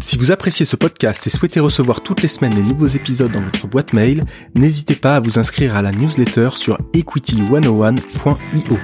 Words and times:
Si 0.00 0.16
vous 0.18 0.32
appréciez 0.32 0.66
ce 0.66 0.76
podcast 0.76 1.26
et 1.26 1.30
souhaitez 1.30 1.60
recevoir 1.60 2.00
toutes 2.00 2.22
les 2.22 2.28
semaines 2.28 2.54
les 2.54 2.62
nouveaux 2.62 2.86
épisodes 2.86 3.30
dans 3.30 3.40
votre 3.40 3.66
boîte 3.66 3.92
mail, 3.92 4.22
n'hésitez 4.54 4.96
pas 4.96 5.16
à 5.16 5.20
vous 5.20 5.38
inscrire 5.38 5.76
à 5.76 5.82
la 5.82 5.92
newsletter 5.92 6.50
sur 6.56 6.78
equity101.io. 6.92 8.78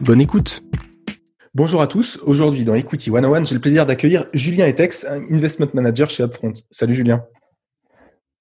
Bonne 0.00 0.20
écoute 0.20 0.62
Bonjour 1.54 1.80
à 1.80 1.86
tous, 1.86 2.18
aujourd'hui 2.22 2.64
dans 2.64 2.74
Equity 2.74 3.10
101, 3.10 3.46
j'ai 3.46 3.54
le 3.54 3.62
plaisir 3.62 3.86
d'accueillir 3.86 4.26
Julien 4.34 4.66
Etex, 4.66 5.06
investment 5.30 5.68
manager 5.72 6.10
chez 6.10 6.22
Upfront. 6.22 6.52
Salut 6.70 6.94
Julien 6.94 7.24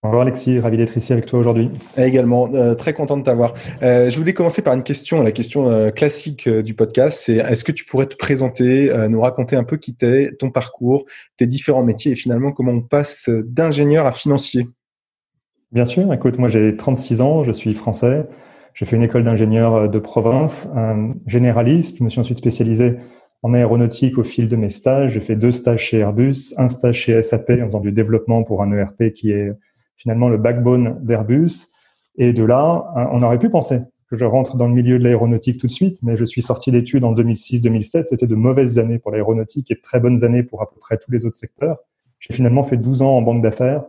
Bonjour 0.06 0.22
Alexis, 0.22 0.60
ravi 0.60 0.78
d'être 0.78 0.96
ici 0.98 1.14
avec 1.14 1.26
toi 1.26 1.40
aujourd'hui. 1.40 1.72
Également, 1.98 2.48
euh, 2.54 2.76
très 2.76 2.94
content 2.94 3.18
de 3.18 3.24
t'avoir. 3.24 3.56
Euh, 3.82 4.12
je 4.12 4.18
voulais 4.20 4.34
commencer 4.34 4.62
par 4.62 4.76
une 4.76 4.84
question, 4.84 5.24
la 5.24 5.32
question 5.32 5.68
euh, 5.68 5.90
classique 5.90 6.48
du 6.48 6.76
podcast, 6.76 7.22
c'est 7.26 7.38
est-ce 7.38 7.64
que 7.64 7.72
tu 7.72 7.86
pourrais 7.86 8.06
te 8.06 8.16
présenter, 8.16 8.94
nous 9.10 9.20
raconter 9.20 9.56
un 9.56 9.64
peu 9.64 9.78
qui 9.78 9.96
t'es, 9.96 10.32
ton 10.38 10.52
parcours, 10.52 11.06
tes 11.38 11.48
différents 11.48 11.82
métiers 11.82 12.12
et 12.12 12.16
finalement 12.16 12.52
comment 12.52 12.74
on 12.74 12.82
passe 12.82 13.32
d'ingénieur 13.32 14.06
à 14.06 14.12
financier? 14.12 14.70
Bien 15.72 15.86
sûr, 15.86 16.14
écoute, 16.14 16.38
moi 16.38 16.50
j'ai 16.50 16.78
36 16.78 17.22
ans, 17.22 17.44
je 17.44 17.52
suis 17.52 17.74
français, 17.74 18.28
j'ai 18.76 18.86
fait 18.86 18.98
une 18.98 19.04
école 19.04 19.24
d'ingénieur 19.24 19.90
de 19.90 20.00
province, 20.00 20.70
un 20.76 21.16
généraliste, 21.26 21.98
je 21.98 22.04
me 22.04 22.10
suis 22.10 22.20
ensuite 22.20 22.38
spécialisé 22.38 22.98
en 23.42 23.56
aéronautique 23.56 24.20
au 24.20 24.24
fil 24.24 24.50
de 24.50 24.56
mes 24.56 24.70
stages, 24.70 25.14
j'ai 25.14 25.20
fait 25.20 25.36
deux 25.36 25.52
stages 25.52 25.82
chez 25.82 25.98
Airbus, 25.98 26.54
un 26.58 26.68
stage 26.68 26.96
chez 26.96 27.20
SAP 27.24 27.50
en 27.60 27.66
faisant 27.66 27.80
du 27.80 27.92
développement 27.92 28.44
pour 28.44 28.62
un 28.62 28.72
ERP 28.72 29.12
qui 29.12 29.32
est 29.32 29.52
finalement 29.98 30.30
le 30.30 30.38
backbone 30.38 31.00
d'Airbus. 31.02 31.68
Et 32.18 32.34
de 32.34 32.44
là, 32.44 32.92
hein, 32.96 33.10
on 33.12 33.24
aurait 33.24 33.40
pu 33.40 33.50
penser 33.50 33.82
que 34.10 34.16
je 34.16 34.26
rentre 34.26 34.56
dans 34.56 34.68
le 34.68 34.74
milieu 34.74 35.00
de 35.00 35.04
l'aéronautique 35.04 35.60
tout 35.60 35.68
de 35.68 35.72
suite, 35.72 35.98
mais 36.04 36.16
je 36.16 36.26
suis 36.26 36.42
sorti 36.42 36.72
d'études 36.72 37.04
en 37.04 37.14
2006-2007. 37.14 38.06
C'était 38.08 38.28
de 38.28 38.36
mauvaises 38.36 38.78
années 38.78 39.00
pour 39.00 39.12
l'aéronautique 39.12 39.72
et 39.72 39.76
de 39.76 39.82
très 39.82 40.00
bonnes 40.00 40.24
années 40.24 40.44
pour 40.44 40.62
à 40.62 40.70
peu 40.70 40.80
près 40.80 40.98
tous 40.98 41.12
les 41.12 41.26
autres 41.26 41.38
secteurs. 41.38 41.80
J'ai 42.20 42.34
finalement 42.34 42.64
fait 42.64 42.78
12 42.78 43.02
ans 43.02 43.18
en 43.18 43.22
banque 43.22 43.42
d'affaires, 43.42 43.84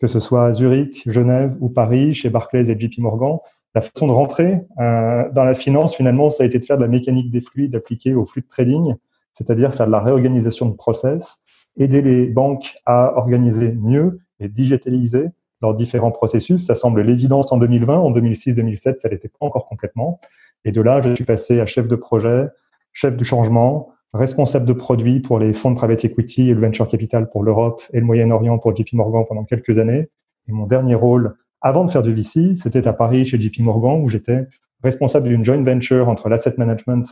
que 0.00 0.06
ce 0.06 0.20
soit 0.20 0.46
à 0.46 0.52
Zurich, 0.52 1.02
Genève 1.06 1.56
ou 1.60 1.68
Paris, 1.68 2.14
chez 2.14 2.30
Barclays 2.30 2.70
et 2.70 2.78
JP 2.78 2.98
Morgan. 2.98 3.38
La 3.74 3.80
façon 3.80 4.06
de 4.06 4.12
rentrer 4.12 4.60
euh, 4.80 5.30
dans 5.32 5.44
la 5.44 5.54
finance, 5.54 5.96
finalement, 5.96 6.30
ça 6.30 6.44
a 6.44 6.46
été 6.46 6.58
de 6.58 6.64
faire 6.64 6.76
de 6.76 6.82
la 6.82 6.88
mécanique 6.88 7.30
des 7.30 7.40
fluides 7.40 7.74
appliquée 7.74 8.14
au 8.14 8.24
flux 8.24 8.42
de 8.42 8.48
trading, 8.48 8.94
c'est-à-dire 9.32 9.74
faire 9.74 9.86
de 9.86 9.92
la 9.92 10.00
réorganisation 10.00 10.66
de 10.66 10.74
process, 10.74 11.38
aider 11.76 12.02
les 12.02 12.26
banques 12.26 12.76
à 12.86 13.16
organiser 13.16 13.72
mieux 13.72 14.20
et 14.44 14.48
digitaliser 14.48 15.26
leurs 15.62 15.74
différents 15.74 16.10
processus. 16.10 16.66
Ça 16.66 16.74
semble 16.74 17.00
l'évidence 17.02 17.52
en 17.52 17.56
2020. 17.56 17.98
En 17.98 18.12
2006-2007, 18.12 18.98
ça 18.98 19.08
l'était 19.08 19.28
pas 19.28 19.46
encore 19.46 19.66
complètement. 19.66 20.20
Et 20.64 20.72
de 20.72 20.80
là, 20.80 21.02
je 21.02 21.14
suis 21.14 21.24
passé 21.24 21.60
à 21.60 21.66
chef 21.66 21.88
de 21.88 21.96
projet, 21.96 22.48
chef 22.92 23.16
du 23.16 23.24
changement, 23.24 23.90
responsable 24.12 24.66
de 24.66 24.72
produits 24.72 25.20
pour 25.20 25.38
les 25.38 25.52
fonds 25.52 25.70
de 25.70 25.76
private 25.76 26.04
equity 26.04 26.50
et 26.50 26.54
le 26.54 26.60
venture 26.60 26.88
capital 26.88 27.28
pour 27.28 27.42
l'Europe 27.42 27.82
et 27.92 28.00
le 28.00 28.06
Moyen-Orient 28.06 28.58
pour 28.58 28.74
JP 28.74 28.92
Morgan 28.94 29.24
pendant 29.28 29.44
quelques 29.44 29.78
années. 29.78 30.08
Et 30.48 30.52
mon 30.52 30.66
dernier 30.66 30.94
rôle, 30.94 31.34
avant 31.60 31.84
de 31.84 31.90
faire 31.90 32.02
du 32.02 32.14
VC, 32.14 32.54
c'était 32.54 32.86
à 32.86 32.92
Paris 32.92 33.26
chez 33.26 33.40
JP 33.40 33.60
Morgan 33.60 34.00
où 34.02 34.08
j'étais 34.08 34.46
responsable 34.82 35.28
d'une 35.28 35.44
joint 35.44 35.62
venture 35.62 36.08
entre 36.08 36.28
l'asset 36.28 36.54
management 36.58 37.04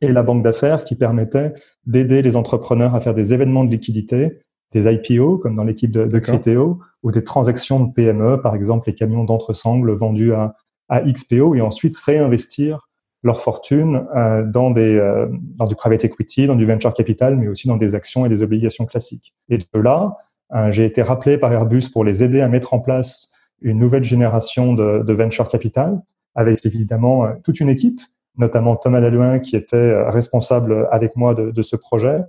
et 0.00 0.12
la 0.12 0.22
banque 0.22 0.42
d'affaires 0.42 0.84
qui 0.84 0.96
permettait 0.96 1.52
d'aider 1.86 2.22
les 2.22 2.36
entrepreneurs 2.36 2.94
à 2.94 3.00
faire 3.00 3.14
des 3.14 3.34
événements 3.34 3.64
de 3.64 3.70
liquidité 3.70 4.40
des 4.72 4.92
IPO, 4.92 5.38
comme 5.38 5.54
dans 5.54 5.64
l'équipe 5.64 5.90
de, 5.90 6.04
de 6.04 6.18
Criteo, 6.18 6.78
ou 7.02 7.10
des 7.10 7.24
transactions 7.24 7.80
de 7.80 7.92
PME, 7.92 8.40
par 8.42 8.54
exemple 8.54 8.88
les 8.88 8.94
camions 8.94 9.24
d'entresangles 9.24 9.90
vendus 9.92 10.32
à, 10.32 10.54
à 10.88 11.00
XPO, 11.00 11.54
et 11.54 11.60
ensuite 11.60 11.96
réinvestir 11.96 12.88
leur 13.22 13.42
fortune 13.42 14.06
euh, 14.16 14.44
dans, 14.44 14.70
des, 14.70 14.96
euh, 14.96 15.28
dans 15.56 15.66
du 15.66 15.74
private 15.74 16.04
equity, 16.04 16.46
dans 16.46 16.56
du 16.56 16.66
venture 16.66 16.94
capital, 16.94 17.36
mais 17.36 17.48
aussi 17.48 17.68
dans 17.68 17.76
des 17.76 17.94
actions 17.94 18.24
et 18.24 18.28
des 18.28 18.42
obligations 18.42 18.86
classiques. 18.86 19.34
Et 19.48 19.58
de 19.58 19.64
là, 19.74 20.16
euh, 20.54 20.72
j'ai 20.72 20.84
été 20.84 21.02
rappelé 21.02 21.36
par 21.36 21.52
Airbus 21.52 21.90
pour 21.92 22.04
les 22.04 22.24
aider 22.24 22.40
à 22.40 22.48
mettre 22.48 22.72
en 22.72 22.80
place 22.80 23.30
une 23.60 23.78
nouvelle 23.78 24.04
génération 24.04 24.72
de, 24.72 25.02
de 25.02 25.12
venture 25.12 25.48
capital, 25.48 26.00
avec 26.34 26.64
évidemment 26.64 27.26
toute 27.44 27.60
une 27.60 27.68
équipe, 27.68 28.00
notamment 28.38 28.76
Thomas 28.76 29.00
Dalouin 29.00 29.38
qui 29.38 29.54
était 29.54 30.02
responsable 30.08 30.88
avec 30.90 31.14
moi 31.14 31.34
de, 31.34 31.50
de 31.50 31.62
ce 31.62 31.76
projet, 31.76 32.22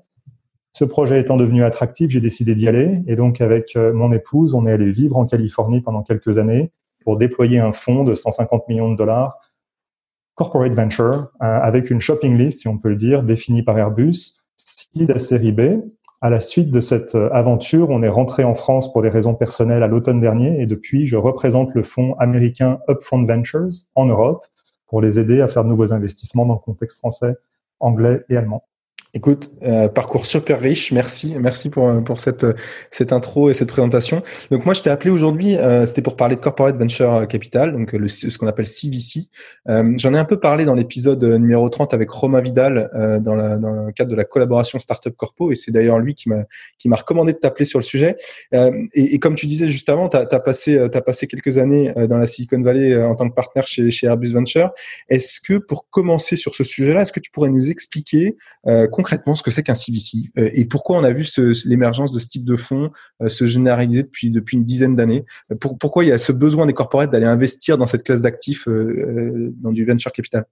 ce 0.74 0.86
projet 0.86 1.20
étant 1.20 1.38
devenu 1.38 1.64
attractif, 1.64 2.12
j'ai 2.12 2.22
décidé 2.22 2.56
d'y 2.56 2.68
aller. 2.68 3.02
Et 3.08 3.16
donc, 3.16 3.42
avec 3.42 3.76
euh, 3.76 3.94
mon 3.94 4.12
épouse, 4.12 4.54
on 4.54 4.66
est 4.66 4.72
allé 4.72 4.90
vivre 4.90 5.18
en 5.18 5.26
Californie 5.26 5.82
pendant 5.82 6.02
quelques 6.02 6.38
années 6.38 6.72
pour 7.04 7.18
déployer 7.18 7.60
un 7.60 7.74
fonds 7.74 8.04
de 8.04 8.16
150 8.16 8.68
millions 8.68 8.92
de 8.92 8.96
dollars, 8.96 9.38
corporate 10.36 10.74
venture, 10.74 11.30
euh, 11.42 11.46
avec 11.46 11.90
une 11.90 12.00
shopping 12.00 12.38
list, 12.38 12.62
si 12.62 12.68
on 12.68 12.78
peut 12.78 12.90
le 12.90 12.96
dire, 12.96 13.24
définie 13.24 13.64
par 13.64 13.78
Airbus, 13.78 14.38
seed 14.56 15.12
à 15.12 15.20
série 15.20 15.52
B. 15.52 15.82
À 16.22 16.30
la 16.30 16.40
suite 16.40 16.70
de 16.70 16.80
cette 16.80 17.16
euh, 17.16 17.30
aventure, 17.34 17.90
on 17.90 18.02
est 18.02 18.10
rentré 18.10 18.44
en 18.44 18.56
France 18.56 18.94
pour 18.94 19.02
des 19.02 19.10
raisons 19.10 19.36
personnelles 19.36 19.84
à 19.84 19.88
l'automne 19.88 20.22
dernier. 20.22 20.62
Et 20.62 20.68
depuis, 20.68 21.06
je 21.06 21.18
représente 21.18 21.74
le 21.74 21.84
fonds 21.84 22.14
américain 22.20 22.80
Upfront 22.88 23.26
Ventures 23.26 23.72
en 23.96 24.06
Europe 24.06 24.46
pour 24.88 25.02
les 25.02 25.20
aider 25.20 25.42
à 25.42 25.48
faire 25.50 25.64
de 25.64 25.70
nouveaux 25.70 25.92
investissements 25.92 26.46
dans 26.46 26.54
le 26.54 26.60
contexte 26.60 27.00
français, 27.00 27.36
anglais 27.80 28.24
et 28.30 28.38
allemand. 28.38 28.64
Écoute, 29.14 29.52
euh, 29.64 29.90
parcours 29.90 30.26
super 30.26 30.62
riche. 30.62 30.94
Merci, 30.94 31.36
merci 31.38 31.70
pour 31.70 32.02
pour 32.06 32.22
cette 32.22 32.46
cette 32.92 33.12
intro 33.12 33.50
et 33.50 33.54
cette 33.54 33.68
présentation. 33.68 34.24
Donc 34.52 34.64
moi, 34.64 34.74
je 34.74 34.82
t'ai 34.82 34.90
appelé 34.90 35.12
aujourd'hui. 35.12 35.58
Euh, 35.58 35.86
C'était 35.86 36.02
pour 36.02 36.16
parler 36.16 36.38
de 36.38 36.40
corporate 36.40 36.78
venture 36.78 37.28
capital, 37.28 37.74
donc 37.74 37.92
le, 37.92 38.08
ce 38.08 38.38
qu'on 38.38 38.48
appelle 38.48 38.68
CVC. 38.68 39.28
Euh, 39.68 39.94
J'en 39.98 40.14
ai 40.14 40.18
un 40.18 40.24
peu 40.24 40.40
parlé 40.40 40.64
dans 40.64 40.76
l'épisode 40.76 41.22
numéro 41.22 41.68
30 41.68 41.94
avec 41.94 42.10
Romain 42.10 42.40
Vidal 42.40 42.90
euh, 42.96 43.20
dans, 43.20 43.36
la, 43.36 43.58
dans 43.58 43.88
le 43.88 43.92
cadre 43.92 44.12
de 44.12 44.16
la 44.16 44.24
collaboration 44.24 44.80
Startup 44.80 45.14
Corpo, 45.14 45.52
et 45.52 45.56
c'est 45.56 45.72
d'ailleurs 45.72 46.00
lui 46.00 46.16
qui 46.16 46.30
m'a 46.30 46.46
qui 46.80 46.88
m'a 46.88 46.96
recommandé 46.96 47.34
de 47.34 47.38
t'appeler 47.38 47.66
sur 47.66 47.80
le 47.80 47.84
sujet. 47.84 48.16
Euh, 48.54 48.72
et, 48.94 49.16
et, 49.16 49.20
comme 49.20 49.36
tu 49.36 49.46
disais 49.46 49.68
juste 49.68 49.90
avant, 49.90 50.08
tu 50.08 50.16
as, 50.16 50.40
passé 50.40 50.78
as 50.80 51.02
passé 51.02 51.28
quelques 51.28 51.58
années 51.58 51.94
dans 52.08 52.18
la 52.18 52.28
Silicon 52.28 52.62
Valley 52.62 52.96
en 52.96 53.16
tant 53.16 53.28
que 53.28 53.36
partenaire 53.36 53.68
chez 53.68 53.92
chez 53.92 54.08
Airbus 54.08 54.32
Venture. 54.32 54.72
Est-ce 55.10 55.42
que 55.42 55.58
pour 55.58 55.90
commencer 55.90 56.38
sur 56.38 56.56
ce 56.56 56.64
sujet-là, 56.64 57.02
est-ce 57.02 57.12
que 57.12 57.20
tu 57.20 57.30
pourrais 57.30 57.50
nous 57.50 57.70
expliquer 57.70 58.38
concrètement 59.02 59.34
ce 59.34 59.42
que 59.42 59.50
c'est 59.50 59.64
qu'un 59.64 59.74
CVC 59.74 60.32
euh, 60.38 60.50
et 60.54 60.66
pourquoi 60.66 60.98
on 60.98 61.04
a 61.04 61.12
vu 61.12 61.26
l'émergence 61.66 62.12
de 62.12 62.20
ce 62.20 62.28
type 62.28 62.46
de 62.46 62.56
fonds 62.56 62.92
euh, 63.24 63.30
se 63.30 63.46
généraliser 63.46 64.04
depuis 64.04 64.58
une 64.58 64.64
dizaine 64.64 64.96
d'années. 64.96 65.26
Euh, 65.52 65.56
pourquoi 65.56 66.04
il 66.06 66.10
y 66.10 66.12
a 66.12 66.20
ce 66.20 66.32
besoin 66.32 66.68
des 66.68 66.74
corporates 66.74 67.10
d'aller 67.10 67.26
investir 67.26 67.80
dans 67.80 67.88
cette 67.88 68.04
classe 68.04 68.22
d'actifs 68.22 68.68
dans 68.68 69.72
du 69.72 69.86
venture 69.86 70.12
capital? 70.12 70.46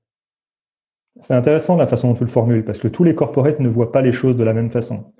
C'est 1.19 1.35
intéressant 1.35 1.75
la 1.75 1.85
façon 1.85 2.09
dont 2.09 2.15
tu 2.15 2.23
le 2.23 2.29
formules 2.29 2.65
parce 2.65 2.79
que 2.79 2.87
tous 2.87 3.03
les 3.03 3.13
corporates 3.13 3.59
ne 3.59 3.69
voient 3.69 3.91
pas 3.91 4.01
les 4.01 4.11
choses 4.11 4.35
de 4.35 4.43
la 4.43 4.53
même 4.53 4.71
façon. 4.71 5.13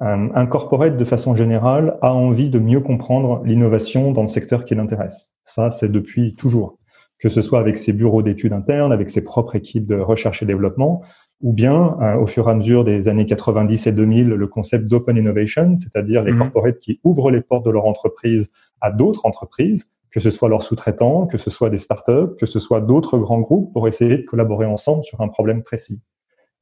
Un 0.00 0.46
corporate, 0.46 0.96
de 0.96 1.04
façon 1.04 1.34
générale, 1.34 1.98
a 2.02 2.12
envie 2.12 2.50
de 2.50 2.58
mieux 2.58 2.80
comprendre 2.80 3.42
l'innovation 3.44 4.12
dans 4.12 4.22
le 4.22 4.28
secteur 4.28 4.64
qui 4.64 4.74
l'intéresse. 4.74 5.34
Ça, 5.44 5.70
c'est 5.70 5.90
depuis 5.90 6.34
toujours. 6.36 6.78
Que 7.18 7.28
ce 7.28 7.42
soit 7.42 7.58
avec 7.58 7.78
ses 7.78 7.92
bureaux 7.92 8.22
d'études 8.22 8.52
internes, 8.52 8.92
avec 8.92 9.10
ses 9.10 9.22
propres 9.22 9.56
équipes 9.56 9.86
de 9.86 9.96
recherche 9.96 10.42
et 10.42 10.46
développement, 10.46 11.02
ou 11.40 11.52
bien 11.52 11.96
euh, 12.00 12.16
au 12.16 12.26
fur 12.26 12.48
et 12.48 12.50
à 12.50 12.54
mesure 12.54 12.84
des 12.84 13.08
années 13.08 13.26
90 13.26 13.86
et 13.86 13.92
2000 13.92 14.28
le 14.28 14.46
concept 14.46 14.86
d'open 14.86 15.16
innovation, 15.16 15.76
c'est-à-dire 15.76 16.22
les 16.22 16.32
mhm. 16.32 16.38
corporates 16.38 16.78
qui 16.78 17.00
ouvrent 17.04 17.30
les 17.30 17.40
portes 17.40 17.64
de 17.64 17.70
leur 17.70 17.86
entreprise 17.86 18.50
à 18.80 18.90
d'autres 18.90 19.24
entreprises, 19.24 19.88
que 20.10 20.20
ce 20.20 20.30
soit 20.30 20.48
leurs 20.48 20.62
sous-traitants, 20.62 21.26
que 21.26 21.38
ce 21.38 21.50
soit 21.50 21.70
des 21.70 21.78
startups, 21.78 22.34
que 22.38 22.46
ce 22.46 22.58
soit 22.58 22.80
d'autres 22.80 23.18
grands 23.18 23.40
groupes 23.40 23.72
pour 23.72 23.86
essayer 23.88 24.18
de 24.18 24.22
collaborer 24.22 24.66
ensemble 24.66 25.04
sur 25.04 25.20
un 25.20 25.28
problème 25.28 25.62
précis. 25.62 26.00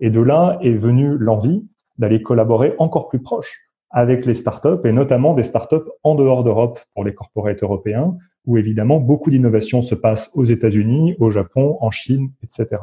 Et 0.00 0.11
de 0.11 0.20
là 0.20 0.58
est 0.62 0.75
venue 0.75 1.17
l'envie 1.17 1.67
d'aller 1.99 2.20
collaborer 2.20 2.75
encore 2.79 3.08
plus 3.08 3.22
proche 3.22 3.61
avec 3.90 4.26
les 4.26 4.34
startups 4.34 4.84
et 4.84 4.93
notamment 4.93 5.32
des 5.32 5.44
startups 5.44 5.88
en 6.02 6.14
dehors 6.14 6.44
d'Europe 6.44 6.81
pour 6.93 7.05
les 7.05 7.14
corporates 7.14 7.62
européens 7.62 8.17
où 8.44 8.58
évidemment 8.58 9.00
beaucoup 9.00 9.31
d'innovations 9.31 9.81
se 9.81 9.94
passent 9.94 10.31
aux 10.34 10.44
États-Unis, 10.44 11.17
au 11.19 11.31
Japon, 11.31 11.79
en 11.81 11.90
Chine, 11.90 12.31
etc. 12.43 12.82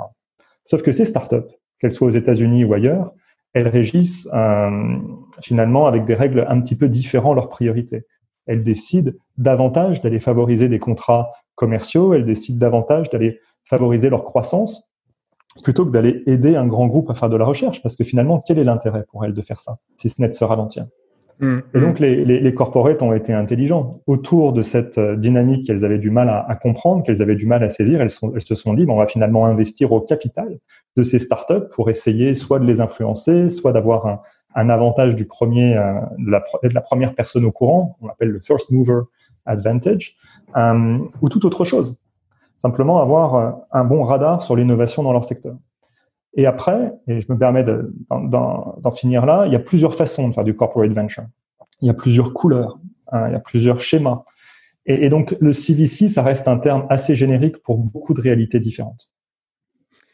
Sauf 0.63 0.81
que 0.81 0.91
ces 0.91 1.05
startups, 1.05 1.51
qu'elles 1.83 1.91
soient 1.91 2.07
aux 2.07 2.11
États-Unis 2.11 2.63
ou 2.63 2.73
ailleurs, 2.73 3.11
elles 3.53 3.67
régissent 3.67 4.29
euh, 4.33 4.97
finalement 5.41 5.85
avec 5.85 6.05
des 6.05 6.13
règles 6.13 6.45
un 6.47 6.61
petit 6.61 6.77
peu 6.77 6.87
différentes 6.87 7.35
leurs 7.35 7.49
priorités. 7.49 8.05
Elles 8.45 8.63
décident 8.63 9.11
davantage 9.37 10.01
d'aller 10.01 10.21
favoriser 10.21 10.69
des 10.69 10.79
contrats 10.79 11.31
commerciaux, 11.55 12.13
elles 12.13 12.25
décident 12.25 12.57
davantage 12.57 13.09
d'aller 13.09 13.39
favoriser 13.65 14.09
leur 14.09 14.23
croissance 14.23 14.89
plutôt 15.61 15.85
que 15.85 15.91
d'aller 15.91 16.23
aider 16.25 16.55
un 16.55 16.65
grand 16.65 16.87
groupe 16.87 17.09
à 17.09 17.15
faire 17.15 17.29
de 17.29 17.35
la 17.35 17.45
recherche, 17.45 17.83
parce 17.83 17.97
que 17.97 18.05
finalement, 18.05 18.39
quel 18.39 18.57
est 18.57 18.63
l'intérêt 18.63 19.03
pour 19.09 19.25
elles 19.25 19.33
de 19.33 19.41
faire 19.41 19.59
ça, 19.59 19.77
si 19.97 20.09
ce 20.09 20.21
n'est 20.21 20.29
de 20.29 20.33
se 20.33 20.43
ralentir? 20.45 20.87
Mmh, 21.39 21.59
et 21.73 21.79
donc, 21.79 21.99
mmh. 21.99 22.03
les, 22.03 22.25
les, 22.25 22.39
les, 22.39 22.53
corporates 22.53 23.01
ont 23.01 23.13
été 23.13 23.33
intelligents. 23.33 24.01
Autour 24.07 24.53
de 24.53 24.61
cette 24.61 24.97
euh, 24.97 25.15
dynamique 25.15 25.67
qu'elles 25.67 25.83
avaient 25.83 25.99
du 25.99 26.11
mal 26.11 26.29
à, 26.29 26.45
à 26.49 26.55
comprendre, 26.55 27.03
qu'elles 27.03 27.21
avaient 27.21 27.35
du 27.35 27.45
mal 27.45 27.63
à 27.63 27.69
saisir, 27.69 28.01
elles, 28.01 28.09
sont, 28.09 28.33
elles 28.35 28.41
se 28.41 28.55
sont 28.55 28.73
dit, 28.73 28.85
bon, 28.85 28.93
on 28.93 28.97
va 28.97 29.07
finalement 29.07 29.45
investir 29.45 29.91
au 29.91 30.01
capital 30.01 30.59
de 30.95 31.03
ces 31.03 31.19
startups 31.19 31.67
pour 31.75 31.89
essayer 31.89 32.35
soit 32.35 32.59
de 32.59 32.65
les 32.65 32.81
influencer, 32.81 33.49
soit 33.49 33.73
d'avoir 33.73 34.05
un, 34.05 34.21
un, 34.55 34.69
avantage 34.69 35.15
du 35.15 35.25
premier, 35.25 35.75
euh, 35.75 35.93
de, 36.19 36.31
la, 36.31 36.43
de, 36.63 36.73
la, 36.73 36.81
première 36.81 37.15
personne 37.15 37.45
au 37.45 37.51
courant, 37.51 37.97
on 38.01 38.09
appelle 38.09 38.29
le 38.29 38.39
first 38.39 38.71
mover 38.71 39.01
advantage, 39.45 40.15
euh, 40.55 40.99
ou 41.21 41.29
toute 41.29 41.45
autre 41.45 41.65
chose. 41.65 41.97
Simplement 42.57 43.01
avoir 43.01 43.65
un 43.71 43.83
bon 43.83 44.03
radar 44.03 44.41
sur 44.41 44.55
l'innovation 44.55 45.03
dans 45.03 45.11
leur 45.11 45.25
secteur. 45.25 45.55
Et 46.35 46.45
après, 46.45 46.93
et 47.07 47.21
je 47.21 47.31
me 47.31 47.37
permets 47.37 47.63
d'en 48.09 48.91
finir 48.91 49.25
là, 49.25 49.45
il 49.45 49.53
y 49.53 49.55
a 49.55 49.59
plusieurs 49.59 49.95
façons 49.95 50.29
de 50.29 50.33
faire 50.33 50.43
du 50.43 50.55
corporate 50.55 50.91
venture. 50.91 51.25
Il 51.81 51.87
y 51.87 51.91
a 51.91 51.93
plusieurs 51.93 52.33
couleurs, 52.33 52.79
hein, 53.11 53.27
il 53.27 53.33
y 53.33 53.35
a 53.35 53.39
plusieurs 53.39 53.81
schémas. 53.81 54.23
Et, 54.85 55.09
donc 55.09 55.35
le 55.39 55.53
CVC, 55.53 56.09
ça 56.09 56.23
reste 56.23 56.47
un 56.47 56.57
terme 56.57 56.85
assez 56.89 57.15
générique 57.15 57.61
pour 57.61 57.77
beaucoup 57.77 58.13
de 58.13 58.21
réalités 58.21 58.59
différentes. 58.59 59.09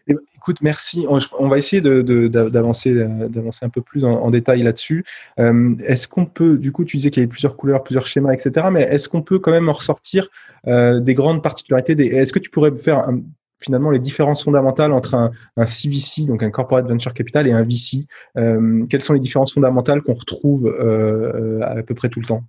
Eh 0.07 0.13
ben, 0.13 0.21
écoute, 0.35 0.57
merci. 0.61 1.05
On, 1.07 1.47
va 1.47 1.57
essayer 1.57 1.81
d'avancer 1.81 2.93
d'avancer 2.93 3.65
un 3.65 3.69
peu 3.69 3.81
plus 3.81 4.03
en, 4.03 4.29
détail 4.29 4.63
là-dessus. 4.63 5.05
Euh, 5.39 5.75
est-ce 5.85 6.07
qu'on 6.07 6.25
peut, 6.25 6.57
du 6.57 6.71
coup, 6.71 6.83
tu 6.83 6.97
disais 6.97 7.11
qu'il 7.11 7.21
y 7.21 7.23
avait 7.23 7.29
plusieurs 7.29 7.55
couleurs, 7.55 7.83
plusieurs 7.83 8.07
schémas, 8.07 8.33
etc. 8.33 8.67
Mais 8.71 8.81
est-ce 8.81 9.07
qu'on 9.07 9.21
peut 9.21 9.39
quand 9.39 9.51
même 9.51 9.69
en 9.69 9.73
ressortir 9.73 10.27
euh, 10.67 10.99
des 10.99 11.13
grandes 11.13 11.43
particularités 11.43 11.93
Est-ce 12.15 12.33
que 12.33 12.39
tu 12.39 12.49
pourrais 12.49 12.75
faire 12.75 13.07
un, 13.07 13.21
finalement 13.59 13.89
les 13.89 13.99
différences 13.99 14.43
fondamentales 14.43 14.93
entre 14.93 15.15
un, 15.15 15.31
un, 15.57 15.65
CVC, 15.65 16.25
donc 16.25 16.43
un 16.43 16.49
Corporate 16.49 16.87
Venture 16.87 17.13
Capital, 17.13 17.47
et 17.47 17.51
un 17.51 17.63
VC. 17.63 18.07
Euh, 18.37 18.85
quelles 18.89 19.01
sont 19.01 19.13
les 19.13 19.19
différences 19.19 19.53
fondamentales 19.53 20.01
qu'on 20.01 20.13
retrouve 20.13 20.67
euh, 20.67 21.61
à 21.61 21.83
peu 21.83 21.95
près 21.95 22.09
tout 22.09 22.19
le 22.19 22.25
temps? 22.25 22.43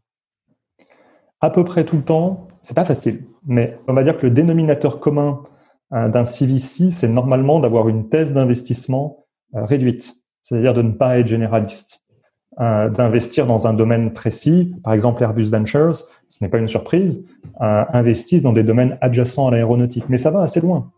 À 1.41 1.51
peu 1.51 1.65
près 1.65 1.85
tout 1.85 1.97
le 1.97 2.03
temps, 2.03 2.49
c'est 2.63 2.75
pas 2.75 2.85
facile, 2.85 3.25
mais 3.47 3.79
on 3.89 3.95
va 3.95 4.03
dire 4.03 4.19
que 4.19 4.27
le 4.27 4.31
dénominateur 4.31 5.01
commun 5.01 5.43
euh, 5.93 6.09
d'un 6.09 6.25
CVC, 6.25 6.91
c'est 6.91 7.09
normalement 7.09 7.61
d'avoir 7.61 7.89
une 7.89 8.09
thèse 8.09 8.33
d'investissement 8.33 9.27
euh, 9.55 9.65
réduite, 9.65 10.15
c'est-à-dire 10.43 10.75
de 10.75 10.83
ne 10.83 10.93
pas 10.93 11.19
être 11.19 11.27
généraliste. 11.27 12.01
Euh, 12.61 12.91
d'investir 12.91 13.47
dans 13.47 13.69
un 13.69 13.73
domaine 13.73 14.13
précis, 14.13 14.75
par 14.83 14.93
exemple 14.93 15.23
Airbus 15.23 15.45
Ventures, 15.45 15.95
ce 15.95 16.45
n'est 16.45 16.51
pas 16.51 16.59
une 16.59 16.69
surprise, 16.69 17.25
euh, 17.63 17.85
investissent 17.93 18.43
dans 18.43 18.53
des 18.53 18.65
domaines 18.65 18.99
adjacents 19.01 19.49
à 19.49 19.53
l'aéronautique, 19.53 20.05
mais 20.09 20.19
ça 20.19 20.31
va 20.31 20.43
assez 20.43 20.61
loin. 20.61 20.91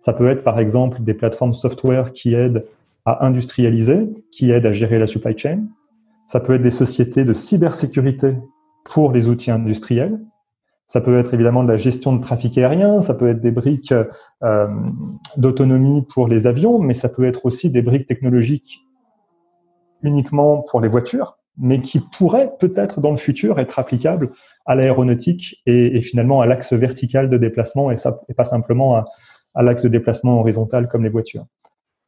Ça 0.00 0.12
peut 0.12 0.28
être 0.28 0.44
par 0.44 0.58
exemple 0.58 1.02
des 1.02 1.14
plateformes 1.14 1.54
software 1.54 2.12
qui 2.12 2.34
aident 2.34 2.64
à 3.04 3.26
industrialiser, 3.26 4.08
qui 4.30 4.50
aident 4.50 4.66
à 4.66 4.72
gérer 4.72 4.98
la 4.98 5.06
supply 5.06 5.36
chain. 5.36 5.64
Ça 6.26 6.40
peut 6.40 6.54
être 6.54 6.62
des 6.62 6.70
sociétés 6.70 7.24
de 7.24 7.32
cybersécurité 7.32 8.36
pour 8.84 9.12
les 9.12 9.28
outils 9.28 9.50
industriels. 9.50 10.20
Ça 10.86 11.00
peut 11.00 11.18
être 11.18 11.34
évidemment 11.34 11.64
de 11.64 11.68
la 11.68 11.76
gestion 11.76 12.14
de 12.14 12.22
trafic 12.22 12.56
aérien, 12.56 13.02
ça 13.02 13.14
peut 13.14 13.28
être 13.28 13.40
des 13.40 13.50
briques 13.50 13.92
euh, 14.42 14.68
d'autonomie 15.36 16.02
pour 16.14 16.28
les 16.28 16.46
avions, 16.46 16.78
mais 16.78 16.94
ça 16.94 17.08
peut 17.08 17.24
être 17.24 17.44
aussi 17.44 17.70
des 17.70 17.82
briques 17.82 18.06
technologiques 18.06 18.80
uniquement 20.02 20.62
pour 20.62 20.80
les 20.80 20.88
voitures, 20.88 21.38
mais 21.58 21.80
qui 21.80 22.00
pourraient 22.00 22.52
peut-être 22.58 23.00
dans 23.00 23.10
le 23.10 23.16
futur 23.16 23.58
être 23.58 23.78
applicables 23.78 24.30
à 24.64 24.74
l'aéronautique 24.74 25.56
et, 25.66 26.00
finalement 26.00 26.40
à 26.40 26.46
l'axe 26.46 26.72
vertical 26.72 27.28
de 27.28 27.36
déplacement 27.36 27.90
et 27.90 27.96
pas 28.34 28.44
simplement 28.44 28.96
à, 28.96 29.04
à 29.58 29.62
l'axe 29.64 29.82
de 29.82 29.88
déplacement 29.88 30.38
horizontal 30.38 30.88
comme 30.88 31.02
les 31.02 31.10
voitures. 31.10 31.44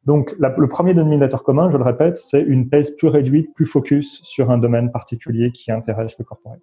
Donc, 0.05 0.33
la, 0.39 0.55
le 0.57 0.67
premier 0.67 0.93
dénominateur 0.93 1.43
commun, 1.43 1.69
je 1.69 1.77
le 1.77 1.83
répète, 1.83 2.15
c'est 2.17 2.41
une 2.41 2.69
thèse 2.69 2.95
plus 2.95 3.09
réduite, 3.09 3.53
plus 3.53 3.65
focus 3.65 4.21
sur 4.23 4.49
un 4.49 4.57
domaine 4.57 4.89
particulier 4.89 5.51
qui 5.51 5.71
intéresse 5.71 6.17
le 6.17 6.23
corporate. 6.23 6.61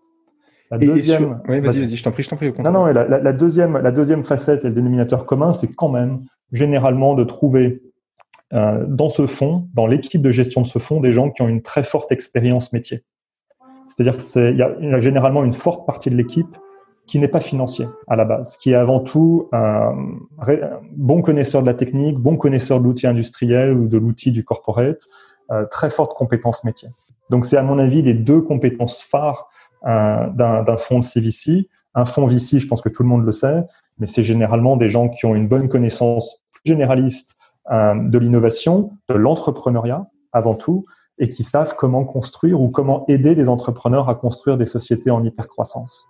La 0.70 0.78
deuxième, 0.78 1.40
oui, 1.46 1.60
vas-y, 1.60 1.80
vas-y, 1.80 1.96
je 1.96 2.02
t'en 2.02 2.10
prie, 2.10 2.22
je 2.22 2.30
t'en 2.30 2.36
prie. 2.36 2.52
Non, 2.58 2.72
non, 2.72 2.86
la, 2.86 3.06
la, 3.06 3.20
la, 3.20 3.32
deuxième, 3.32 3.78
la 3.78 3.92
deuxième 3.92 4.22
facette 4.22 4.64
et 4.64 4.68
le 4.68 4.74
dénominateur 4.74 5.26
commun, 5.26 5.52
c'est 5.52 5.72
quand 5.72 5.88
même 5.90 6.24
généralement 6.52 7.14
de 7.14 7.24
trouver 7.24 7.82
euh, 8.54 8.84
dans 8.88 9.10
ce 9.10 9.26
fonds, 9.26 9.68
dans 9.74 9.86
l'équipe 9.86 10.22
de 10.22 10.30
gestion 10.30 10.62
de 10.62 10.66
ce 10.66 10.78
fonds, 10.78 11.00
des 11.00 11.12
gens 11.12 11.30
qui 11.30 11.42
ont 11.42 11.48
une 11.48 11.62
très 11.62 11.84
forte 11.84 12.10
expérience 12.12 12.72
métier. 12.72 13.04
C'est-à-dire 13.86 14.16
qu'il 14.16 14.54
y, 14.54 14.86
y, 14.86 14.94
a 14.94 15.00
généralement 15.00 15.44
une 15.44 15.52
forte 15.52 15.86
partie 15.86 16.10
de 16.10 16.16
l'équipe 16.16 16.56
qui 17.08 17.18
n'est 17.18 17.28
pas 17.28 17.40
financier 17.40 17.88
à 18.06 18.16
la 18.16 18.24
base, 18.24 18.56
qui 18.58 18.70
est 18.70 18.74
avant 18.74 19.00
tout 19.00 19.48
un 19.52 19.94
bon 20.92 21.22
connaisseur 21.22 21.62
de 21.62 21.66
la 21.66 21.74
technique, 21.74 22.18
bon 22.18 22.36
connaisseur 22.36 22.80
de 22.80 22.84
l'outil 22.84 23.06
industriel 23.06 23.72
ou 23.72 23.88
de 23.88 23.98
l'outil 23.98 24.30
du 24.30 24.44
corporate, 24.44 25.00
euh, 25.50 25.64
très 25.64 25.88
forte 25.88 26.14
compétence 26.14 26.64
métier. 26.64 26.90
Donc 27.30 27.46
c'est 27.46 27.56
à 27.56 27.62
mon 27.62 27.78
avis 27.78 28.02
les 28.02 28.14
deux 28.14 28.42
compétences 28.42 29.02
phares 29.02 29.48
euh, 29.86 30.28
d'un 30.28 30.76
fonds 30.76 30.98
de 30.98 31.04
CVC. 31.04 31.68
Un 31.94 32.04
fonds 32.04 32.26
VC, 32.26 32.58
je 32.58 32.66
pense 32.66 32.82
que 32.82 32.90
tout 32.90 33.02
le 33.02 33.08
monde 33.08 33.24
le 33.24 33.32
sait, 33.32 33.64
mais 33.98 34.06
c'est 34.06 34.22
généralement 34.22 34.76
des 34.76 34.88
gens 34.88 35.08
qui 35.08 35.24
ont 35.24 35.34
une 35.34 35.48
bonne 35.48 35.68
connaissance 35.68 36.42
généraliste 36.64 37.38
euh, 37.70 37.94
de 37.96 38.18
l'innovation, 38.18 38.92
de 39.08 39.14
l'entrepreneuriat 39.14 40.06
avant 40.32 40.54
tout, 40.54 40.84
et 41.18 41.30
qui 41.30 41.44
savent 41.44 41.74
comment 41.76 42.04
construire 42.04 42.60
ou 42.60 42.68
comment 42.68 43.04
aider 43.08 43.34
les 43.34 43.48
entrepreneurs 43.48 44.10
à 44.10 44.14
construire 44.14 44.58
des 44.58 44.66
sociétés 44.66 45.10
en 45.10 45.24
hypercroissance. 45.24 46.06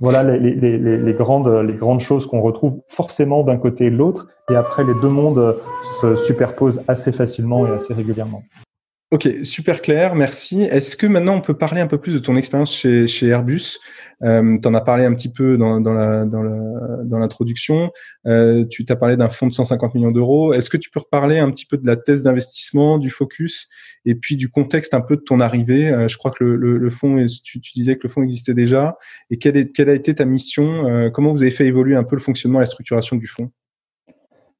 Voilà 0.00 0.22
les, 0.36 1.14
grandes, 1.14 1.48
les 1.48 1.74
grandes 1.74 2.00
choses 2.00 2.26
qu'on 2.26 2.40
retrouve 2.40 2.80
forcément 2.88 3.42
d'un 3.42 3.56
côté 3.56 3.86
et 3.86 3.90
de 3.90 3.96
l'autre, 3.96 4.28
et 4.50 4.56
après 4.56 4.84
les 4.84 4.94
deux 5.00 5.08
mondes 5.08 5.56
se 6.00 6.16
superposent 6.16 6.82
assez 6.88 7.12
facilement 7.12 7.66
et 7.66 7.70
assez 7.70 7.94
régulièrement. 7.94 8.42
Ok, 9.14 9.28
super 9.44 9.80
clair, 9.80 10.16
merci. 10.16 10.62
Est-ce 10.62 10.96
que 10.96 11.06
maintenant 11.06 11.36
on 11.36 11.40
peut 11.40 11.56
parler 11.56 11.80
un 11.80 11.86
peu 11.86 11.98
plus 11.98 12.14
de 12.14 12.18
ton 12.18 12.34
expérience 12.34 12.74
chez, 12.74 13.26
Airbus? 13.28 13.78
Euh, 14.22 14.56
Tu 14.60 14.68
as 14.68 14.80
parlé 14.80 15.04
un 15.04 15.14
petit 15.14 15.30
peu 15.30 15.56
dans, 15.56 15.80
dans, 15.80 15.92
la, 15.92 16.24
dans, 16.24 16.42
la, 16.42 17.04
dans 17.04 17.18
l'introduction. 17.20 17.92
Euh, 18.26 18.64
tu 18.68 18.84
t'as 18.84 18.96
parlé 18.96 19.16
d'un 19.16 19.28
fonds 19.28 19.46
de 19.46 19.52
150 19.52 19.94
millions 19.94 20.10
d'euros. 20.10 20.52
Est-ce 20.52 20.68
que 20.68 20.76
tu 20.76 20.90
peux 20.90 20.98
reparler 20.98 21.38
un 21.38 21.48
petit 21.52 21.64
peu 21.64 21.76
de 21.78 21.86
la 21.86 21.94
thèse 21.94 22.24
d'investissement, 22.24 22.98
du 22.98 23.08
focus, 23.08 23.68
et 24.04 24.16
puis 24.16 24.36
du 24.36 24.48
contexte 24.48 24.94
un 24.94 25.00
peu 25.00 25.14
de 25.14 25.22
ton 25.22 25.38
arrivée? 25.38 25.92
Euh, 25.92 26.08
Je 26.08 26.18
crois 26.18 26.32
que 26.32 26.42
le, 26.42 26.76
le, 26.76 26.90
fonds, 26.90 27.24
tu, 27.44 27.60
disais 27.72 27.94
que 27.94 28.02
le 28.02 28.08
fonds 28.08 28.24
existait 28.24 28.54
déjà. 28.54 28.98
Et 29.30 29.38
quelle, 29.38 29.70
quelle 29.70 29.90
a 29.90 29.94
été 29.94 30.12
ta 30.16 30.24
mission? 30.24 30.88
Euh, 30.88 31.10
Comment 31.10 31.30
vous 31.30 31.42
avez 31.42 31.52
fait 31.52 31.66
évoluer 31.66 31.94
un 31.94 32.02
peu 32.02 32.16
le 32.16 32.22
fonctionnement 32.22 32.58
et 32.58 32.62
la 32.62 32.66
structuration 32.66 33.14
du 33.14 33.28
fonds? 33.28 33.52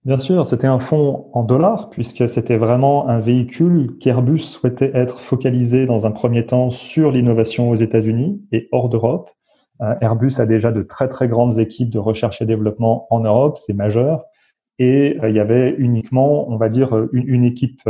Bien 0.04 0.18
sûr, 0.18 0.44
c'était 0.44 0.66
un 0.66 0.80
fonds 0.80 1.30
en 1.32 1.44
dollars, 1.44 1.88
puisque 1.88 2.28
c'était 2.28 2.58
vraiment 2.58 3.08
un 3.08 3.20
véhicule 3.20 3.96
qu'Airbus 3.98 4.40
souhaitait 4.40 4.90
être 4.92 5.18
focalisé 5.18 5.86
dans 5.86 6.06
un 6.06 6.10
premier 6.10 6.44
temps 6.44 6.68
sur 6.68 7.10
l'innovation 7.10 7.70
aux 7.70 7.74
États-Unis 7.74 8.42
et 8.52 8.68
hors 8.70 8.90
d'Europe. 8.90 9.30
Euh, 9.80 9.94
Airbus 10.02 10.34
a 10.40 10.44
déjà 10.44 10.72
de 10.72 10.82
très 10.82 11.08
très 11.08 11.26
grandes 11.26 11.58
équipes 11.58 11.88
de 11.88 11.98
recherche 11.98 12.42
et 12.42 12.44
développement 12.44 13.06
en 13.08 13.20
Europe, 13.20 13.56
c'est 13.56 13.72
majeur. 13.72 14.24
Et 14.78 15.16
euh, 15.22 15.30
il 15.30 15.36
y 15.36 15.40
avait 15.40 15.74
uniquement, 15.78 16.50
on 16.50 16.58
va 16.58 16.68
dire, 16.68 16.94
une, 17.14 17.26
une 17.26 17.44
équipe 17.44 17.88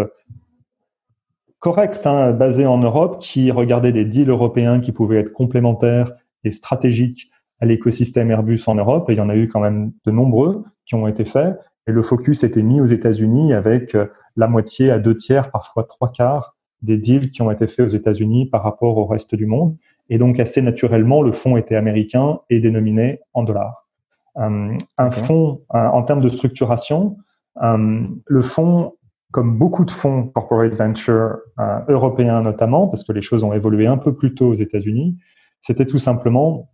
correcte, 1.58 2.06
hein, 2.06 2.30
basée 2.30 2.66
en 2.66 2.78
Europe, 2.78 3.18
qui 3.18 3.50
regardait 3.50 3.90
des 3.90 4.04
deals 4.04 4.30
européens 4.30 4.78
qui 4.78 4.92
pouvaient 4.92 5.18
être 5.18 5.32
complémentaires 5.32 6.12
et 6.44 6.50
stratégiques 6.50 7.32
à 7.60 7.66
l'écosystème 7.66 8.30
Airbus 8.30 8.60
en 8.68 8.76
Europe. 8.76 9.10
Et 9.10 9.14
il 9.14 9.16
y 9.16 9.20
en 9.20 9.30
a 9.30 9.36
eu 9.36 9.48
quand 9.48 9.60
même 9.60 9.90
de 10.06 10.12
nombreux 10.12 10.62
qui 10.86 10.94
ont 10.94 11.08
été 11.08 11.24
faits. 11.24 11.58
Et 11.86 11.92
le 11.92 12.02
focus 12.02 12.44
était 12.44 12.62
mis 12.62 12.80
aux 12.80 12.86
États-Unis 12.86 13.52
avec 13.52 13.94
euh, 13.94 14.06
la 14.36 14.46
moitié 14.48 14.90
à 14.90 14.98
deux 14.98 15.16
tiers, 15.16 15.50
parfois 15.50 15.84
trois 15.84 16.10
quarts 16.10 16.54
des 16.84 16.98
deals 16.98 17.30
qui 17.30 17.42
ont 17.42 17.50
été 17.50 17.66
faits 17.66 17.86
aux 17.86 17.96
États-Unis 17.96 18.46
par 18.46 18.62
rapport 18.62 18.96
au 18.98 19.06
reste 19.06 19.34
du 19.34 19.46
monde. 19.46 19.76
Et 20.10 20.18
donc 20.18 20.38
assez 20.38 20.62
naturellement, 20.62 21.22
le 21.22 21.32
fonds 21.32 21.56
était 21.56 21.76
américain 21.76 22.40
et 22.50 22.60
dénominé 22.60 23.20
en 23.32 23.42
dollars. 23.42 23.88
Euh, 24.36 24.76
un 24.98 25.10
fonds, 25.10 25.62
euh, 25.74 25.78
en 25.78 26.02
termes 26.02 26.20
de 26.20 26.28
structuration, 26.28 27.16
euh, 27.62 28.02
le 28.26 28.42
fonds, 28.42 28.94
comme 29.30 29.58
beaucoup 29.58 29.84
de 29.84 29.90
fonds 29.90 30.24
corporate 30.24 30.74
venture 30.74 31.38
euh, 31.58 31.80
européens 31.88 32.42
notamment, 32.42 32.88
parce 32.88 33.04
que 33.04 33.12
les 33.12 33.22
choses 33.22 33.44
ont 33.44 33.52
évolué 33.52 33.86
un 33.86 33.96
peu 33.96 34.14
plus 34.14 34.34
tôt 34.34 34.48
aux 34.48 34.54
États-Unis, 34.54 35.16
c'était 35.60 35.86
tout 35.86 35.98
simplement, 35.98 36.70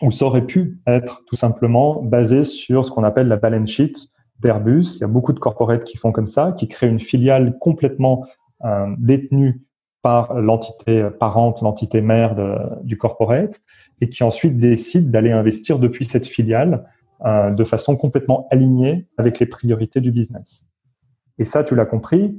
ou 0.00 0.10
ça 0.10 0.26
aurait 0.26 0.46
pu 0.46 0.78
être 0.86 1.24
tout 1.26 1.36
simplement 1.36 2.02
basé 2.02 2.44
sur 2.44 2.84
ce 2.84 2.90
qu'on 2.90 3.04
appelle 3.04 3.28
la 3.28 3.36
balance 3.36 3.70
sheet 3.70 3.92
d'Airbus. 4.40 4.96
Il 4.96 5.00
y 5.00 5.04
a 5.04 5.08
beaucoup 5.08 5.32
de 5.32 5.38
corporates 5.38 5.84
qui 5.84 5.96
font 5.96 6.12
comme 6.12 6.26
ça, 6.26 6.52
qui 6.52 6.68
créent 6.68 6.88
une 6.88 7.00
filiale 7.00 7.58
complètement 7.58 8.26
euh, 8.64 8.86
détenue 8.98 9.62
par 10.02 10.34
l'entité 10.34 11.08
parente, 11.18 11.62
l'entité 11.62 12.02
mère 12.02 12.34
du 12.82 12.98
corporate, 12.98 13.62
et 14.02 14.10
qui 14.10 14.22
ensuite 14.22 14.58
décident 14.58 15.10
d'aller 15.10 15.32
investir 15.32 15.78
depuis 15.78 16.04
cette 16.04 16.26
filiale 16.26 16.84
euh, 17.24 17.50
de 17.50 17.64
façon 17.64 17.96
complètement 17.96 18.46
alignée 18.50 19.06
avec 19.16 19.40
les 19.40 19.46
priorités 19.46 20.02
du 20.02 20.10
business. 20.10 20.66
Et 21.38 21.44
ça, 21.44 21.64
tu 21.64 21.74
l'as 21.74 21.86
compris, 21.86 22.36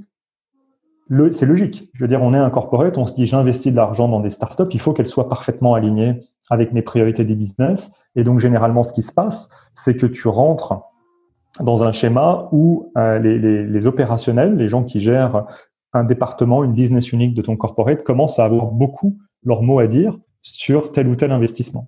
c'est 1.31 1.45
logique. 1.45 1.89
Je 1.93 2.03
veux 2.03 2.07
dire, 2.07 2.21
on 2.21 2.33
est 2.33 2.37
un 2.37 2.49
corporate, 2.49 2.97
on 2.97 3.05
se 3.05 3.15
dit 3.15 3.25
j'investis 3.25 3.71
de 3.71 3.77
l'argent 3.77 4.07
dans 4.07 4.19
des 4.19 4.29
startups, 4.29 4.71
il 4.71 4.79
faut 4.79 4.93
qu'elles 4.93 5.07
soient 5.07 5.29
parfaitement 5.29 5.73
alignées 5.73 6.19
avec 6.49 6.71
mes 6.71 6.81
priorités 6.81 7.23
du 7.23 7.35
business. 7.35 7.91
Et 8.15 8.23
donc 8.23 8.39
généralement, 8.39 8.83
ce 8.83 8.93
qui 8.93 9.01
se 9.01 9.11
passe, 9.11 9.49
c'est 9.73 9.97
que 9.97 10.05
tu 10.05 10.27
rentres 10.27 10.81
dans 11.59 11.83
un 11.83 11.91
schéma 11.91 12.49
où 12.51 12.91
euh, 12.97 13.19
les, 13.19 13.39
les, 13.39 13.65
les, 13.65 13.87
opérationnels, 13.87 14.55
les 14.55 14.67
gens 14.67 14.83
qui 14.83 14.99
gèrent 14.99 15.45
un 15.93 16.03
département, 16.03 16.63
une 16.63 16.73
business 16.73 17.11
unit 17.11 17.33
de 17.33 17.41
ton 17.41 17.55
corporate 17.55 18.03
commence 18.03 18.39
à 18.39 18.45
avoir 18.45 18.67
beaucoup 18.67 19.17
leur 19.43 19.61
mot 19.61 19.79
à 19.79 19.87
dire 19.87 20.17
sur 20.41 20.91
tel 20.91 21.07
ou 21.07 21.15
tel 21.15 21.31
investissement. 21.31 21.87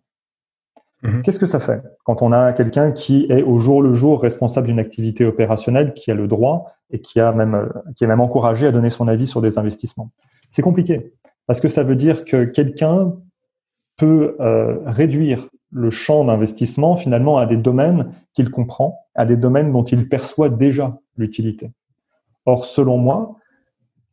Mhm. 1.04 1.22
Qu'est-ce 1.22 1.40
que 1.40 1.46
ça 1.46 1.60
fait 1.60 1.82
quand 2.04 2.22
on 2.22 2.32
a 2.32 2.54
quelqu'un 2.54 2.92
qui 2.92 3.28
est 3.30 3.44
au 3.44 3.60
jour 3.60 3.82
le 3.82 3.94
jour 3.94 4.22
responsable 4.22 4.68
d'une 4.68 4.80
activité 4.80 5.26
opérationnelle, 5.26 5.94
qui 5.94 6.10
a 6.10 6.16
le 6.16 6.28
droit 6.28 6.72
et 6.90 7.02
qui 7.02 7.20
a 7.20 7.32
même 7.32 7.54
euh, 7.54 7.68
qui 7.96 8.04
est 8.04 8.08
même 8.08 8.22
encouragé 8.22 8.66
à 8.66 8.72
donner 8.72 8.90
son 8.90 9.08
avis 9.08 9.28
sur 9.28 9.42
des 9.42 9.60
investissements? 9.60 10.12
C'est 10.50 10.64
compliqué 10.64 11.14
parce 11.46 11.62
que 11.62 11.68
ça 11.68 11.84
veut 11.84 11.96
dire 11.96 12.26
que 12.26 12.46
quelqu'un 12.46 13.14
peut 13.98 14.36
euh, 14.40 14.80
réduire 14.86 15.50
le 15.78 15.90
champ 15.90 16.26
d'investissement 16.26 16.96
finalement 16.96 17.38
à 17.38 17.46
des 17.46 17.58
domaines 17.58 18.12
qu'il 18.34 18.50
comprend, 18.50 19.06
à 19.16 19.26
des 19.26 19.38
domaines 19.38 19.72
dont 19.72 19.84
il 19.84 20.10
perçoit 20.10 20.50
déjà 20.50 20.98
l'utilité. 21.18 21.72
Or, 22.46 22.66
selon 22.66 22.98
moi, 22.98 23.36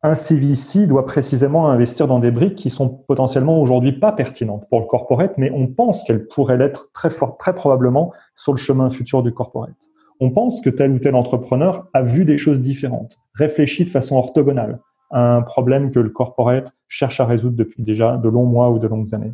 un 0.03 0.13
CVC 0.13 0.85
doit 0.85 1.05
précisément 1.05 1.69
investir 1.69 2.07
dans 2.07 2.19
des 2.19 2.29
briques 2.29 2.55
qui 2.55 2.69
sont 2.69 2.89
potentiellement 2.89 3.59
aujourd'hui 3.59 3.93
pas 3.93 4.11
pertinentes 4.11 4.67
pour 4.69 4.79
le 4.79 4.85
corporate, 4.85 5.33
mais 5.37 5.51
on 5.51 5.65
pense 5.67 6.03
qu'elles 6.03 6.27
pourraient 6.27 6.57
l'être 6.57 6.91
très 6.93 7.09
fort, 7.09 7.37
très 7.37 7.55
probablement 7.55 8.13
sur 8.35 8.53
le 8.53 8.59
chemin 8.59 8.91
futur 8.91 9.23
du 9.23 9.33
corporate. 9.33 9.89
On 10.19 10.29
pense 10.29 10.61
que 10.61 10.69
tel 10.69 10.91
ou 10.91 10.99
tel 10.99 11.15
entrepreneur 11.15 11.87
a 11.93 12.03
vu 12.03 12.23
des 12.23 12.37
choses 12.37 12.61
différentes, 12.61 13.17
réfléchi 13.33 13.83
de 13.83 13.89
façon 13.89 14.15
orthogonale 14.15 14.79
à 15.09 15.35
un 15.35 15.41
problème 15.41 15.91
que 15.91 15.99
le 15.99 16.09
corporate 16.09 16.73
cherche 16.87 17.19
à 17.19 17.25
résoudre 17.25 17.55
depuis 17.55 17.81
déjà 17.81 18.17
de 18.17 18.29
longs 18.29 18.45
mois 18.45 18.69
ou 18.69 18.79
de 18.79 18.87
longues 18.87 19.13
années. 19.15 19.33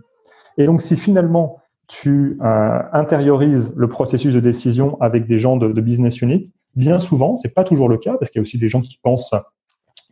Et 0.58 0.66
donc, 0.66 0.82
si 0.82 0.96
finalement 0.96 1.60
tu 1.88 2.38
euh, 2.42 2.80
intériorises 2.94 3.74
le 3.76 3.88
processus 3.88 4.34
de 4.34 4.40
décision 4.40 5.00
avec 5.02 5.28
des 5.28 5.40
gens 5.40 5.58
de, 5.58 5.82
business 5.82 6.22
unit, 6.22 6.52
bien 6.76 7.00
souvent, 7.00 7.36
c'est 7.36 7.54
pas 7.54 7.64
toujours 7.64 7.90
le 7.90 7.98
cas 7.98 8.16
parce 8.18 8.32
qu'il 8.32 8.40
y 8.40 8.42
a 8.42 8.44
aussi 8.44 8.58
des 8.58 8.70
gens 8.70 8.82
qui 8.82 8.98
pensent 9.02 9.36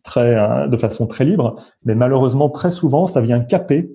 très, 0.03 0.35
euh, 0.35 0.67
de 0.67 0.77
façon 0.77 1.07
très 1.07 1.25
libre, 1.25 1.63
mais 1.85 1.95
malheureusement, 1.95 2.49
très 2.49 2.71
souvent, 2.71 3.07
ça 3.07 3.21
vient 3.21 3.39
caper 3.39 3.89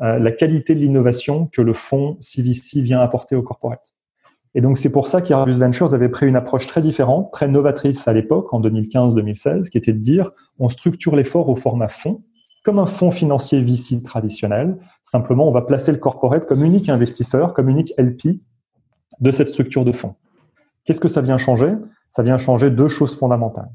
euh, 0.00 0.18
la 0.18 0.30
qualité 0.30 0.74
de 0.74 0.80
l'innovation 0.80 1.46
que 1.46 1.60
le 1.60 1.72
fonds 1.72 2.16
CVC 2.20 2.80
vient 2.80 3.00
apporter 3.00 3.36
au 3.36 3.42
corporate. 3.42 3.94
Et 4.54 4.60
donc, 4.60 4.78
c'est 4.78 4.90
pour 4.90 5.08
ça 5.08 5.20
qu'Airbus 5.20 5.52
Ventures 5.52 5.92
avait 5.92 6.08
pris 6.08 6.26
une 6.26 6.36
approche 6.36 6.66
très 6.66 6.80
différente, 6.80 7.30
très 7.32 7.48
novatrice 7.48 8.08
à 8.08 8.12
l'époque, 8.12 8.52
en 8.54 8.60
2015-2016, 8.60 9.68
qui 9.68 9.76
était 9.76 9.92
de 9.92 9.98
dire, 9.98 10.30
on 10.58 10.68
structure 10.68 11.14
l'effort 11.14 11.48
au 11.48 11.56
format 11.56 11.88
fonds, 11.88 12.22
comme 12.68 12.80
un 12.80 12.84
fonds 12.84 13.10
financier 13.10 13.62
VC 13.62 14.02
traditionnel. 14.02 14.76
Simplement, 15.02 15.48
on 15.48 15.52
va 15.52 15.62
placer 15.62 15.90
le 15.90 15.96
corporate 15.96 16.44
comme 16.44 16.62
unique 16.62 16.90
investisseur, 16.90 17.54
comme 17.54 17.70
unique 17.70 17.94
LP 17.96 18.42
de 19.20 19.30
cette 19.30 19.48
structure 19.48 19.86
de 19.86 19.92
fonds. 19.92 20.16
Qu'est-ce 20.84 21.00
que 21.00 21.08
ça 21.08 21.22
vient 21.22 21.38
changer? 21.38 21.72
Ça 22.10 22.22
vient 22.22 22.36
changer 22.36 22.70
deux 22.70 22.88
choses 22.88 23.16
fondamentales. 23.16 23.70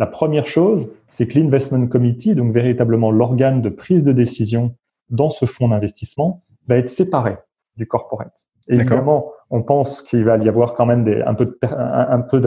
La 0.00 0.08
première 0.08 0.44
chose, 0.44 0.90
c'est 1.06 1.28
que 1.28 1.38
l'Investment 1.38 1.86
Committee, 1.86 2.34
donc 2.34 2.52
véritablement 2.52 3.12
l'organe 3.12 3.62
de 3.62 3.68
prise 3.68 4.02
de 4.02 4.10
décision 4.10 4.74
dans 5.08 5.30
ce 5.30 5.46
fonds 5.46 5.68
d'investissement, 5.68 6.42
va 6.66 6.78
être 6.78 6.88
séparé 6.88 7.36
du 7.76 7.86
corporate. 7.86 8.48
Évidemment, 8.66 9.30
on 9.50 9.62
pense 9.62 10.02
qu'il 10.02 10.24
va 10.24 10.36
y 10.38 10.48
avoir 10.48 10.74
quand 10.74 10.86
même 10.86 11.04
des, 11.04 11.22
un 11.22 11.34
peu, 11.34 11.56
un, 11.62 12.20
peu 12.20 12.40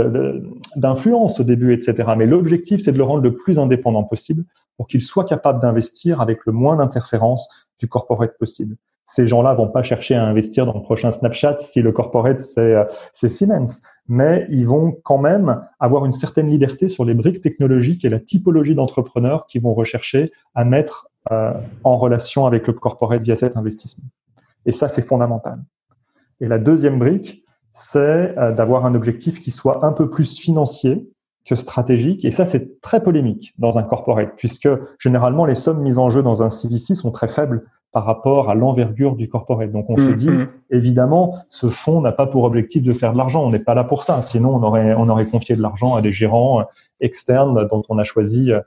d'influence 0.76 1.40
au 1.40 1.46
début, 1.46 1.72
etc. 1.72 2.10
Mais 2.18 2.26
l'objectif, 2.26 2.82
c'est 2.82 2.92
de 2.92 2.98
le 2.98 3.06
rendre 3.06 3.24
le 3.24 3.34
plus 3.34 3.60
indépendant 3.60 4.04
possible 4.04 4.44
pour 4.78 4.88
qu'il 4.88 5.02
soit 5.02 5.26
capable 5.26 5.62
d'investir 5.62 6.22
avec 6.22 6.46
le 6.46 6.52
moins 6.52 6.76
d'interférences 6.76 7.50
du 7.80 7.88
corporate 7.88 8.38
possible 8.38 8.78
ces 9.06 9.28
gens-là 9.28 9.54
vont 9.54 9.68
pas 9.68 9.84
chercher 9.84 10.16
à 10.16 10.26
investir 10.26 10.66
dans 10.66 10.74
le 10.74 10.82
prochain 10.82 11.12
Snapchat 11.12 11.58
si 11.60 11.82
le 11.82 11.92
corporate 11.92 12.40
c'est 12.40 12.74
euh, 12.74 12.84
Siemens, 13.14 13.82
mais 14.08 14.48
ils 14.50 14.68
vont 14.68 14.98
quand 15.04 15.20
même 15.20 15.62
avoir 15.80 16.06
une 16.06 16.12
certaine 16.12 16.48
liberté 16.48 16.90
sur 16.90 17.06
les 17.06 17.14
briques 17.14 17.42
technologiques 17.42 18.04
et 18.04 18.10
la 18.10 18.20
typologie 18.20 18.74
d'entrepreneurs 18.74 19.46
qu'ils 19.46 19.62
vont 19.62 19.76
rechercher 19.76 20.32
à 20.56 20.66
mettre 20.66 21.08
euh, 21.32 21.54
en 21.84 21.98
relation 21.98 22.48
avec 22.48 22.66
le 22.66 22.74
corporate 22.74 23.22
via 23.22 23.36
cet 23.36 23.58
investissement. 23.58 24.06
Et 24.66 24.72
ça, 24.72 24.88
c'est 24.88 25.04
fondamental. 25.04 25.60
Et 26.42 26.48
la 26.48 26.58
deuxième 26.58 26.98
brique, 26.98 27.44
c'est 27.72 28.36
euh, 28.38 28.52
d'avoir 28.54 28.86
un 28.86 28.96
objectif 28.96 29.40
qui 29.40 29.52
soit 29.52 29.86
un 29.86 29.92
peu 29.92 30.10
plus 30.10 30.38
financier 30.38 31.08
que 31.46 31.56
stratégique. 31.56 32.26
Et 32.26 32.32
ça, 32.32 32.46
c'est 32.46 32.82
très 32.82 33.04
polémique 33.04 33.54
dans 33.58 33.78
un 33.78 33.84
corporate, 33.84 34.34
puisque 34.36 34.70
généralement, 35.00 35.46
les 35.46 35.56
sommes 35.56 35.82
mises 35.82 35.98
en 35.98 36.10
jeu 36.10 36.24
dans 36.24 36.44
un 36.44 36.50
CVC 36.50 36.96
sont 36.96 37.12
très 37.12 37.28
faibles 37.28 37.66
par 37.92 38.04
rapport 38.04 38.50
à 38.50 38.56
l'envergure 38.56 39.16
du 39.16 39.30
corporate. 39.30 39.72
Donc 39.72 39.90
on 39.90 39.96
se 39.96 40.10
mm, 40.10 40.16
dit, 40.16 40.30
mm. 40.30 40.50
évidemment, 40.72 41.38
ce 41.48 41.70
fonds 41.70 42.02
n'a 42.02 42.12
pas 42.12 42.28
pour 42.28 42.44
objectif 42.44 42.84
de 42.84 42.92
faire 42.92 43.14
de 43.14 43.18
l'argent. 43.18 43.44
On 43.46 43.52
n'est 43.52 43.60
pas 43.60 43.74
là 43.74 43.86
pour 43.86 44.04
ça. 44.04 44.22
Sinon, 44.22 44.56
on 44.56 44.64
aurait, 44.64 44.94
on 44.96 45.08
aurait 45.08 45.28
confié 45.28 45.56
de 45.56 45.62
l'argent 45.62 45.96
à 45.96 46.02
des 46.02 46.12
gérants 46.12 46.60
euh, 46.60 46.64
externes 47.00 47.68
dont 47.70 47.84
on 47.88 47.98
a 47.98 48.04
choisi 48.04 48.52
euh, 48.52 48.60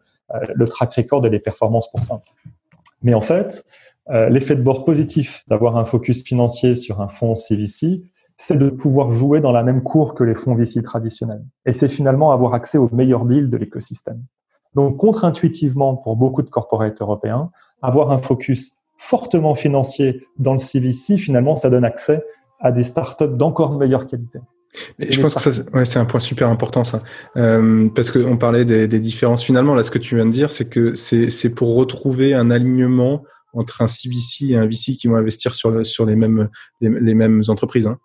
le 0.55 0.67
track 0.67 0.95
record 0.95 1.27
et 1.27 1.31
les 1.31 1.41
performances 1.41 1.91
pour 1.91 2.01
ça. 2.01 2.23
Mais 3.03 3.13
en 3.13 3.21
fait, 3.21 3.65
euh, 4.11 4.29
l'effet 4.31 4.57
de 4.57 4.63
bord 4.63 4.85
positif 4.85 5.45
d'avoir 5.49 5.77
un 5.77 5.85
focus 5.85 6.23
financier 6.25 6.77
sur 6.77 7.01
un 7.01 7.09
fonds 7.09 7.35
CVC, 7.35 8.03
c'est 8.39 8.57
de 8.57 8.71
pouvoir 8.71 9.13
jouer 9.13 9.41
dans 9.41 9.53
la 9.53 9.65
même 9.65 9.83
cour 9.83 10.15
que 10.15 10.23
les 10.23 10.37
fonds 10.37 10.55
VC 10.55 10.81
traditionnels. 10.83 11.45
Et 11.67 11.73
c'est 11.73 11.89
finalement 11.89 12.31
avoir 12.31 12.55
accès 12.55 12.79
aux 12.79 12.89
meilleurs 12.93 13.25
deals 13.25 13.51
de 13.51 13.57
l'écosystème. 13.57 14.23
Donc, 14.75 14.97
contre-intuitivement, 14.97 15.97
pour 15.97 16.17
beaucoup 16.17 16.43
de 16.43 16.49
corporates 16.49 17.01
européens, 17.03 17.51
avoir 17.83 18.13
un 18.13 18.19
focus 18.19 18.75
fortement 18.97 19.55
financier 19.55 20.25
dans 20.39 20.53
le 20.53 20.59
CVC, 20.59 21.19
finalement, 21.19 21.57
ça 21.57 21.69
donne 21.69 21.85
accès 21.85 22.23
à 22.61 22.71
des 22.71 22.85
startups 22.85 23.37
d'encore 23.37 23.77
meilleure 23.77 24.07
qualité. 24.07 24.39
je 24.99 25.21
pense 25.21 25.35
que 25.35 25.77
ouais, 25.77 25.85
c'est 25.85 25.99
un 25.99 26.05
point 26.05 26.21
super 26.21 26.49
important 26.49 26.85
ça, 26.85 27.03
euh, 27.37 27.89
parce 27.95 28.11
qu'on 28.13 28.37
parlait 28.37 28.65
des, 28.65 28.87
des, 28.87 28.99
différences. 29.01 29.43
Finalement, 29.43 29.75
là, 29.75 29.83
ce 29.83 29.91
que 29.91 29.99
tu 29.99 30.15
viens 30.15 30.27
de 30.27 30.33
dire, 30.33 30.53
c'est 30.53 30.69
que 30.69 30.95
c'est 30.95 31.55
pour 31.55 31.75
retrouver 31.75 32.35
un 32.35 32.51
alignement 32.51 33.23
entre 33.53 33.83
un 33.83 33.87
CVC 33.87 34.51
et 34.51 34.57
un 34.57 34.67
VC 34.67 34.97
qui 34.97 35.09
vont 35.09 35.17
investir 35.17 35.55
sur, 35.55 35.85
sur 35.85 36.07
les 36.07 36.17
mêmes 36.17 36.49
les, 36.81 36.91
les 36.91 37.15
mêmes 37.15 37.43
entreprises. 37.49 37.87
Hein. 37.87 37.99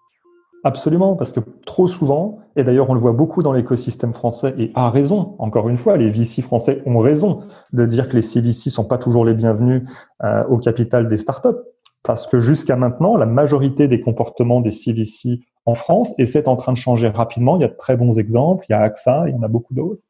Absolument, 0.66 1.18
parce 1.18 1.34
que 1.34 1.42
trop 1.66 1.90
souvent, 1.90 2.40
et 2.56 2.64
d'ailleurs 2.64 2.90
on 2.90 2.94
le 2.94 3.00
voit 3.00 3.12
beaucoup 3.12 3.44
dans 3.44 3.52
l'écosystème 3.52 4.14
français, 4.14 4.56
et 4.58 4.72
à 4.76 4.90
raison, 4.90 5.36
encore 5.40 5.68
une 5.68 5.78
fois, 5.78 5.98
les 5.98 6.10
VC 6.10 6.42
français 6.42 6.82
ont 6.86 7.00
raison 7.00 7.42
de 7.74 7.86
dire 7.86 8.08
que 8.08 8.16
les 8.16 8.22
CVC 8.22 8.70
sont 8.70 8.86
pas 8.86 8.98
toujours 8.98 9.26
les 9.26 9.34
bienvenus 9.34 9.84
euh, 10.24 10.46
au 10.46 10.58
capital 10.58 11.10
des 11.10 11.18
startups, 11.18 11.60
parce 12.02 12.28
que 12.28 12.40
jusqu'à 12.40 12.78
maintenant, 12.78 13.18
la 13.18 13.26
majorité 13.26 13.90
des 13.90 14.00
comportements 14.00 14.62
des 14.62 14.72
CVC 14.72 15.42
en 15.66 15.76
France, 15.76 16.14
et 16.18 16.26
c'est 16.26 16.48
en 16.48 16.56
train 16.56 16.72
de 16.72 16.78
changer 16.78 17.10
rapidement, 17.10 17.58
il 17.58 17.62
y 17.62 17.66
a 17.66 17.70
de 17.70 17.76
très 17.78 17.98
bons 17.98 18.18
exemples, 18.18 18.66
il 18.70 18.72
y 18.72 18.76
a 18.76 18.80
AXA, 18.80 19.26
il 19.28 19.34
y 19.34 19.38
en 19.38 19.44
a 19.44 19.50
beaucoup 19.50 19.74
d'autres, 19.74 20.02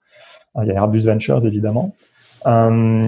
il 0.61 0.67
y 0.67 0.71
a 0.71 0.75
Airbus 0.75 1.01
Ventures 1.01 1.43
évidemment, 1.47 1.95
euh, 2.45 3.07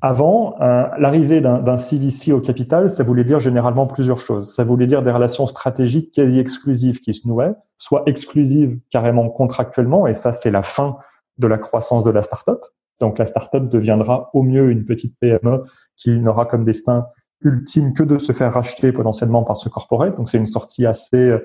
avant, 0.00 0.56
l'arrivée 0.98 1.40
d'un 1.40 1.76
CVC 1.76 2.32
au 2.32 2.40
capital, 2.40 2.90
ça 2.90 3.02
voulait 3.02 3.24
dire 3.24 3.40
généralement 3.40 3.86
plusieurs 3.86 4.18
choses. 4.18 4.54
Ça 4.54 4.62
voulait 4.62 4.86
dire 4.86 5.02
des 5.02 5.10
relations 5.10 5.46
stratégiques 5.46 6.12
quasi 6.12 6.38
exclusives 6.38 7.00
qui 7.00 7.14
se 7.14 7.26
nouaient, 7.26 7.54
soit 7.76 8.02
exclusives 8.06 8.78
carrément 8.90 9.28
contractuellement, 9.30 10.06
et 10.06 10.14
ça 10.14 10.32
c'est 10.32 10.50
la 10.50 10.62
fin 10.62 10.96
de 11.38 11.46
la 11.46 11.58
croissance 11.58 12.04
de 12.04 12.10
la 12.10 12.22
startup. 12.22 12.60
Donc 13.00 13.18
la 13.18 13.26
startup 13.26 13.68
deviendra 13.68 14.30
au 14.34 14.42
mieux 14.42 14.70
une 14.70 14.84
petite 14.84 15.18
PME 15.18 15.64
qui 15.96 16.18
n'aura 16.20 16.46
comme 16.46 16.64
destin 16.64 17.06
ultime 17.40 17.92
que 17.92 18.02
de 18.02 18.18
se 18.18 18.32
faire 18.32 18.52
racheter 18.52 18.92
potentiellement 18.92 19.42
par 19.42 19.56
ce 19.56 19.68
corporate. 19.68 20.16
Donc 20.16 20.28
c'est 20.28 20.38
une 20.38 20.46
sortie 20.46 20.86
assez 20.86 21.16
euh, 21.16 21.38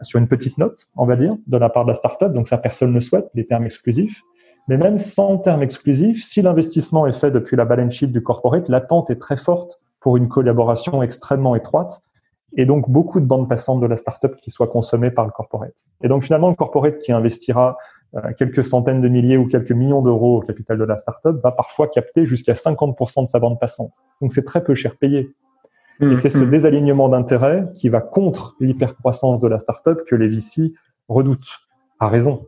sur 0.00 0.18
une 0.18 0.28
petite 0.28 0.58
note, 0.58 0.88
on 0.96 1.06
va 1.06 1.16
dire, 1.16 1.36
de 1.46 1.56
la 1.56 1.68
part 1.68 1.84
de 1.84 1.90
la 1.90 1.94
startup. 1.94 2.32
Donc 2.32 2.48
ça 2.48 2.58
personne 2.58 2.92
ne 2.92 3.00
souhaite 3.00 3.28
des 3.34 3.46
termes 3.46 3.64
exclusifs. 3.64 4.22
Mais 4.68 4.76
même 4.76 4.98
sans 4.98 5.38
terme 5.38 5.62
exclusif, 5.62 6.24
si 6.24 6.42
l'investissement 6.42 7.06
est 7.06 7.12
fait 7.12 7.30
depuis 7.30 7.56
la 7.56 7.64
balance 7.64 7.94
sheet 7.94 8.08
du 8.08 8.22
corporate, 8.22 8.68
l'attente 8.68 9.10
est 9.10 9.20
très 9.20 9.36
forte 9.36 9.80
pour 10.00 10.16
une 10.16 10.28
collaboration 10.28 11.02
extrêmement 11.02 11.56
étroite 11.56 12.00
et 12.56 12.66
donc 12.66 12.88
beaucoup 12.90 13.20
de 13.20 13.24
bandes 13.24 13.48
passantes 13.48 13.80
de 13.80 13.86
la 13.86 13.96
startup 13.96 14.36
qui 14.36 14.50
soient 14.50 14.68
consommées 14.68 15.10
par 15.10 15.24
le 15.24 15.30
corporate. 15.30 15.74
Et 16.02 16.08
donc 16.08 16.24
finalement, 16.24 16.48
le 16.48 16.54
corporate 16.54 16.98
qui 16.98 17.12
investira 17.12 17.76
euh, 18.14 18.32
quelques 18.36 18.62
centaines 18.62 19.00
de 19.00 19.08
milliers 19.08 19.38
ou 19.38 19.46
quelques 19.46 19.72
millions 19.72 20.02
d'euros 20.02 20.38
au 20.38 20.40
capital 20.40 20.76
de 20.78 20.84
la 20.84 20.96
startup 20.98 21.36
va 21.42 21.50
parfois 21.50 21.88
capter 21.88 22.26
jusqu'à 22.26 22.52
50% 22.52 23.24
de 23.24 23.28
sa 23.28 23.38
bande 23.38 23.58
passante. 23.58 23.92
Donc 24.20 24.32
c'est 24.32 24.44
très 24.44 24.62
peu 24.62 24.74
cher 24.74 24.96
payé. 24.96 25.34
Et 26.00 26.04
mmh, 26.04 26.16
c'est 26.16 26.30
ce 26.30 26.44
mmh. 26.44 26.50
désalignement 26.50 27.08
d'intérêts 27.08 27.64
qui 27.74 27.88
va 27.88 28.00
contre 28.00 28.54
l'hypercroissance 28.60 29.40
de 29.40 29.48
la 29.48 29.58
startup 29.58 30.04
que 30.06 30.16
les 30.16 30.28
VC 30.28 30.72
redoutent, 31.08 31.60
à 32.00 32.08
raison. 32.08 32.46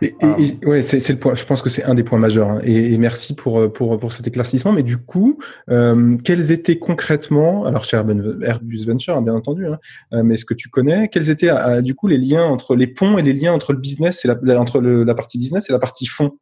Et, 0.00 0.14
et, 0.20 0.66
ouais, 0.66 0.82
c'est 0.82 1.08
le 1.08 1.18
point. 1.18 1.34
Je 1.34 1.44
pense 1.44 1.62
que 1.62 1.70
c'est 1.70 1.84
un 1.84 1.94
des 1.94 2.02
points 2.04 2.18
majeurs. 2.18 2.50
Hein. 2.50 2.60
Et, 2.64 2.92
et, 2.92 2.98
merci 2.98 3.34
pour, 3.34 3.60
euh, 3.60 3.68
pour 3.68 3.98
pour 3.98 4.12
cet 4.12 4.26
éclaircissement. 4.26 4.72
Mais 4.72 4.82
du 4.82 4.96
coup, 4.96 5.38
euh, 5.70 6.16
quels 6.24 6.50
étaient 6.50 6.78
concrètement, 6.78 7.64
alors 7.64 7.84
chez 7.84 7.96
Airbus 7.96 8.84
Venture, 8.86 9.16
hein, 9.16 9.22
bien 9.22 9.34
entendu, 9.34 9.66
hein, 9.66 9.78
euh, 10.12 10.22
mais 10.22 10.36
ce 10.36 10.44
que 10.44 10.54
tu 10.54 10.68
connais, 10.68 11.08
quels 11.08 11.30
étaient 11.30 11.50
euh, 11.50 11.80
du 11.80 11.94
coup 11.94 12.08
les 12.08 12.18
liens 12.18 12.44
entre 12.44 12.74
les 12.74 12.86
ponts 12.86 13.18
et 13.18 13.22
les 13.22 13.32
liens 13.32 13.52
entre 13.52 13.72
le 13.72 13.78
business 13.78 14.24
et 14.24 14.28
la, 14.28 14.60
entre 14.60 14.80
le, 14.80 15.04
la 15.04 15.14
partie 15.14 15.38
business 15.38 15.68
et 15.70 15.72
la 15.72 15.78
partie 15.78 16.06
fond 16.06 16.32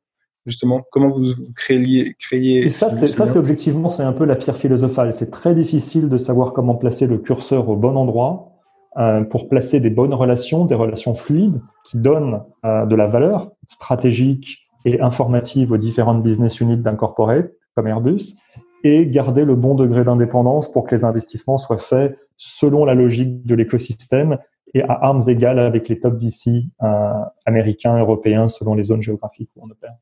justement? 0.47 0.83
Comment 0.91 1.11
vous, 1.11 1.35
créez, 1.55 2.15
créez 2.19 2.67
Et 2.67 2.71
ça, 2.71 2.89
c'est 2.89 3.07
ça, 3.07 3.27
c'est 3.27 3.39
objectivement, 3.39 3.89
c'est 3.89 4.03
un 4.03 4.13
peu 4.13 4.25
la 4.25 4.37
pierre 4.37 4.57
philosophale. 4.57 5.13
C'est 5.13 5.31
très 5.31 5.55
difficile 5.55 6.09
de 6.09 6.19
savoir 6.19 6.53
comment 6.53 6.75
placer 6.75 7.07
le 7.07 7.19
curseur 7.19 7.69
au 7.69 7.77
bon 7.77 7.97
endroit 7.97 8.50
euh, 8.97 9.23
pour 9.23 9.49
placer 9.49 9.81
des 9.81 9.91
bonnes 9.91 10.15
relations, 10.15 10.65
des 10.65 10.75
relations 10.75 11.15
fluides 11.15 11.61
qui 11.85 11.99
donnent 11.99 12.43
euh, 12.65 12.87
de 12.87 12.97
la 12.97 13.07
valeur 13.07 13.53
stratégique, 13.69 14.71
et 14.85 15.01
informative 15.01 15.73
aux 15.73 15.77
différentes 15.77 16.23
business 16.23 16.61
units 16.61 16.79
d'un 16.79 16.95
corporate 16.95 17.51
comme 17.75 17.87
Airbus 17.87 18.37
et 18.83 19.07
garder 19.07 19.45
le 19.45 19.55
bon 19.55 19.75
degré 19.75 20.05
d'indépendance 20.05 20.71
pour 20.71 20.87
que 20.87 20.95
les 20.95 21.05
investissements 21.05 21.59
soient 21.59 21.79
faits 21.79 22.19
selon 22.37 22.85
la 22.85 22.95
logique 22.95 23.45
de 23.45 23.55
l'écosystème 23.55 24.39
et 24.73 24.83
à 24.83 24.93
armes 24.93 25.23
égales 25.29 25.59
avec 25.59 25.89
les 25.89 26.01
top 26.01 26.15
VC 26.15 26.65
euh, 26.83 27.13
américains, 27.45 27.99
européens, 27.99 28.49
selon 28.49 28.75
les 28.75 28.85
zones 28.85 29.03
géographiques 29.03 29.51
où 29.57 29.67
on 29.67 29.71
opère. 29.71 29.95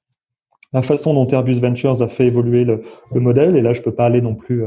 La 0.72 0.82
façon 0.82 1.14
dont 1.14 1.26
Airbus 1.26 1.60
Ventures 1.60 2.02
a 2.02 2.08
fait 2.08 2.26
évoluer 2.26 2.64
le, 2.64 2.82
le 3.12 3.20
modèle, 3.20 3.56
et 3.56 3.62
là 3.62 3.72
je 3.72 3.82
peux 3.82 3.94
pas 3.94 4.06
aller 4.06 4.20
non 4.20 4.34
plus 4.34 4.64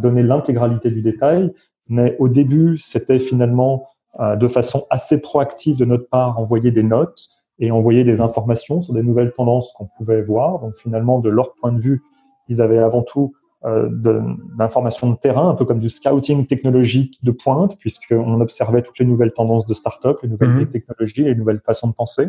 donner 0.00 0.22
l'intégralité 0.22 0.90
du 0.90 1.02
détail, 1.02 1.52
mais 1.88 2.16
au 2.18 2.28
début 2.28 2.78
c'était 2.78 3.18
finalement 3.18 3.86
euh, 4.20 4.36
de 4.36 4.48
façon 4.48 4.86
assez 4.90 5.20
proactive 5.20 5.76
de 5.76 5.84
notre 5.84 6.08
part 6.08 6.38
envoyer 6.38 6.70
des 6.70 6.82
notes 6.82 7.28
et 7.58 7.70
envoyer 7.70 8.04
des 8.04 8.20
informations 8.20 8.80
sur 8.80 8.94
des 8.94 9.02
nouvelles 9.02 9.32
tendances 9.32 9.72
qu'on 9.72 9.88
pouvait 9.96 10.22
voir. 10.22 10.60
Donc 10.60 10.76
finalement, 10.76 11.20
de 11.20 11.30
leur 11.30 11.54
point 11.54 11.72
de 11.72 11.80
vue, 11.80 12.02
ils 12.48 12.60
avaient 12.60 12.78
avant 12.78 13.02
tout 13.02 13.34
euh, 13.64 13.88
d'informations 13.90 15.10
de, 15.10 15.16
terrain, 15.16 15.48
un 15.48 15.54
peu 15.54 15.64
comme 15.64 15.78
du 15.78 15.88
scouting 15.88 16.46
technologique 16.46 17.18
de 17.22 17.30
pointe, 17.30 17.76
puisqu'on 17.78 18.40
observait 18.40 18.82
toutes 18.82 18.98
les 18.98 19.06
nouvelles 19.06 19.32
tendances 19.32 19.66
de 19.66 19.74
start-up, 19.74 20.18
les 20.22 20.28
nouvelles 20.28 20.50
mhm. 20.50 20.70
technologies, 20.70 21.24
les 21.24 21.34
nouvelles 21.34 21.60
façons 21.64 21.88
de 21.88 21.94
penser. 21.94 22.28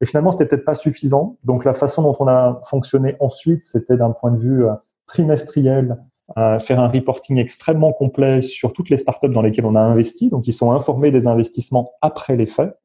Et 0.00 0.06
finalement, 0.06 0.32
c'était 0.32 0.46
peut-être 0.46 0.64
pas 0.64 0.74
suffisant. 0.74 1.36
Donc, 1.44 1.64
la 1.64 1.74
façon 1.74 2.02
dont 2.02 2.16
on 2.20 2.28
a 2.28 2.62
fonctionné 2.66 3.16
ensuite, 3.20 3.62
c'était 3.62 3.96
d'un 3.96 4.10
point 4.10 4.30
de 4.30 4.38
vue 4.38 4.66
euh, 4.66 4.72
trimestriel, 5.06 5.98
faire 6.34 6.80
un 6.80 6.88
reporting 6.88 7.38
extrêmement 7.38 7.92
complet 7.92 8.40
sur 8.40 8.72
toutes 8.72 8.88
les 8.88 8.98
startups 8.98 9.30
dans 9.30 9.42
lesquelles 9.42 9.66
on 9.66 9.74
a 9.74 9.80
investi. 9.80 10.28
Donc, 10.28 10.46
ils 10.46 10.52
sont 10.52 10.72
informés 10.72 11.10
des 11.10 11.26
investissements 11.26 11.92
après 12.02 12.36
les 12.36 12.46
faits, 12.46 12.78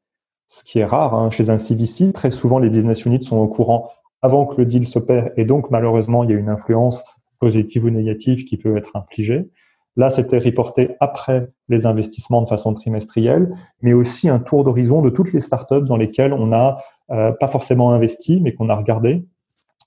ce 0.47 0.63
qui 0.63 0.79
est 0.79 0.85
rare 0.85 1.13
hein, 1.13 1.29
chez 1.29 1.49
un 1.49 1.57
CVC. 1.57 2.11
Très 2.11 2.31
souvent, 2.31 2.59
les 2.59 2.69
business 2.69 3.05
units 3.05 3.23
sont 3.23 3.37
au 3.37 3.47
courant 3.47 3.91
avant 4.25 4.45
que 4.47 4.59
le 4.59 4.65
deal 4.65 4.87
s'opère, 4.87 5.29
et 5.37 5.45
donc 5.45 5.69
malheureusement, 5.69 6.23
il 6.23 6.31
y 6.31 6.33
a 6.33 6.37
une 6.37 6.49
influence 6.49 7.05
positive 7.39 7.85
ou 7.85 7.91
négative 7.91 8.45
qui 8.45 8.57
peut 8.57 8.75
être 8.75 8.95
infligée. 8.95 9.51
Là, 9.97 10.09
c'était 10.09 10.39
reporté 10.39 10.95
après 10.99 11.51
les 11.69 11.85
investissements 11.85 12.41
de 12.41 12.47
façon 12.47 12.73
trimestrielle, 12.73 13.47
mais 13.81 13.93
aussi 13.93 14.27
un 14.27 14.39
tour 14.39 14.63
d'horizon 14.63 15.01
de 15.01 15.09
toutes 15.09 15.31
les 15.31 15.41
startups 15.41 15.85
dans 15.85 15.95
lesquelles 15.95 16.33
on 16.33 16.47
n'a 16.47 16.79
euh, 17.11 17.31
pas 17.39 17.47
forcément 17.47 17.91
investi, 17.93 18.41
mais 18.41 18.53
qu'on 18.53 18.69
a 18.69 18.75
regardé 18.75 19.25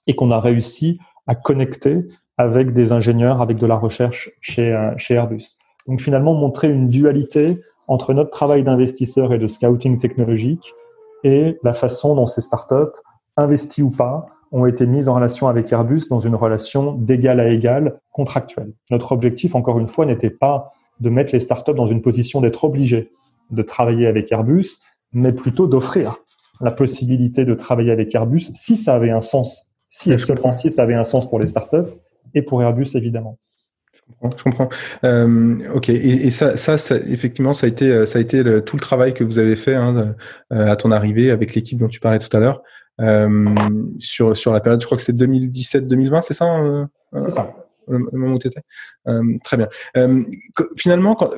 et 0.07 0.15
qu'on 0.15 0.31
a 0.31 0.41
réussi 0.41 0.99
à 1.27 1.35
connecter 1.35 2.07
avec 2.39 2.73
des 2.73 2.93
ingénieurs, 2.93 3.43
avec 3.43 3.59
de 3.59 3.67
la 3.67 3.77
recherche 3.77 4.31
chez, 4.41 4.73
euh, 4.73 4.93
chez 4.97 5.15
Airbus. 5.15 5.59
Donc 5.87 6.01
finalement, 6.01 6.35
montrer 6.35 6.71
une 6.71 6.89
dualité 6.89 7.61
entre 7.89 8.15
notre 8.15 8.31
travail 8.31 8.63
d'investisseur 8.63 9.33
et 9.33 9.39
de 9.39 9.49
scouting 9.49 9.99
technologique 9.99 10.73
et 11.25 11.59
la 11.65 11.73
façon 11.73 12.15
dont 12.15 12.27
ces 12.27 12.43
startups, 12.43 12.97
investies 13.37 13.83
ou 13.83 13.91
pas, 13.91 14.27
ont 14.53 14.67
été 14.67 14.87
mises 14.87 15.09
en 15.09 15.15
relation 15.15 15.49
avec 15.49 15.71
Airbus 15.73 16.03
dans 16.09 16.21
une 16.21 16.35
relation 16.35 16.93
d'égal 16.93 17.41
à 17.41 17.49
égal 17.49 18.01
contractuelle. 18.13 18.73
Notre 18.91 19.13
objectif, 19.13 19.55
encore 19.55 19.79
une 19.79 19.89
fois, 19.89 20.07
n'était 20.07 20.31
pas 20.31 20.73
de 21.01 21.11
mettre 21.11 21.33
les 21.33 21.41
startups 21.41 21.75
dans 21.75 21.87
une 21.87 22.03
position 22.03 22.41
d'être 22.41 22.65
obligés 22.65 23.11
de 23.51 23.63
travailler 23.63 24.07
avec 24.07 24.31
Airbus, 24.33 24.67
mais 25.13 25.33
plutôt 25.33 25.67
d'offrir 25.67 26.19
la 26.61 26.71
possibilité 26.71 27.45
de 27.45 27.55
travailler 27.55 27.91
avec 27.91 28.15
Airbus 28.15 28.51
si 28.55 28.77
ça 28.77 28.95
avait 28.95 29.11
un 29.11 29.21
sens, 29.21 29.71
si 29.89 30.13
si 30.19 30.71
ça 30.71 30.83
avait 30.83 30.95
un 30.95 31.05
sens 31.05 31.29
pour 31.29 31.39
les 31.39 31.47
startups 31.47 31.93
et 32.35 32.43
pour 32.43 32.63
Airbus 32.63 32.89
évidemment. 32.95 33.39
Je 34.37 34.43
comprends. 34.43 34.69
Euh, 35.05 35.59
ok. 35.75 35.91
Et, 35.91 36.27
et 36.27 36.31
ça, 36.31 36.57
ça, 36.57 36.79
ça, 36.79 36.97
effectivement, 36.97 37.53
ça 37.53 37.67
a 37.67 37.69
été, 37.69 38.07
ça 38.07 38.19
a 38.19 38.23
été 38.23 38.43
le, 38.43 38.63
tout 38.63 38.77
le 38.77 38.81
travail 38.81 39.15
que 39.15 39.23
vous 39.23 39.39
avez 39.39 39.57
fait 39.57 39.75
hein, 39.75 40.15
euh, 40.53 40.67
à 40.67 40.77
ton 40.77 40.91
arrivée 40.91 41.31
avec 41.31 41.55
l'équipe 41.55 41.79
dont 41.79 41.89
tu 41.89 42.01
parlais 42.01 42.19
tout 42.19 42.35
à 42.37 42.41
l'heure 42.41 42.63
euh, 43.01 43.55
sur 43.99 44.37
sur 44.37 44.53
la 44.53 44.61
période. 44.61 44.81
Je 44.81 44.87
crois 44.87 44.97
que 44.97 45.05
c'était 45.05 45.27
2017-2020, 45.27 46.23
c'est 46.23 46.35
ça 46.35 46.59
euh, 46.59 46.87
C'est 47.13 47.31
ça. 47.31 47.55
Le 47.87 47.99
moment 48.13 48.35
où 48.35 48.39
tu 48.39 48.49
étais? 48.49 48.61
très 49.45 49.57
bien. 49.57 49.69
finalement, 50.77 51.15
quand, 51.15 51.31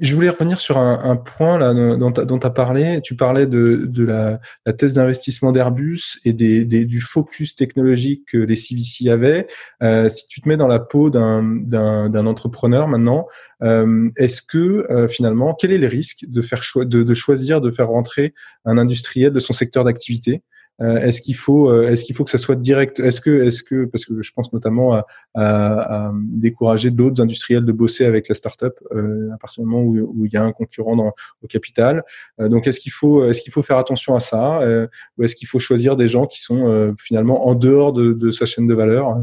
je 0.00 0.14
voulais 0.14 0.30
revenir 0.30 0.60
sur 0.60 0.78
un, 0.78 1.00
un 1.04 1.16
point 1.16 1.58
là 1.58 1.74
dont 1.74 2.38
tu 2.38 2.46
as 2.46 2.50
parlé. 2.50 3.00
Tu 3.02 3.16
parlais 3.16 3.46
de, 3.46 3.84
de 3.86 4.04
la, 4.04 4.40
la 4.64 4.72
thèse 4.72 4.94
d'investissement 4.94 5.52
d'Airbus 5.52 6.20
et 6.24 6.32
des, 6.32 6.64
des, 6.64 6.86
du 6.86 7.00
focus 7.00 7.54
technologique 7.54 8.24
que 8.30 8.38
les 8.38 8.56
CVC 8.56 9.10
avaient. 9.10 9.46
Euh, 9.82 10.08
si 10.08 10.26
tu 10.26 10.40
te 10.40 10.48
mets 10.48 10.56
dans 10.56 10.68
la 10.68 10.78
peau 10.78 11.10
d'un 11.10 12.26
entrepreneur 12.26 12.88
maintenant, 12.88 13.26
euh, 13.62 14.08
est-ce 14.16 14.42
que 14.42 14.86
euh, 14.90 15.06
finalement, 15.08 15.54
quel 15.54 15.72
est 15.72 15.78
les 15.78 15.88
risques 15.88 16.24
de 16.26 16.42
faire 16.42 16.62
de, 16.76 17.02
de 17.02 17.14
choisir 17.14 17.60
de 17.60 17.70
faire 17.70 17.88
rentrer 17.88 18.34
un 18.64 18.78
industriel 18.78 19.32
de 19.32 19.40
son 19.40 19.52
secteur 19.52 19.84
d'activité? 19.84 20.42
Euh, 20.80 20.96
est-ce 20.98 21.22
qu'il 21.22 21.36
faut, 21.36 21.70
euh, 21.70 21.88
est-ce 21.88 22.04
qu'il 22.04 22.16
faut 22.16 22.24
que 22.24 22.30
ça 22.30 22.38
soit 22.38 22.56
direct 22.56 22.98
Est-ce 22.98 23.20
que, 23.20 23.44
est-ce 23.44 23.62
que, 23.62 23.84
parce 23.84 24.04
que 24.04 24.20
je 24.22 24.32
pense 24.32 24.52
notamment 24.52 24.94
à, 24.94 25.06
à, 25.34 26.12
décourager 26.14 26.90
d'autres 26.90 27.22
industriels 27.22 27.64
de 27.64 27.72
bosser 27.72 28.04
avec 28.04 28.28
la 28.28 28.34
startup 28.34 28.74
euh, 28.92 29.30
à 29.32 29.38
partir 29.38 29.62
du 29.62 29.70
moment 29.70 29.82
où, 29.82 29.98
où, 29.98 30.26
il 30.26 30.32
y 30.32 30.36
a 30.36 30.42
un 30.42 30.52
concurrent 30.52 30.96
dans, 30.96 31.12
au 31.42 31.46
capital. 31.46 32.02
Euh, 32.40 32.48
donc, 32.48 32.66
est-ce 32.66 32.80
qu'il 32.80 32.92
faut, 32.92 33.24
est-ce 33.24 33.40
qu'il 33.40 33.52
faut 33.52 33.62
faire 33.62 33.78
attention 33.78 34.14
à 34.14 34.20
ça, 34.20 34.60
euh, 34.62 34.88
ou 35.16 35.22
est-ce 35.22 35.36
qu'il 35.36 35.46
faut 35.46 35.60
choisir 35.60 35.96
des 35.96 36.08
gens 36.08 36.26
qui 36.26 36.40
sont 36.40 36.94
finalement 36.98 37.46
en 37.46 37.54
dehors 37.54 37.92
de, 37.92 38.12
de, 38.12 38.30
sa 38.30 38.46
chaîne 38.46 38.66
de 38.66 38.74
valeur 38.74 39.16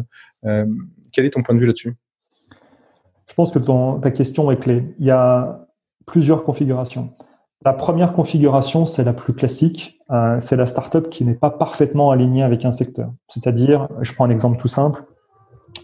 Quel 0.43 1.25
est 1.25 1.31
ton 1.31 1.43
point 1.43 1.55
de 1.55 1.59
vue 1.59 1.65
là-dessus? 1.65 1.93
Je 3.27 3.33
pense 3.33 3.51
que 3.51 3.59
ton, 3.59 3.99
ta 3.99 4.11
question 4.11 4.51
est 4.51 4.59
clé. 4.59 4.83
Il 4.99 5.05
y 5.05 5.11
a 5.11 5.67
plusieurs 6.05 6.43
configurations. 6.43 7.13
La 7.63 7.73
première 7.73 8.13
configuration, 8.13 8.85
c'est 8.85 9.03
la 9.03 9.13
plus 9.13 9.33
classique, 9.33 10.00
euh, 10.11 10.37
c'est 10.39 10.55
la 10.55 10.65
startup 10.65 11.09
qui 11.09 11.23
n'est 11.23 11.35
pas 11.35 11.49
parfaitement 11.49 12.11
alignée 12.11 12.43
avec 12.43 12.65
un 12.65 12.71
secteur. 12.71 13.11
C'est-à-dire, 13.27 13.87
je 14.01 14.13
prends 14.13 14.25
un 14.25 14.29
exemple 14.29 14.59
tout 14.59 14.67
simple, 14.67 15.03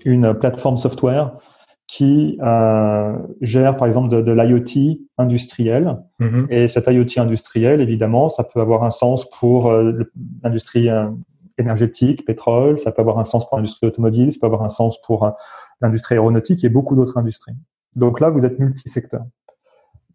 une 0.05 0.33
plateforme 0.33 0.77
software 0.77 1.37
qui 1.87 2.37
euh, 2.41 3.17
gère 3.39 3.77
par 3.77 3.87
exemple 3.87 4.09
de, 4.09 4.31
l'IoT 4.31 4.99
industriel. 5.17 5.97
Mm-hmm. 6.19 6.47
Et 6.49 6.67
cet 6.67 6.87
IoT 6.87 7.21
industriel, 7.21 7.79
évidemment, 7.79 8.27
ça 8.27 8.43
peut 8.43 8.59
avoir 8.59 8.83
un 8.83 8.91
sens 8.91 9.29
pour 9.29 9.71
euh, 9.71 10.03
l'industrie 10.43 10.89
énergétique, 11.57 12.25
pétrole, 12.25 12.77
ça 12.79 12.91
peut 12.91 13.01
avoir 13.01 13.19
un 13.19 13.23
sens 13.23 13.47
pour 13.47 13.57
l'industrie 13.57 13.87
automobile, 13.87 14.33
ça 14.33 14.39
peut 14.41 14.47
avoir 14.47 14.63
un 14.63 14.69
sens 14.69 15.01
pour 15.01 15.31
l'industrie 15.79 16.15
aéronautique 16.15 16.63
et 16.65 16.69
beaucoup 16.69 16.95
d'autres 16.95 17.17
industries. 17.17 17.53
Donc 17.95 18.19
là, 18.19 18.29
vous 18.29 18.45
êtes 18.45 18.59
multisecteur 18.59 19.23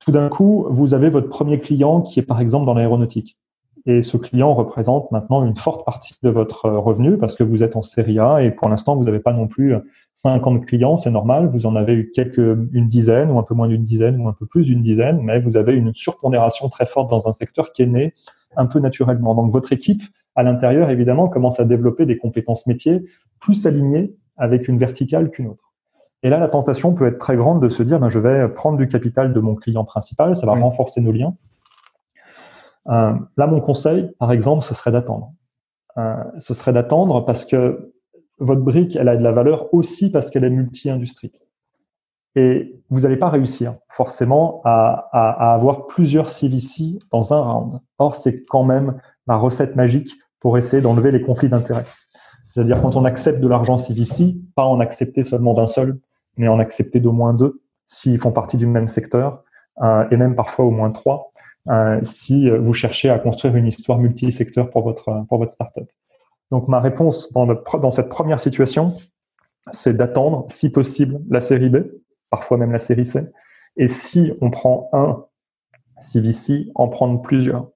tout 0.04 0.10
d'un 0.10 0.28
coup, 0.28 0.66
vous 0.68 0.94
avez 0.94 1.10
votre 1.10 1.28
premier 1.28 1.60
client 1.60 2.00
qui 2.00 2.18
est 2.18 2.24
par 2.24 2.40
exemple 2.40 2.66
dans 2.66 2.74
l'aéronautique. 2.74 3.38
Et 3.86 4.02
ce 4.02 4.16
client 4.16 4.54
représente 4.54 5.10
maintenant 5.10 5.44
une 5.44 5.56
forte 5.56 5.84
partie 5.84 6.14
de 6.22 6.30
votre 6.30 6.68
revenu 6.68 7.18
parce 7.18 7.34
que 7.34 7.42
vous 7.42 7.62
êtes 7.62 7.74
en 7.74 7.82
série 7.82 8.18
A 8.18 8.42
et 8.42 8.52
pour 8.52 8.68
l'instant, 8.68 8.96
vous 8.96 9.04
n'avez 9.04 9.18
pas 9.18 9.32
non 9.32 9.48
plus 9.48 9.74
50 10.14 10.66
clients, 10.66 10.96
c'est 10.96 11.10
normal. 11.10 11.48
Vous 11.48 11.66
en 11.66 11.74
avez 11.74 11.94
eu 11.94 12.12
quelques, 12.12 12.38
une 12.38 12.88
dizaine 12.88 13.30
ou 13.30 13.38
un 13.38 13.42
peu 13.42 13.54
moins 13.54 13.68
d'une 13.68 13.82
dizaine 13.82 14.20
ou 14.20 14.28
un 14.28 14.32
peu 14.32 14.46
plus 14.46 14.66
d'une 14.66 14.82
dizaine, 14.82 15.20
mais 15.22 15.40
vous 15.40 15.56
avez 15.56 15.74
une 15.74 15.92
surpondération 15.94 16.68
très 16.68 16.86
forte 16.86 17.10
dans 17.10 17.28
un 17.28 17.32
secteur 17.32 17.72
qui 17.72 17.82
est 17.82 17.86
né 17.86 18.14
un 18.56 18.66
peu 18.66 18.78
naturellement. 18.78 19.34
Donc 19.34 19.50
votre 19.50 19.72
équipe 19.72 20.02
à 20.34 20.42
l'intérieur, 20.42 20.90
évidemment, 20.90 21.28
commence 21.28 21.60
à 21.60 21.64
développer 21.64 22.06
des 22.06 22.18
compétences 22.18 22.66
métiers 22.66 23.04
plus 23.40 23.66
alignées 23.66 24.14
avec 24.36 24.68
une 24.68 24.78
verticale 24.78 25.30
qu'une 25.30 25.48
autre. 25.48 25.72
Et 26.22 26.30
là, 26.30 26.38
la 26.38 26.48
tentation 26.48 26.94
peut 26.94 27.06
être 27.06 27.18
très 27.18 27.36
grande 27.36 27.60
de 27.60 27.68
se 27.68 27.82
dire, 27.82 27.98
ben, 27.98 28.08
je 28.08 28.18
vais 28.18 28.48
prendre 28.48 28.78
du 28.78 28.86
capital 28.86 29.32
de 29.32 29.40
mon 29.40 29.56
client 29.56 29.84
principal, 29.84 30.36
ça 30.36 30.46
va 30.46 30.52
renforcer 30.52 31.00
nos 31.00 31.10
liens. 31.10 31.34
Euh, 32.88 33.14
là, 33.36 33.46
mon 33.46 33.60
conseil, 33.60 34.10
par 34.18 34.32
exemple, 34.32 34.64
ce 34.64 34.74
serait 34.74 34.92
d'attendre. 34.92 35.32
Euh, 35.98 36.16
ce 36.38 36.54
serait 36.54 36.72
d'attendre 36.72 37.24
parce 37.24 37.44
que 37.44 37.92
votre 38.38 38.62
brique, 38.62 38.96
elle 38.96 39.08
a 39.08 39.16
de 39.16 39.22
la 39.22 39.32
valeur 39.32 39.72
aussi 39.72 40.10
parce 40.10 40.30
qu'elle 40.30 40.44
est 40.44 40.50
multi-industrie. 40.50 41.32
Et 42.34 42.82
vous 42.88 43.00
n'allez 43.00 43.18
pas 43.18 43.28
réussir 43.28 43.76
forcément 43.88 44.62
à, 44.64 45.08
à, 45.12 45.50
à, 45.50 45.54
avoir 45.54 45.86
plusieurs 45.86 46.30
CVC 46.30 46.98
dans 47.10 47.34
un 47.34 47.40
round. 47.40 47.80
Or, 47.98 48.14
c'est 48.14 48.44
quand 48.44 48.64
même 48.64 48.98
la 49.26 49.36
recette 49.36 49.76
magique 49.76 50.12
pour 50.40 50.56
essayer 50.56 50.82
d'enlever 50.82 51.12
les 51.12 51.22
conflits 51.22 51.50
d'intérêts. 51.50 51.84
C'est-à-dire 52.46 52.80
quand 52.82 52.96
on 52.96 53.04
accepte 53.04 53.40
de 53.40 53.48
l'argent 53.48 53.76
CVC, 53.76 54.36
pas 54.56 54.64
en 54.64 54.80
accepter 54.80 55.24
seulement 55.24 55.54
d'un 55.54 55.66
seul, 55.66 56.00
mais 56.36 56.48
en 56.48 56.58
accepter 56.58 57.00
d'au 57.00 57.12
moins 57.12 57.34
deux 57.34 57.62
s'ils 57.86 58.18
font 58.18 58.32
partie 58.32 58.56
du 58.56 58.66
même 58.66 58.88
secteur, 58.88 59.44
euh, 59.82 60.06
et 60.10 60.16
même 60.16 60.34
parfois 60.34 60.64
au 60.64 60.70
moins 60.70 60.90
trois 60.90 61.32
euh, 61.70 62.00
si 62.02 62.50
vous 62.50 62.74
cherchez 62.74 63.08
à 63.08 63.18
construire 63.18 63.56
une 63.56 63.66
histoire 63.66 63.98
multisecteur 63.98 64.70
pour 64.70 64.82
votre 64.82 65.24
pour 65.28 65.38
votre 65.38 65.52
startup. 65.52 65.88
Donc 66.50 66.68
ma 66.68 66.80
réponse 66.80 67.32
dans, 67.32 67.46
dans 67.46 67.90
cette 67.90 68.08
première 68.08 68.40
situation, 68.40 68.94
c'est 69.70 69.96
d'attendre, 69.96 70.46
si 70.48 70.70
possible, 70.70 71.20
la 71.30 71.40
série 71.40 71.70
B, 71.70 71.78
parfois 72.30 72.56
même 72.56 72.72
la 72.72 72.78
série 72.78 73.06
C, 73.06 73.22
et 73.76 73.88
si 73.88 74.32
on 74.40 74.50
prend 74.50 74.90
un 74.92 75.24
CVC, 75.98 76.70
en 76.74 76.88
prendre 76.88 77.22
plusieurs. 77.22 77.68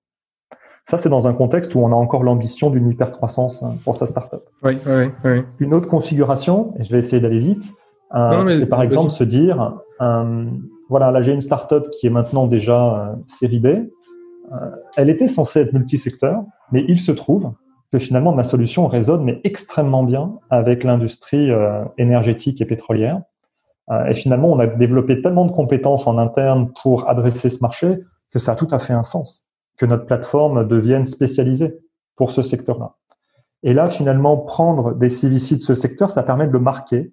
Ça, 0.88 0.98
c'est 0.98 1.08
dans 1.08 1.26
un 1.26 1.32
contexte 1.32 1.74
où 1.74 1.80
on 1.80 1.90
a 1.92 1.96
encore 1.96 2.22
l'ambition 2.22 2.70
d'une 2.70 2.88
hyper-croissance 2.88 3.64
pour 3.84 3.96
sa 3.96 4.06
startup. 4.06 4.42
Oui, 4.62 4.78
oui, 4.86 5.10
oui. 5.24 5.42
Une 5.58 5.74
autre 5.74 5.88
configuration, 5.88 6.74
et 6.78 6.84
je 6.84 6.92
vais 6.92 6.98
essayer 6.98 7.20
d'aller 7.20 7.40
vite, 7.40 7.72
euh, 8.14 8.56
c'est 8.56 8.66
par 8.66 8.82
exemple 8.82 9.10
se 9.10 9.24
dire, 9.24 9.80
euh, 10.00 10.44
voilà, 10.88 11.10
là 11.10 11.22
j'ai 11.22 11.32
une 11.32 11.40
startup 11.40 11.90
qui 11.90 12.06
est 12.06 12.10
maintenant 12.10 12.46
déjà 12.46 13.10
euh, 13.10 13.14
série 13.26 13.58
B. 13.58 13.66
elle 14.96 15.10
était 15.10 15.28
censée 15.28 15.60
être 15.60 15.72
multisecteur, 15.72 16.44
mais 16.72 16.84
il 16.88 17.00
se 17.00 17.12
trouve 17.12 17.52
que 17.92 17.98
finalement 17.98 18.32
ma 18.32 18.44
solution 18.44 18.86
résonne 18.86 19.24
mais 19.24 19.40
extrêmement 19.44 20.02
bien 20.02 20.38
avec 20.50 20.84
l'industrie 20.84 21.50
euh, 21.50 21.84
énergétique 21.98 22.60
et 22.60 22.64
pétrolière. 22.64 23.22
Euh, 23.90 24.06
et 24.06 24.14
finalement, 24.14 24.50
on 24.50 24.58
a 24.58 24.66
développé 24.66 25.22
tellement 25.22 25.46
de 25.46 25.52
compétences 25.52 26.06
en 26.06 26.18
interne 26.18 26.72
pour 26.82 27.08
adresser 27.08 27.50
ce 27.50 27.60
marché 27.60 28.00
que 28.32 28.38
ça 28.38 28.52
a 28.52 28.56
tout 28.56 28.68
à 28.70 28.78
fait 28.78 28.92
un 28.92 29.04
sens 29.04 29.46
que 29.76 29.86
notre 29.86 30.06
plateforme 30.06 30.66
devienne 30.66 31.06
spécialisée 31.06 31.78
pour 32.16 32.30
ce 32.30 32.42
secteur-là. 32.42 32.96
Et 33.62 33.74
là, 33.74 33.88
finalement, 33.88 34.36
prendre 34.38 34.94
des 34.94 35.08
CVC 35.08 35.56
de 35.56 35.60
ce 35.60 35.74
secteur, 35.74 36.10
ça 36.10 36.22
permet 36.22 36.46
de 36.46 36.52
le 36.52 36.60
marquer 36.60 37.12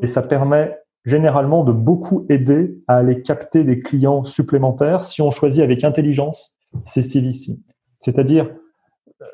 et 0.00 0.06
ça 0.06 0.22
permet 0.22 0.78
généralement 1.04 1.64
de 1.64 1.72
beaucoup 1.72 2.26
aider 2.28 2.76
à 2.88 2.98
aller 2.98 3.22
capter 3.22 3.64
des 3.64 3.80
clients 3.80 4.24
supplémentaires 4.24 5.04
si 5.04 5.22
on 5.22 5.30
choisit 5.30 5.62
avec 5.62 5.84
intelligence 5.84 6.54
ces 6.84 7.02
CVC. 7.02 7.58
C'est-à-dire, 8.00 8.50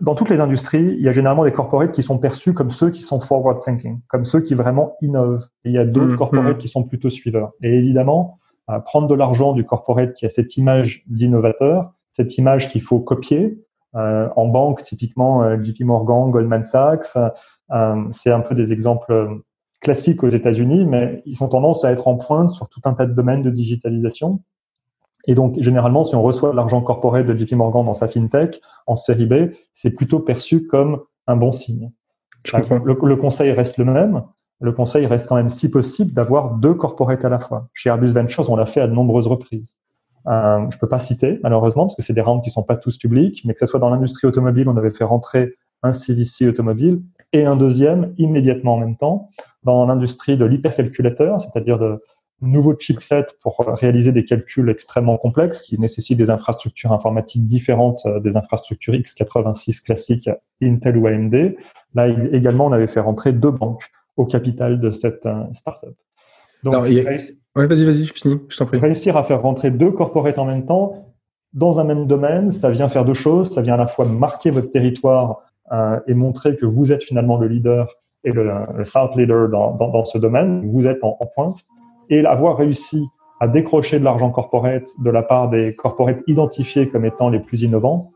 dans 0.00 0.14
toutes 0.14 0.31
les 0.31 0.40
industries, 0.40 0.94
il 0.98 1.02
y 1.02 1.09
a 1.09 1.12
généralement 1.12 1.44
des 1.44 1.52
corporates 1.52 1.92
qui 1.92 2.02
sont 2.02 2.18
perçus 2.18 2.52
comme 2.52 2.70
ceux 2.70 2.90
qui 2.90 3.02
sont 3.02 3.20
forward 3.20 3.59
thinking, 3.59 4.00
comme 4.09 4.24
ceux 4.24 4.40
qui 4.40 4.54
vraiment 4.54 4.96
innovent. 5.02 5.46
Et 5.64 5.70
il 5.70 5.74
y 5.74 5.78
a 5.78 5.85
d'autres 5.85 6.14
mmh, 6.14 6.16
corporates 6.16 6.57
mmh. 6.57 6.59
qui 6.59 6.68
sont 6.68 6.85
plutôt 6.85 7.11
suiveurs. 7.11 7.52
Et 7.62 7.74
évidemment, 7.74 8.38
prendre 8.85 9.09
de 9.09 9.14
l'argent 9.14 9.52
du 9.52 9.64
corporate 9.64 10.14
qui 10.14 10.26
a 10.26 10.28
cette 10.28 10.57
image 10.57 11.02
d'innovateur, 11.07 11.92
cette 12.12 12.37
image 12.37 12.68
qu'il 12.68 12.83
faut 12.83 13.00
copier, 13.00 13.59
euh, 13.94 14.28
en 14.37 14.46
banque, 14.46 14.83
typiquement 14.83 15.42
euh, 15.42 15.61
JP 15.62 15.81
Morgan, 15.81 16.31
Goldman 16.31 16.64
Sachs, 16.64 17.16
euh, 17.70 18.04
c'est 18.12 18.31
un 18.31 18.40
peu 18.40 18.54
des 18.54 18.72
exemples 18.72 19.40
classiques 19.80 20.22
aux 20.22 20.28
États-Unis, 20.28 20.84
mais 20.86 21.22
ils 21.24 21.42
ont 21.42 21.48
tendance 21.48 21.84
à 21.84 21.92
être 21.92 22.08
en 22.08 22.16
pointe 22.16 22.52
sur 22.52 22.68
tout 22.68 22.80
un 22.84 22.94
tas 22.94 23.06
de 23.06 23.14
domaines 23.14 23.42
de 23.42 23.50
digitalisation. 23.50 24.40
Et 25.26 25.34
donc, 25.34 25.56
généralement, 25.60 26.04
si 26.04 26.14
on 26.14 26.22
reçoit 26.22 26.50
de 26.50 26.56
l'argent 26.56 26.80
corporel 26.80 27.26
de 27.26 27.36
JP 27.36 27.52
Morgan 27.52 27.84
dans 27.84 27.94
sa 27.94 28.08
fintech, 28.08 28.60
en 28.86 28.96
série 28.96 29.26
B, 29.26 29.52
c'est 29.74 29.90
plutôt 29.94 30.20
perçu 30.20 30.66
comme 30.66 31.00
un 31.26 31.36
bon 31.36 31.52
signe. 31.52 31.90
Le, 32.52 33.06
le, 33.06 33.16
conseil 33.16 33.52
reste 33.52 33.78
le 33.78 33.84
même. 33.84 34.22
Le 34.60 34.72
conseil 34.72 35.06
reste 35.06 35.26
quand 35.28 35.36
même, 35.36 35.50
si 35.50 35.70
possible, 35.70 36.12
d'avoir 36.12 36.54
deux 36.54 36.74
corporates 36.74 37.24
à 37.24 37.28
la 37.28 37.38
fois. 37.38 37.68
Chez 37.74 37.90
Airbus 37.90 38.08
Ventures, 38.08 38.50
on 38.50 38.56
l'a 38.56 38.66
fait 38.66 38.80
à 38.80 38.88
de 38.88 38.92
nombreuses 38.92 39.26
reprises. 39.26 39.76
Euh, 40.26 40.66
je 40.70 40.78
peux 40.78 40.88
pas 40.88 40.98
citer, 40.98 41.38
malheureusement, 41.42 41.86
parce 41.86 41.96
que 41.96 42.02
c'est 42.02 42.12
des 42.12 42.20
rounds 42.20 42.42
qui 42.42 42.50
sont 42.50 42.62
pas 42.62 42.76
tous 42.76 42.98
publics, 42.98 43.42
mais 43.44 43.54
que 43.54 43.60
ce 43.60 43.66
soit 43.66 43.80
dans 43.80 43.90
l'industrie 43.90 44.26
automobile, 44.26 44.68
on 44.68 44.76
avait 44.76 44.90
fait 44.90 45.04
rentrer 45.04 45.54
un 45.82 45.92
CVC 45.92 46.48
automobile 46.48 47.02
et 47.32 47.44
un 47.44 47.56
deuxième 47.56 48.14
immédiatement 48.18 48.74
en 48.74 48.78
même 48.78 48.96
temps. 48.96 49.30
Dans 49.64 49.86
l'industrie 49.86 50.36
de 50.36 50.44
l'hypercalculateur, 50.44 51.40
c'est-à-dire 51.40 51.78
de 51.78 52.02
nouveaux 52.40 52.76
chipsets 52.78 53.26
pour 53.42 53.58
réaliser 53.58 54.12
des 54.12 54.24
calculs 54.24 54.70
extrêmement 54.70 55.16
complexes 55.16 55.62
qui 55.62 55.78
nécessitent 55.78 56.18
des 56.18 56.30
infrastructures 56.30 56.92
informatiques 56.92 57.44
différentes 57.44 58.02
euh, 58.06 58.20
des 58.20 58.36
infrastructures 58.36 58.94
x86 58.94 59.82
classiques 59.82 60.30
Intel 60.62 60.96
ou 60.96 61.06
AMD. 61.08 61.56
Là 61.94 62.08
également, 62.32 62.66
on 62.66 62.72
avait 62.72 62.86
fait 62.86 63.00
rentrer 63.00 63.32
deux 63.32 63.50
banques 63.50 63.90
au 64.16 64.24
capital 64.26 64.80
de 64.80 64.90
cette 64.90 65.26
euh, 65.26 65.44
startup. 65.52 65.94
Donc, 66.62 66.74
vas-y, 67.54 67.84
vas-y, 67.84 68.04
je 68.04 68.12
finis, 68.12 68.40
je 68.48 68.56
t'en 68.56 68.66
prie. 68.66 68.78
Réussir 68.78 69.16
à 69.16 69.24
faire 69.24 69.42
rentrer 69.42 69.70
deux 69.70 69.92
corporates 69.92 70.38
en 70.38 70.44
même 70.44 70.66
temps 70.66 71.04
dans 71.52 71.80
un 71.80 71.84
même 71.84 72.06
domaine, 72.06 72.52
ça 72.52 72.70
vient 72.70 72.88
faire 72.88 73.04
deux 73.04 73.14
choses. 73.14 73.52
Ça 73.52 73.62
vient 73.62 73.74
à 73.74 73.78
la 73.78 73.86
fois 73.86 74.04
marquer 74.04 74.50
votre 74.50 74.70
territoire 74.70 75.42
et 76.07 76.14
montrer 76.14 76.57
que 76.57 76.66
vous 76.66 76.92
êtes 76.92 77.02
finalement 77.02 77.37
le 77.37 77.48
leader 77.48 77.94
et 78.24 78.33
le, 78.33 78.44
le 78.44 79.16
leader 79.16 79.48
dans, 79.48 80.04
ce 80.04 80.18
domaine. 80.18 80.68
Vous 80.70 80.87
êtes 80.87 81.02
en, 81.02 81.16
en, 81.20 81.26
pointe 81.26 81.64
et 82.11 82.24
avoir 82.24 82.57
réussi 82.57 83.04
à 83.40 83.48
décrocher 83.48 83.98
de 83.98 84.04
l'argent 84.04 84.31
corporate 84.31 84.88
de 85.02 85.11
la 85.11 85.22
part 85.22 85.48
des 85.48 85.74
corporates 85.76 86.20
identifiés 86.26 86.88
comme 86.88 87.04
étant 87.04 87.28
les 87.28 87.38
plus 87.38 87.62
innovants, 87.62 88.11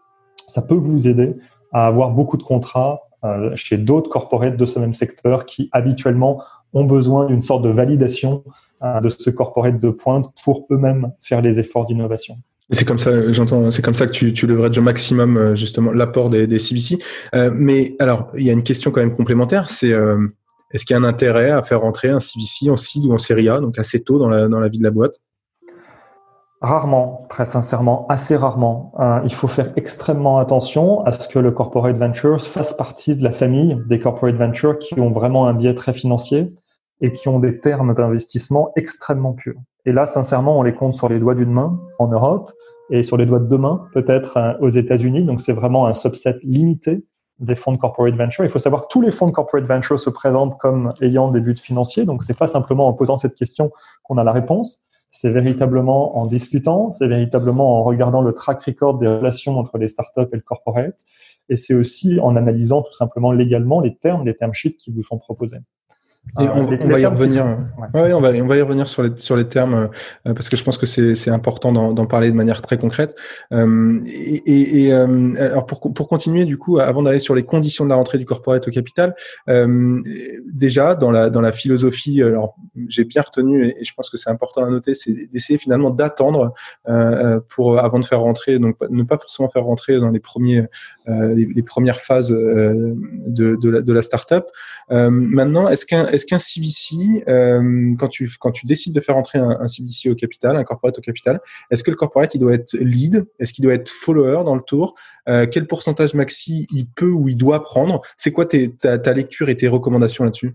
ça 0.46 0.62
peut 0.62 0.74
vous 0.74 1.06
aider 1.06 1.36
à 1.72 1.86
avoir 1.86 2.10
beaucoup 2.10 2.36
de 2.36 2.42
contrats 2.42 3.00
euh, 3.24 3.54
chez 3.54 3.78
d'autres 3.78 4.10
corporates 4.10 4.56
de 4.56 4.66
ce 4.66 4.78
même 4.78 4.94
secteur 4.94 5.46
qui 5.46 5.68
habituellement 5.72 6.42
ont 6.74 6.84
besoin 6.84 7.26
d'une 7.26 7.42
sorte 7.42 7.62
de 7.62 7.68
validation 7.68 8.42
euh, 8.82 9.00
de 9.00 9.08
ce 9.08 9.30
corporate 9.30 9.78
de 9.78 9.90
pointe 9.90 10.32
pour 10.44 10.66
eux-mêmes 10.70 11.12
faire 11.20 11.40
les 11.40 11.60
efforts 11.60 11.86
d'innovation. 11.86 12.36
C'est 12.70 12.86
comme 12.86 12.98
ça, 12.98 13.32
j'entends, 13.32 13.70
c'est 13.70 13.82
comme 13.82 13.94
ça 13.94 14.06
que 14.06 14.12
tu, 14.12 14.32
tu 14.32 14.46
leverages 14.46 14.78
au 14.78 14.82
maximum 14.82 15.36
euh, 15.36 15.54
justement 15.54 15.92
l'apport 15.92 16.30
des, 16.30 16.58
CVC. 16.58 16.98
Euh, 17.34 17.50
mais 17.52 17.96
alors, 17.98 18.30
il 18.36 18.46
y 18.46 18.50
a 18.50 18.52
une 18.52 18.62
question 18.62 18.90
quand 18.90 19.00
même 19.00 19.14
complémentaire, 19.14 19.68
c'est 19.68 19.92
euh, 19.92 20.26
est-ce 20.72 20.86
qu'il 20.86 20.94
y 20.94 20.96
a 20.96 21.00
un 21.00 21.04
intérêt 21.04 21.50
à 21.50 21.62
faire 21.62 21.80
rentrer 21.80 22.08
un 22.08 22.20
CVC 22.20 22.70
en 22.70 22.76
seed 22.76 23.04
ou 23.04 23.12
en 23.12 23.18
série 23.18 23.48
A, 23.48 23.60
donc 23.60 23.78
assez 23.78 24.02
tôt 24.02 24.18
dans 24.18 24.28
la, 24.28 24.68
vie 24.68 24.78
de 24.78 24.84
la 24.84 24.90
boîte? 24.90 25.20
Rarement, 26.62 27.26
très 27.28 27.44
sincèrement, 27.44 28.06
assez 28.08 28.36
rarement. 28.36 28.94
Euh, 29.00 29.20
il 29.24 29.34
faut 29.34 29.48
faire 29.48 29.72
extrêmement 29.76 30.38
attention 30.38 31.04
à 31.04 31.12
ce 31.12 31.28
que 31.28 31.38
le 31.38 31.50
corporate 31.50 31.96
ventures 31.96 32.40
fasse 32.40 32.74
partie 32.74 33.16
de 33.16 33.24
la 33.24 33.32
famille 33.32 33.76
des 33.86 33.98
corporate 33.98 34.36
ventures 34.36 34.78
qui 34.78 34.98
ont 35.00 35.10
vraiment 35.10 35.46
un 35.46 35.54
biais 35.54 35.74
très 35.74 35.92
financier 35.92 36.54
et 37.00 37.12
qui 37.12 37.28
ont 37.28 37.40
des 37.40 37.58
termes 37.58 37.94
d'investissement 37.94 38.72
extrêmement 38.76 39.32
purs. 39.32 39.60
Et 39.84 39.92
là, 39.92 40.06
sincèrement, 40.06 40.58
on 40.58 40.62
les 40.62 40.74
compte 40.74 40.94
sur 40.94 41.08
les 41.08 41.18
doigts 41.18 41.34
d'une 41.34 41.50
main 41.50 41.80
en 41.98 42.08
Europe 42.08 42.52
et 42.90 43.02
sur 43.02 43.16
les 43.16 43.26
doigts 43.26 43.38
de 43.38 43.46
deux 43.46 43.58
mains 43.58 43.86
peut-être 43.92 44.36
euh, 44.36 44.54
aux 44.60 44.68
États-Unis. 44.68 45.24
Donc 45.24 45.40
c'est 45.40 45.52
vraiment 45.52 45.86
un 45.86 45.94
subset 45.94 46.36
limité 46.42 47.04
des 47.38 47.56
fonds 47.56 47.72
de 47.72 47.78
corporate 47.78 48.14
venture. 48.14 48.44
Il 48.44 48.50
faut 48.50 48.58
savoir 48.58 48.82
que 48.82 48.88
tous 48.90 49.00
les 49.00 49.10
fonds 49.10 49.26
de 49.26 49.32
corporate 49.32 49.64
venture 49.64 49.98
se 49.98 50.10
présentent 50.10 50.58
comme 50.58 50.92
ayant 51.00 51.30
des 51.30 51.40
buts 51.40 51.56
financiers. 51.56 52.04
Donc 52.04 52.22
c'est 52.22 52.38
pas 52.38 52.46
simplement 52.46 52.86
en 52.86 52.92
posant 52.92 53.16
cette 53.16 53.34
question 53.34 53.72
qu'on 54.04 54.18
a 54.18 54.24
la 54.24 54.32
réponse 54.32 54.80
c'est 55.12 55.30
véritablement 55.30 56.18
en 56.18 56.26
discutant, 56.26 56.90
c'est 56.92 57.06
véritablement 57.06 57.78
en 57.78 57.84
regardant 57.84 58.22
le 58.22 58.32
track 58.32 58.64
record 58.64 58.98
des 58.98 59.06
relations 59.06 59.58
entre 59.58 59.76
les 59.76 59.88
startups 59.88 60.28
et 60.32 60.36
le 60.36 60.42
corporate, 60.42 60.98
et 61.50 61.56
c'est 61.56 61.74
aussi 61.74 62.18
en 62.18 62.34
analysant 62.34 62.82
tout 62.82 62.94
simplement 62.94 63.30
légalement 63.30 63.80
les 63.80 63.94
termes 63.94 64.24
des 64.24 64.34
term 64.34 64.54
sheets 64.54 64.76
qui 64.76 64.90
vous 64.90 65.02
sont 65.02 65.18
proposés. 65.18 65.58
Et 66.40 66.48
on, 66.48 66.64
va 66.64 66.98
y 66.98 67.04
revenir. 67.04 67.44
Ouais. 67.94 68.14
on 68.14 68.20
va 68.20 68.30
on 68.30 68.46
va 68.46 68.56
y 68.56 68.62
revenir 68.62 68.88
sur 68.88 69.02
les 69.02 69.10
sur 69.16 69.36
les 69.36 69.46
termes 69.48 69.90
euh, 70.26 70.32
parce 70.32 70.48
que 70.48 70.56
je 70.56 70.64
pense 70.64 70.78
que 70.78 70.86
c'est 70.86 71.14
c'est 71.14 71.30
important 71.30 71.72
d'en 71.72 72.06
parler 72.06 72.30
de 72.30 72.36
manière 72.36 72.62
très 72.62 72.78
concrète. 72.78 73.14
Euh, 73.52 74.00
et, 74.06 74.86
et 74.86 74.94
euh, 74.94 75.34
alors 75.36 75.66
pour 75.66 75.92
pour 75.92 76.08
continuer 76.08 76.46
du 76.46 76.56
coup, 76.56 76.78
avant 76.78 77.02
d'aller 77.02 77.18
sur 77.18 77.34
les 77.34 77.42
conditions 77.42 77.84
de 77.84 77.90
la 77.90 77.96
rentrée 77.96 78.16
du 78.16 78.24
corporate 78.24 78.66
au 78.66 78.70
capital, 78.70 79.14
déjà 79.46 80.94
dans 80.94 81.10
la 81.10 81.28
dans 81.28 81.42
la 81.42 81.52
philosophie, 81.52 82.22
alors 82.22 82.54
j'ai 82.88 83.04
bien 83.04 83.20
retenu 83.20 83.66
et, 83.66 83.84
je 83.84 83.92
pense 83.94 84.08
que 84.08 84.16
c'est 84.16 84.30
important 84.30 84.64
à 84.64 84.70
noter, 84.70 84.94
c'est 84.94 85.12
d'essayer 85.30 85.58
finalement 85.58 85.90
d'attendre 85.90 86.54
pour 87.50 87.78
avant 87.78 87.98
de 87.98 88.06
faire 88.06 88.20
rentrer, 88.20 88.58
donc 88.58 88.76
ne 88.88 89.02
pas 89.02 89.18
forcément 89.18 89.50
faire 89.50 89.64
rentrer 89.64 90.00
dans 90.00 90.10
les 90.10 90.20
premiers 90.20 90.64
les, 91.06 91.62
premières 91.62 92.00
phases 92.00 92.30
de 92.30 92.96
de 93.56 93.68
la, 93.68 93.82
de 93.82 93.92
la 93.92 94.02
startup. 94.02 94.44
maintenant, 94.88 95.68
est-ce 95.68 95.84
qu'un 95.84 96.11
est-ce 96.12 96.26
qu'un 96.26 96.38
CVC, 96.38 97.24
euh, 97.28 97.94
quand 97.98 98.08
tu 98.52 98.66
décides 98.66 98.94
de 98.94 99.00
faire 99.00 99.16
entrer 99.16 99.38
un, 99.38 99.66
CVC 99.66 100.10
au 100.10 100.14
capital, 100.14 100.56
un 100.56 100.64
corporate 100.64 100.98
au 100.98 101.00
capital, 101.00 101.40
est-ce 101.70 101.82
que 101.82 101.90
le 101.90 101.96
corporate 101.96 102.34
il 102.34 102.38
doit 102.38 102.54
être 102.54 102.74
lead, 102.74 103.26
est-ce 103.38 103.52
qu'il 103.52 103.64
doit 103.64 103.74
être 103.74 103.88
follower 103.88 104.44
dans 104.44 104.54
le 104.54 104.62
tour, 104.62 104.94
euh, 105.28 105.46
quel 105.50 105.66
pourcentage 105.66 106.14
maxi 106.14 106.66
il 106.72 106.86
peut 106.86 107.10
ou 107.10 107.28
il 107.28 107.36
doit 107.36 107.62
prendre? 107.62 108.02
C'est 108.16 108.32
quoi 108.32 108.46
ta, 108.46 108.98
ta 108.98 109.12
lecture 109.12 109.48
et 109.48 109.56
tes 109.56 109.68
recommandations 109.68 110.24
là-dessus? 110.24 110.54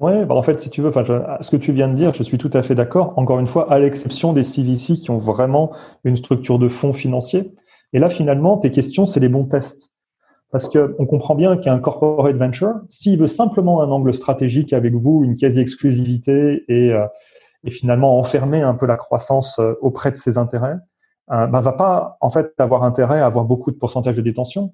Ouais, 0.00 0.24
bah 0.24 0.36
en 0.36 0.42
fait, 0.42 0.60
si 0.60 0.70
tu 0.70 0.80
veux, 0.80 0.90
enfin, 0.90 1.04
ce 1.40 1.50
que 1.50 1.56
tu 1.56 1.72
viens 1.72 1.88
de 1.88 1.94
dire, 1.94 2.12
je 2.12 2.22
suis 2.22 2.38
tout 2.38 2.50
à 2.52 2.62
fait 2.62 2.76
d'accord. 2.76 3.14
Encore 3.16 3.40
une 3.40 3.48
fois, 3.48 3.72
à 3.72 3.80
l'exception 3.80 4.32
des 4.32 4.44
CVC 4.44 4.94
qui 4.94 5.10
ont 5.10 5.18
vraiment 5.18 5.72
une 6.04 6.16
structure 6.16 6.60
de 6.60 6.68
fonds 6.68 6.92
financiers. 6.92 7.52
Et 7.92 7.98
là, 7.98 8.08
finalement, 8.08 8.58
tes 8.58 8.70
questions, 8.70 9.06
c'est 9.06 9.18
les 9.18 9.28
bons 9.28 9.46
tests. 9.46 9.90
Parce 10.50 10.68
qu'on 10.68 11.04
comprend 11.06 11.34
bien 11.34 11.58
qu'un 11.58 11.78
corporate 11.78 12.36
venture, 12.36 12.74
s'il 12.88 13.18
veut 13.18 13.26
simplement 13.26 13.82
un 13.82 13.90
angle 13.90 14.14
stratégique 14.14 14.72
avec 14.72 14.94
vous, 14.94 15.22
une 15.22 15.36
quasi-exclusivité 15.36 16.64
et, 16.68 16.92
euh, 16.92 17.06
et, 17.64 17.70
finalement 17.70 18.18
enfermer 18.18 18.62
un 18.62 18.74
peu 18.74 18.86
la 18.86 18.96
croissance 18.96 19.58
euh, 19.58 19.74
auprès 19.82 20.10
de 20.10 20.16
ses 20.16 20.38
intérêts, 20.38 20.76
euh, 21.30 21.46
bah, 21.46 21.60
va 21.60 21.72
pas 21.72 22.16
en 22.22 22.30
fait 22.30 22.52
avoir 22.58 22.82
intérêt 22.84 23.20
à 23.20 23.26
avoir 23.26 23.44
beaucoup 23.44 23.70
de 23.70 23.76
pourcentage 23.76 24.16
de 24.16 24.22
détention. 24.22 24.72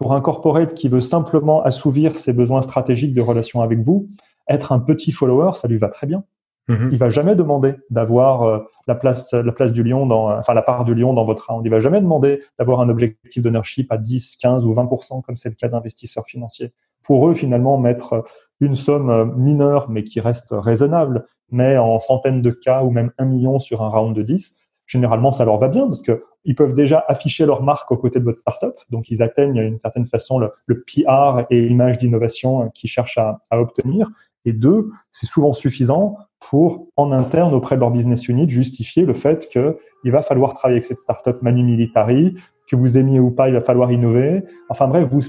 Pour 0.00 0.14
un 0.14 0.20
corporate 0.20 0.74
qui 0.74 0.88
veut 0.88 1.00
simplement 1.00 1.62
assouvir 1.62 2.18
ses 2.18 2.32
besoins 2.32 2.62
stratégiques 2.62 3.14
de 3.14 3.20
relation 3.20 3.62
avec 3.62 3.78
vous, 3.78 4.08
être 4.48 4.72
un 4.72 4.80
petit 4.80 5.12
follower, 5.12 5.52
ça 5.54 5.68
lui 5.68 5.78
va 5.78 5.88
très 5.88 6.08
bien. 6.08 6.24
Mhm. 6.72 6.90
Il 6.92 6.98
va 6.98 7.10
jamais 7.10 7.36
demander 7.36 7.74
d'avoir 7.90 8.42
euh, 8.42 8.58
la 8.86 8.94
place, 8.94 9.32
la 9.32 9.52
place 9.52 9.72
du 9.72 9.82
lion 9.82 10.06
dans, 10.06 10.30
enfin 10.30 10.54
la 10.54 10.62
part 10.62 10.84
du 10.84 10.94
lion 10.94 11.12
dans 11.12 11.24
votre 11.24 11.50
round. 11.50 11.64
Il 11.66 11.70
va 11.70 11.80
jamais 11.80 12.00
demander 12.00 12.42
d'avoir 12.58 12.80
un 12.80 12.88
objectif 12.88 13.42
d'ownership 13.42 13.90
à 13.92 13.98
10, 13.98 14.36
15 14.36 14.64
ou 14.64 14.72
20% 14.72 15.22
comme 15.22 15.36
c'est 15.36 15.50
le 15.50 15.54
cas 15.54 15.68
d'investisseurs 15.68 16.26
financiers. 16.26 16.72
Pour 17.02 17.28
eux, 17.28 17.34
finalement, 17.34 17.78
mettre 17.78 18.24
une 18.60 18.76
somme 18.76 19.10
euh, 19.10 19.24
mineure 19.24 19.90
mais 19.90 20.04
qui 20.04 20.20
reste 20.20 20.48
raisonnable, 20.52 21.26
mais 21.50 21.76
en 21.76 22.00
centaines 22.00 22.42
de 22.42 22.50
cas 22.50 22.82
ou 22.82 22.90
même 22.90 23.10
un 23.18 23.26
million 23.26 23.58
sur 23.58 23.82
un 23.82 23.88
round 23.88 24.16
de 24.16 24.22
10, 24.22 24.58
généralement 24.86 25.32
ça 25.32 25.44
leur 25.44 25.58
va 25.58 25.68
bien 25.68 25.86
parce 25.86 26.00
que 26.00 26.24
ils 26.44 26.56
peuvent 26.56 26.74
déjà 26.74 27.04
afficher 27.06 27.46
leur 27.46 27.62
marque 27.62 27.92
aux 27.92 27.96
côtés 27.96 28.18
de 28.18 28.24
votre 28.24 28.38
startup, 28.38 28.74
donc 28.90 29.10
ils 29.10 29.22
atteignent 29.22 29.54
d'une 29.54 29.78
certaine 29.78 30.06
façon 30.06 30.40
le, 30.40 30.52
PR 30.68 31.46
et 31.50 31.60
l'image 31.60 31.98
d'innovation 31.98 32.68
qu'ils 32.70 32.90
cherchent 32.90 33.18
à 33.18 33.38
obtenir. 33.52 34.08
Et 34.44 34.52
deux, 34.52 34.90
c'est 35.10 35.26
souvent 35.26 35.52
suffisant 35.52 36.16
pour, 36.40 36.88
en 36.96 37.12
interne, 37.12 37.54
auprès 37.54 37.76
de 37.76 37.80
leur 37.80 37.90
business 37.90 38.28
unit, 38.28 38.48
justifier 38.48 39.04
le 39.04 39.14
fait 39.14 39.48
qu'il 39.48 40.10
va 40.10 40.22
falloir 40.22 40.54
travailler 40.54 40.78
avec 40.78 40.84
cette 40.84 41.00
startup 41.00 41.40
Manu 41.42 41.62
Militari, 41.62 42.34
que 42.68 42.76
vous 42.76 42.96
aimiez 42.96 43.20
ou 43.20 43.30
pas, 43.30 43.48
il 43.48 43.54
va 43.54 43.60
falloir 43.60 43.92
innover. 43.92 44.42
Enfin 44.68 44.88
bref, 44.88 45.06
vous, 45.10 45.20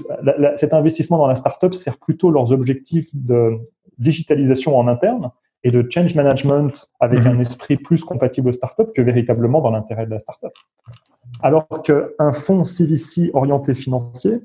cet 0.56 0.72
investissement 0.72 1.18
dans 1.18 1.26
la 1.26 1.34
startup 1.34 1.74
sert 1.74 1.98
plutôt 1.98 2.30
leurs 2.30 2.52
objectifs 2.52 3.08
de 3.12 3.58
digitalisation 3.98 4.76
en 4.76 4.88
interne 4.88 5.30
et 5.62 5.70
de 5.70 5.86
change 5.88 6.14
management 6.14 6.90
avec 7.00 7.20
mhm. 7.20 7.26
un 7.26 7.40
esprit 7.40 7.76
plus 7.76 8.04
compatible 8.04 8.48
aux 8.48 8.52
startups 8.52 8.92
que 8.94 9.02
véritablement 9.02 9.60
dans 9.60 9.70
l'intérêt 9.70 10.06
de 10.06 10.10
la 10.10 10.18
startup. 10.18 10.52
Alors 11.42 11.66
qu'un 11.82 12.32
fonds 12.32 12.64
CVC 12.64 13.30
orienté 13.34 13.74
financier, 13.74 14.40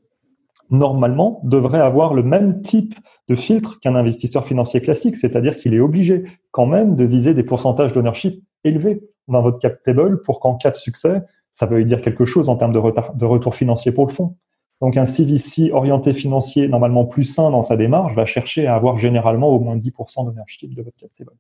normalement, 0.70 1.42
devrait 1.44 1.80
avoir 1.80 2.14
le 2.14 2.24
même 2.24 2.62
type 2.62 2.96
de 3.28 3.36
filtre 3.36 3.80
qu'un 3.80 3.96
investisseur 3.96 4.46
financier 4.46 4.82
classique, 4.82 5.18
c'est-à-dire 5.18 5.58
qu'il 5.58 5.74
est 5.74 5.80
obligé 5.80 6.24
quand 6.52 6.66
même 6.66 6.96
de 6.96 7.04
viser 7.04 7.34
des 7.34 7.44
pourcentages 7.44 7.94
d'ownership 7.94 8.44
élevés 8.64 9.02
dans 9.28 9.42
votre 9.42 9.60
cap 9.60 9.82
table 9.84 10.22
pour 10.24 10.40
qu'en 10.40 10.56
cas 10.56 10.72
de 10.72 10.76
succès, 10.76 11.22
ça 11.54 11.66
veut 11.66 11.84
dire 11.86 12.02
quelque 12.02 12.26
chose 12.26 12.50
en 12.50 12.56
termes 12.56 12.74
de, 12.74 12.82
de 13.16 13.26
retour 13.26 13.56
financier 13.56 13.92
pour 13.92 14.06
le 14.08 14.12
fonds. 14.12 14.36
Donc 14.82 14.96
un 14.96 15.06
CVC 15.06 15.72
orienté 15.72 16.14
financier, 16.14 16.68
normalement 16.68 17.06
plus 17.06 17.26
sain 17.26 17.52
dans 17.52 17.62
sa 17.62 17.76
démarche, 17.76 18.16
va 18.16 18.26
chercher 18.26 18.66
à 18.66 18.76
avoir 18.76 18.98
généralement 18.98 19.50
au 19.50 19.60
moins 19.60 19.76
10% 19.76 20.26
d'ownership 20.26 20.74
de 20.74 20.82
votre 20.82 20.98
cap 20.98 21.10
table. 21.18 21.32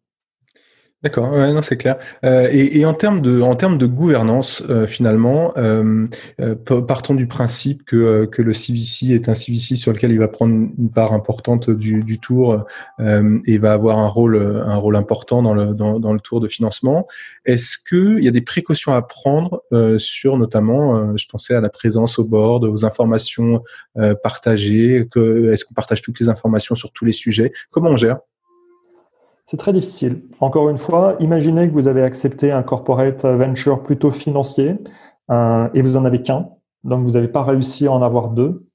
D'accord, 1.01 1.31
ouais, 1.31 1.53
non, 1.53 1.61
c'est 1.61 1.77
clair. 1.77 1.97
Euh, 2.25 2.49
et, 2.51 2.77
et, 2.79 2.85
en 2.85 2.93
termes 2.93 3.21
de, 3.21 3.39
en 3.39 3.55
termes 3.55 3.77
de 3.77 3.85
gouvernance, 3.85 4.61
euh, 4.69 4.85
finalement, 4.85 5.53
euh, 5.57 6.05
euh 6.41 6.55
partons 6.81 7.13
du 7.13 7.25
principe 7.25 7.85
que, 7.85 7.95
euh, 7.95 8.25
que 8.25 8.41
le 8.41 8.51
CVC 8.51 9.13
est 9.13 9.29
un 9.29 9.33
CVC 9.33 9.77
sur 9.77 9.93
lequel 9.93 10.11
il 10.11 10.19
va 10.19 10.27
prendre 10.27 10.53
une 10.53 10.91
part 10.91 11.13
importante 11.13 11.69
du, 11.69 12.03
du 12.03 12.19
tour 12.19 12.65
et 12.99 13.57
va 13.59 13.71
avoir 13.71 13.97
un 13.97 14.07
rôle, 14.07 14.37
un 14.37 14.75
rôle 14.75 14.97
important 14.97 15.41
dans 15.41 15.53
le, 15.53 15.73
dans, 15.73 16.01
dans 16.01 16.11
le 16.11 16.19
tour 16.19 16.41
de 16.41 16.49
financement. 16.49 17.07
Est-ce 17.45 17.77
qu'il 17.77 18.21
y 18.21 18.27
a 18.27 18.31
des 18.31 18.41
précautions 18.41 18.93
à 18.93 19.01
prendre 19.01 19.63
sur, 19.97 20.37
notamment, 20.37 21.15
je 21.15 21.25
pensais 21.27 21.55
à 21.55 21.61
la 21.61 21.69
présence 21.69 22.19
au 22.19 22.25
board, 22.25 22.65
aux 22.65 22.85
informations 22.85 23.63
partagées, 24.23 25.07
est-ce 25.15 25.65
qu'on 25.65 25.73
partage 25.73 26.01
toutes 26.01 26.19
les 26.19 26.29
informations 26.29 26.75
sur 26.75 26.91
tous 26.91 27.05
les 27.05 27.13
sujets? 27.13 27.53
Comment 27.71 27.91
on 27.91 27.97
gère? 27.97 28.19
C'est 29.49 29.57
très 29.57 29.73
difficile. 29.73 30.21
Encore 30.41 30.69
une 30.69 30.77
fois, 30.77 31.15
imaginez 31.19 31.67
que 31.67 31.73
vous 31.73 31.87
avez 31.87 32.03
accepté 32.03 32.51
un 32.51 32.61
corporate 32.61 33.25
venture 33.25 33.81
plutôt 33.81 34.11
financier 34.11 34.75
euh, 35.31 35.67
et 35.73 35.81
vous 35.81 35.97
en 35.97 36.05
avez 36.05 36.21
qu'un, 36.21 36.49
donc 36.83 37.03
vous 37.03 37.13
n'avez 37.13 37.29
pas 37.29 37.41
réussi 37.41 37.87
à 37.87 37.91
en 37.91 38.03
avoir 38.03 38.29
deux. 38.29 38.67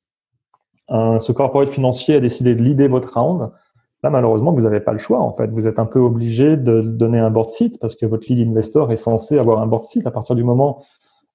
Euh, 0.91 1.21
ce 1.21 1.31
corporate 1.31 1.69
financier 1.69 2.17
a 2.17 2.21
décidé 2.21 2.57
de 2.57 2.61
leader 2.61 2.89
votre 2.89 3.17
round. 3.17 3.53
Là, 4.03 4.11
malheureusement, 4.11 4.53
vous 4.53 4.63
n'avez 4.63 4.81
pas 4.81 4.91
le 4.91 4.99
choix. 4.99 5.21
En 5.21 5.31
fait, 5.31 5.49
vous 5.53 5.69
êtes 5.69 5.79
un 5.79 5.87
peu 5.87 6.01
obligé 6.01 6.57
de 6.57 6.81
donner 6.81 7.21
un 7.21 7.31
board 7.31 7.51
seat 7.51 7.79
parce 7.81 7.95
que 7.95 8.05
votre 8.05 8.27
lead 8.29 8.49
investor 8.49 8.91
est 8.91 8.97
censé 8.97 9.39
avoir 9.39 9.61
un 9.61 9.69
board 9.69 9.85
seat. 9.85 10.05
À 10.09 10.11
partir 10.11 10.35
du 10.35 10.43
moment 10.43 10.83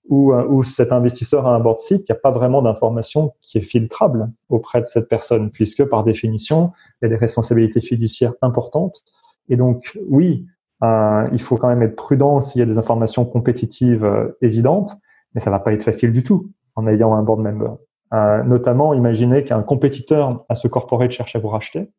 où, 0.10 0.34
euh, 0.34 0.64
cet 0.64 0.92
investisseur 0.92 1.48
a 1.48 1.56
un 1.56 1.62
board 1.62 1.80
seat, 1.80 2.02
il 2.10 2.12
n'y 2.12 2.18
a 2.18 2.20
pas 2.20 2.32
vraiment 2.32 2.62
d'information 2.62 3.32
qui 3.42 3.60
est 3.60 3.62
filtrable 3.62 4.30
auprès 4.50 4.82
de 4.82 4.86
cette 4.86 5.08
personne, 5.08 5.50
puisque 5.50 5.86
par 5.86 6.04
définition, 6.04 6.74
il 7.02 7.06
y 7.06 7.08
a 7.08 7.10
des 7.10 7.16
responsabilités 7.16 7.80
fiduciaires 7.80 8.34
importantes 8.42 9.06
et 9.50 9.58
donc, 9.58 9.98
oui, 10.08 10.46
euh, 10.84 11.28
il 11.34 11.42
faut 11.42 11.58
quand 11.58 11.68
même 11.68 11.82
être 11.82 11.96
prudent 11.96 12.42
s'il 12.42 12.60
y 12.60 12.64
a 12.64 12.66
des 12.66 12.78
informations 12.78 13.26
compétitives 13.26 14.06
euh, 14.06 14.38
évidentes, 14.42 14.96
mais 15.34 15.42
ça 15.42 15.52
va 15.52 15.60
pas 15.60 15.74
être 15.74 15.84
facile 15.84 16.14
du 16.14 16.24
tout 16.24 16.52
en 16.76 16.88
ayant 16.88 17.14
un 17.14 17.24
board 17.24 17.42
member. 17.42 17.78
Euh, 18.14 18.44
notamment, 18.44 18.94
imaginez 18.94 19.44
qu'un 19.44 19.62
compétiteur 19.62 20.46
à 20.50 20.56
ce 20.56 20.68
corporate 20.68 21.12
cherche 21.12 21.36
à 21.36 21.40
vous 21.40 21.50
racheter. 21.50 21.90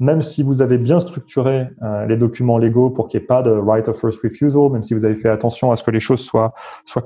Même 0.00 0.22
si 0.22 0.42
vous 0.42 0.60
avez 0.60 0.76
bien 0.76 0.98
structuré 0.98 1.68
les 2.08 2.16
documents 2.16 2.58
légaux 2.58 2.90
pour 2.90 3.06
qu'il 3.06 3.20
n'y 3.20 3.24
ait 3.24 3.26
pas 3.28 3.42
de 3.42 3.52
right 3.52 3.86
of 3.86 3.96
first 3.96 4.20
refusal, 4.24 4.68
même 4.72 4.82
si 4.82 4.92
vous 4.92 5.04
avez 5.04 5.14
fait 5.14 5.28
attention 5.28 5.70
à 5.70 5.76
ce 5.76 5.84
que 5.84 5.92
les 5.92 6.00
choses 6.00 6.18
soient, 6.18 6.52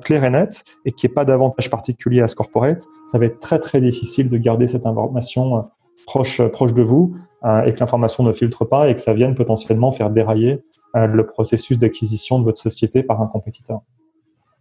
claires 0.03 0.25
et 0.25 0.31
nettes 0.31 0.64
et 0.87 0.93
qu'il 0.93 1.07
n'y 1.07 1.12
ait 1.12 1.14
pas 1.14 1.27
d'avantage 1.27 1.69
particulier 1.69 2.23
à 2.23 2.29
ce 2.29 2.35
corporate, 2.35 2.87
ça 3.05 3.19
va 3.19 3.27
être 3.27 3.41
très 3.41 3.59
très 3.59 3.83
difficile 3.83 4.31
de 4.31 4.38
garder 4.38 4.67
cette 4.67 4.87
information 4.87 5.69
proche, 6.07 6.41
proche 6.49 6.73
de 6.73 6.83
vous 6.83 7.14
et 7.44 7.72
que 7.72 7.81
l'information 7.81 8.24
ne 8.24 8.33
filtre 8.33 8.64
pas 8.64 8.88
et 8.88 8.94
que 8.94 9.01
ça 9.01 9.14
vienne 9.14 9.35
potentiellement 9.35 9.92
faire 9.92 10.11
dérailler 10.11 10.64
euh, 10.96 11.07
le 11.07 11.27
processus 11.27 11.79
d'acquisition 11.79 12.38
de 12.38 12.44
votre 12.44 12.61
société 12.61 13.03
par 13.03 13.20
un 13.20 13.27
compétiteur. 13.27 13.81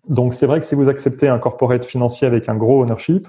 Donc 0.09 0.33
c'est 0.33 0.45
vrai 0.45 0.59
que 0.59 0.65
si 0.65 0.75
vous 0.75 0.89
acceptez 0.89 1.29
un 1.29 1.39
corporate 1.39 1.85
financier 1.85 2.27
avec 2.27 2.49
un 2.49 2.55
gros 2.55 2.81
ownership, 2.81 3.27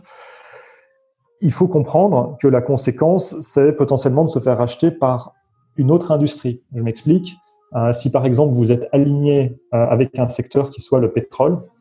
il 1.41 1.53
faut 1.53 1.69
comprendre 1.69 2.37
que 2.41 2.49
la 2.49 2.61
conséquence, 2.61 3.39
c'est 3.41 3.73
potentiellement 3.73 4.25
de 4.25 4.31
se 4.31 4.41
faire 4.41 4.59
racheter 4.59 4.91
par 4.91 5.33
une 5.77 5.93
autre 5.93 6.11
industrie. 6.11 6.63
Je 6.75 6.83
m'explique. 6.83 7.37
Euh, 7.77 7.93
si 7.93 8.11
par 8.11 8.27
exemple 8.27 8.55
vous 8.55 8.73
êtes 8.73 8.89
aligné 8.93 9.57
avec 9.71 10.19
un 10.19 10.29
secteur 10.29 10.71
qui 10.71 10.81
soit 10.81 10.99
le 10.99 11.13
pétrole, 11.13 11.53
euh, 11.53 11.78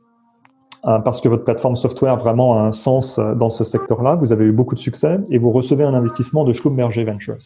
parce 1.03 1.19
que 1.19 1.27
votre 1.27 1.43
plateforme 1.43 1.75
software 1.75 2.15
vraiment 2.15 2.57
a 2.57 2.61
un 2.61 2.71
sens 2.71 3.19
euh, 3.19 3.35
dans 3.35 3.49
ce 3.49 3.65
secteur-là. 3.65 4.15
Vous 4.15 4.31
avez 4.31 4.45
eu 4.45 4.53
beaucoup 4.53 4.73
de 4.73 4.79
succès 4.79 5.19
et 5.29 5.37
vous 5.37 5.51
recevez 5.51 5.83
un 5.83 5.93
investissement 5.93 6.45
de 6.45 6.53
Schlumberger 6.53 7.03
Ventures. 7.03 7.37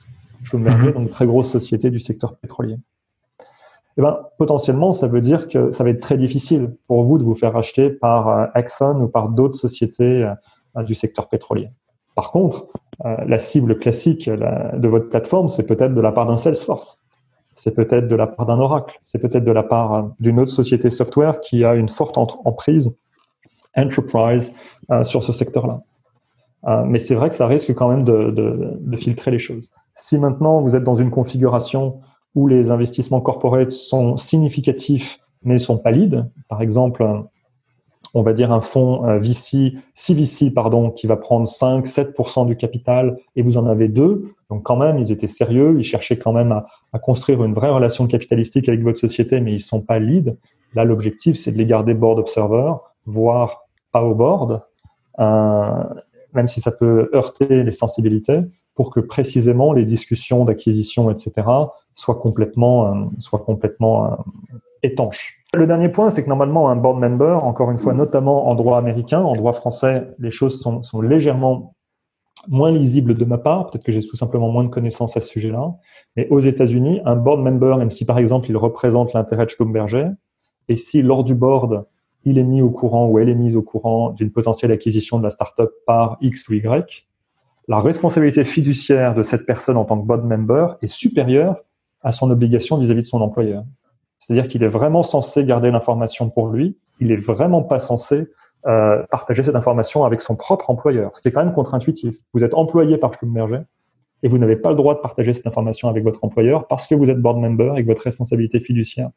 Schlumberger, 0.43 0.89
mhm. 0.89 0.93
donc 0.93 1.09
très 1.09 1.25
grosse 1.25 1.49
société 1.49 1.89
du 1.89 1.99
secteur 1.99 2.35
pétrolier. 2.35 2.77
Eh 3.97 4.01
ben, 4.01 4.19
potentiellement, 4.37 4.93
ça 4.93 5.07
veut 5.07 5.21
dire 5.21 5.47
que 5.47 5.71
ça 5.71 5.83
va 5.83 5.89
être 5.89 6.01
très 6.01 6.17
difficile 6.17 6.75
pour 6.87 7.03
vous 7.03 7.17
de 7.17 7.23
vous 7.23 7.33
faire 7.33 7.57
acheter 7.57 7.89
par 7.89 8.29
euh, 8.29 8.45
Exxon 8.53 9.01
ou 9.01 9.07
par 9.07 9.29
d'autres 9.29 9.57
sociétés 9.57 10.31
du 10.85 10.93
secteur 10.93 11.27
pétrolier. 11.27 11.69
Par 12.15 12.31
contre, 12.31 12.67
la 13.03 13.39
cible 13.39 13.77
classique 13.79 14.29
de 14.29 14.87
votre 14.87 15.09
plateforme, 15.09 15.49
c'est 15.49 15.65
peut-être 15.65 15.93
de 15.93 15.99
la 15.99 16.11
part 16.11 16.27
d'un 16.27 16.37
Salesforce. 16.37 17.01
C'est 17.55 17.73
peut-être 17.73 18.07
de 18.07 18.15
la 18.15 18.27
part 18.27 18.45
d'un 18.45 18.59
Oracle. 18.59 18.97
C'est 19.01 19.19
peut-être 19.19 19.43
de 19.43 19.51
la 19.51 19.63
part 19.63 20.11
d'une 20.19 20.39
autre 20.39 20.51
société 20.51 20.89
software 20.89 21.41
qui 21.41 21.65
a 21.65 21.75
une 21.75 21.89
forte 21.89 22.17
emprise 22.17 22.93
enterprise 23.75 24.55
euh, 24.91 25.03
sur 25.03 25.23
ce 25.23 25.33
secteur-là. 25.33 25.81
Euh, 26.67 26.83
mais 26.85 26.99
c'est 26.99 27.15
vrai 27.15 27.29
que 27.29 27.35
ça 27.35 27.47
risque 27.47 27.73
quand 27.73 27.89
même 27.89 28.03
de, 28.03 28.95
filtrer 28.95 29.31
les 29.31 29.39
choses. 29.39 29.71
Si 29.95 30.17
maintenant 30.17 30.61
vous 30.61 30.75
êtes 30.75 30.83
dans 30.83 30.95
une 30.95 31.09
configuration 31.09 32.01
où 32.35 32.47
les 32.47 32.71
investissements 32.71 33.21
corporate 33.21 33.71
sont 33.71 34.17
significatifs 34.17 35.19
mais 35.43 35.57
sont 35.57 35.79
palides, 35.79 36.29
par 36.49 36.61
exemple, 36.61 37.03
on 38.13 38.21
va 38.21 38.33
dire 38.33 38.51
un 38.51 38.61
fonds 38.61 39.07
euh, 39.07 39.17
VC, 39.17 39.73
CVC 39.93 40.51
pardon, 40.51 40.91
qui 40.91 41.07
va 41.07 41.17
prendre 41.17 41.47
5-7% 41.47 42.45
du 42.45 42.55
capital 42.55 43.17
et 43.35 43.41
vous 43.41 43.57
en 43.57 43.65
avez 43.65 43.87
deux, 43.87 44.33
donc 44.49 44.63
quand 44.63 44.75
même 44.75 44.99
ils 44.99 45.11
étaient 45.11 45.27
sérieux, 45.27 45.75
ils 45.77 45.83
cherchaient 45.83 46.17
quand 46.17 46.33
même 46.33 46.51
à, 46.51 46.99
construire 46.99 47.43
une 47.43 47.53
vraie 47.53 47.69
relation 47.69 48.07
capitalistique 48.07 48.67
avec 48.69 48.83
votre 48.83 48.99
société, 48.99 49.39
mais 49.39 49.53
ils 49.53 49.61
sont 49.61 49.81
pas 49.81 49.99
lead. 49.99 50.37
Là, 50.75 50.83
l'objectif 50.83 51.37
c'est 51.37 51.51
de 51.51 51.57
les 51.57 51.65
garder 51.65 51.93
board 51.93 52.19
observer, 52.19 52.73
voire 53.05 53.60
pas 53.91 54.03
au 54.03 54.15
board, 54.15 54.63
euh, 55.19 55.83
même 56.33 56.47
si 56.47 56.61
ça 56.61 56.71
peut 56.71 57.09
heurter 57.13 57.63
les 57.63 57.71
sensibilités, 57.71 58.39
pour 58.75 58.89
que 58.89 58.99
précisément 58.99 59.73
les 59.73 59.85
discussions 59.85 60.45
d'acquisition, 60.45 61.11
etc., 61.11 61.47
soient 61.93 62.15
complètement, 62.15 62.87
euh, 62.87 63.05
soient 63.19 63.39
complètement 63.39 64.05
euh, 64.05 64.15
étanches. 64.83 65.37
Le 65.53 65.67
dernier 65.67 65.89
point, 65.89 66.09
c'est 66.09 66.23
que 66.23 66.29
normalement, 66.29 66.69
un 66.69 66.77
board 66.77 66.97
member, 66.99 67.43
encore 67.43 67.71
une 67.71 67.77
fois, 67.77 67.93
notamment 67.93 68.47
en 68.47 68.55
droit 68.55 68.77
américain, 68.77 69.19
en 69.19 69.35
droit 69.35 69.53
français, 69.53 70.07
les 70.19 70.31
choses 70.31 70.61
sont, 70.61 70.81
sont 70.83 71.01
légèrement 71.01 71.75
moins 72.47 72.71
lisibles 72.71 73.15
de 73.15 73.25
ma 73.25 73.37
part. 73.37 73.69
Peut-être 73.69 73.83
que 73.83 73.91
j'ai 73.91 74.01
tout 74.01 74.15
simplement 74.15 74.49
moins 74.49 74.63
de 74.63 74.69
connaissances 74.69 75.17
à 75.17 75.21
ce 75.21 75.27
sujet-là. 75.27 75.75
Mais 76.15 76.27
aux 76.29 76.39
États-Unis, 76.39 77.01
un 77.05 77.17
board 77.17 77.41
member, 77.41 77.77
même 77.77 77.91
si 77.91 78.05
par 78.05 78.17
exemple 78.17 78.49
il 78.49 78.57
représente 78.57 79.13
l'intérêt 79.13 79.45
de 79.45 79.49
Schlumberger, 79.51 80.07
et 80.69 80.77
si 80.77 81.01
lors 81.01 81.23
du 81.23 81.35
board, 81.35 81.85
il 82.25 82.37
est 82.37 82.43
mis 82.43 82.61
au 82.61 82.69
courant 82.69 83.07
ou 83.07 83.19
elle 83.19 83.29
est 83.29 83.35
mise 83.35 83.55
au 83.55 83.61
courant 83.61 84.11
d'une 84.11 84.31
potentielle 84.31 84.71
acquisition 84.71 85.17
de 85.17 85.23
la 85.23 85.29
startup 85.29 85.69
par 85.85 86.17
X 86.21 86.47
ou 86.49 86.53
Y, 86.53 87.07
la 87.67 87.79
responsabilité 87.79 88.43
fiduciaire 88.43 89.13
de 89.13 89.23
cette 89.23 89.45
personne 89.45 89.77
en 89.77 89.85
tant 89.85 89.99
que 89.99 90.05
board 90.05 90.25
member 90.25 90.77
est 90.81 90.87
supérieure 90.87 91.57
à 92.01 92.11
son 92.11 92.29
obligation 92.31 92.77
vis-à-vis 92.77 93.03
de 93.03 93.07
son 93.07 93.21
employeur. 93.21 93.63
C'est-à-dire 94.19 94.47
qu'il 94.47 94.63
est 94.63 94.67
vraiment 94.67 95.03
censé 95.03 95.43
garder 95.45 95.71
l'information 95.71 96.29
pour 96.29 96.49
lui, 96.49 96.77
il 96.99 97.11
est 97.11 97.23
vraiment 97.23 97.63
pas 97.63 97.79
censé 97.79 98.27
euh, 98.67 99.03
partager 99.09 99.41
cette 99.41 99.55
information 99.55 100.03
avec 100.03 100.21
son 100.21 100.35
propre 100.35 100.69
employeur, 100.69 101.11
ce 101.15 101.21
qui 101.21 101.29
est 101.29 101.31
quand 101.31 101.43
même 101.43 101.53
contre-intuitif. 101.53 102.17
Vous 102.33 102.43
êtes 102.43 102.53
employé 102.53 102.97
par 102.97 103.13
Schlumberger 103.13 103.61
et 104.21 104.27
vous 104.27 104.37
n'avez 104.37 104.55
pas 104.55 104.69
le 104.69 104.75
droit 104.75 104.93
de 104.93 104.99
partager 104.99 105.33
cette 105.33 105.47
information 105.47 105.89
avec 105.89 106.03
votre 106.03 106.23
employeur 106.23 106.67
parce 106.67 106.85
que 106.85 106.93
vous 106.93 107.09
êtes 107.09 107.19
board 107.19 107.39
member 107.39 107.77
et 107.77 107.83
que 107.83 107.87
votre 107.87 108.03
responsabilité 108.03 108.59
fiduciaire 108.59 109.09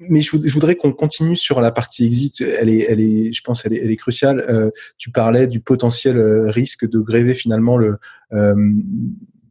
mais 0.00 0.20
je, 0.20 0.30
voudrais 0.52 0.76
qu'on 0.76 0.92
continue 0.92 1.36
sur 1.36 1.60
la 1.60 1.70
partie 1.70 2.04
exit. 2.04 2.40
Elle 2.40 2.68
est, 2.68 2.86
elle 2.88 3.00
est, 3.00 3.32
je 3.32 3.42
pense, 3.42 3.64
elle 3.64 3.72
est, 3.72 3.84
elle 3.84 3.90
est 3.90 3.96
cruciale. 3.96 4.44
Euh, 4.48 4.70
tu 4.96 5.10
parlais 5.10 5.46
du 5.46 5.60
potentiel 5.60 6.18
euh, 6.18 6.50
risque 6.50 6.88
de 6.88 7.00
gréver 7.00 7.34
finalement 7.34 7.76
le, 7.76 7.98
euh, 8.32 8.54